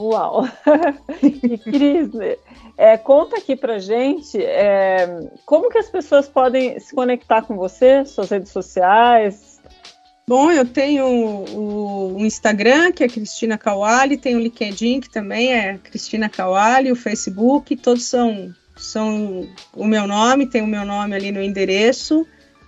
Uau! 0.00 0.48
e 1.22 1.58
Cris, 1.58 2.10
é, 2.76 2.96
conta 2.96 3.36
aqui 3.38 3.56
pra 3.56 3.80
gente 3.80 4.40
é, 4.40 5.28
como 5.44 5.68
que 5.68 5.78
as 5.78 5.90
pessoas 5.90 6.28
podem 6.28 6.78
se 6.78 6.94
conectar 6.94 7.42
com 7.42 7.56
você, 7.56 8.04
suas 8.04 8.30
redes 8.30 8.52
sociais. 8.52 9.60
Bom, 10.26 10.52
eu 10.52 10.64
tenho 10.64 11.04
o, 11.06 12.16
o 12.16 12.24
Instagram, 12.24 12.92
que 12.92 13.02
é 13.02 13.08
Cristina 13.08 13.58
Kawali, 13.58 14.16
tenho 14.16 14.38
o 14.38 14.42
LinkedIn, 14.42 15.00
que 15.00 15.10
também 15.10 15.52
é 15.52 15.78
Cristina 15.78 16.28
Kawali, 16.28 16.92
o 16.92 16.96
Facebook, 16.96 17.74
todos 17.74 18.04
são, 18.04 18.54
são 18.76 19.48
o 19.74 19.84
meu 19.84 20.06
nome, 20.06 20.46
tem 20.46 20.62
o 20.62 20.66
meu 20.66 20.84
nome 20.84 21.16
ali 21.16 21.32
no 21.32 21.42
endereço. 21.42 22.26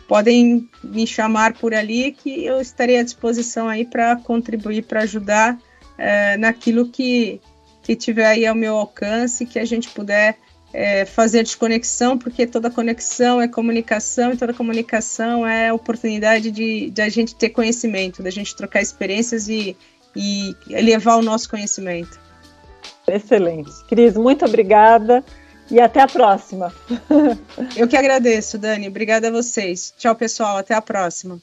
Podem 0.08 0.68
me 0.82 1.06
chamar 1.06 1.52
por 1.52 1.72
ali, 1.72 2.10
que 2.10 2.44
eu 2.44 2.60
estarei 2.60 2.98
à 2.98 3.02
disposição 3.04 3.68
aí 3.68 3.84
para 3.84 4.16
contribuir, 4.16 4.82
para 4.82 5.02
ajudar 5.02 5.56
é, 6.00 6.38
naquilo 6.38 6.88
que, 6.88 7.38
que 7.82 7.94
tiver 7.94 8.24
aí 8.24 8.46
ao 8.46 8.54
meu 8.54 8.74
alcance, 8.76 9.44
que 9.44 9.58
a 9.58 9.64
gente 9.66 9.90
puder 9.90 10.38
é, 10.72 11.04
fazer 11.04 11.42
desconexão, 11.42 12.16
porque 12.16 12.46
toda 12.46 12.70
conexão 12.70 13.40
é 13.40 13.46
comunicação 13.46 14.32
e 14.32 14.36
toda 14.36 14.54
comunicação 14.54 15.46
é 15.46 15.70
oportunidade 15.70 16.50
de, 16.50 16.88
de 16.88 17.02
a 17.02 17.08
gente 17.10 17.34
ter 17.34 17.50
conhecimento, 17.50 18.22
da 18.22 18.30
gente 18.30 18.56
trocar 18.56 18.80
experiências 18.80 19.48
e, 19.48 19.76
e 20.16 20.56
elevar 20.70 21.18
o 21.18 21.22
nosso 21.22 21.50
conhecimento. 21.50 22.18
Excelente. 23.06 23.70
Cris, 23.86 24.14
muito 24.14 24.46
obrigada 24.46 25.22
e 25.70 25.78
até 25.78 26.00
a 26.00 26.08
próxima. 26.08 26.72
Eu 27.76 27.86
que 27.86 27.96
agradeço, 27.96 28.56
Dani. 28.56 28.88
Obrigada 28.88 29.28
a 29.28 29.32
vocês. 29.32 29.92
Tchau, 29.98 30.14
pessoal. 30.14 30.56
Até 30.56 30.74
a 30.74 30.80
próxima. 30.80 31.40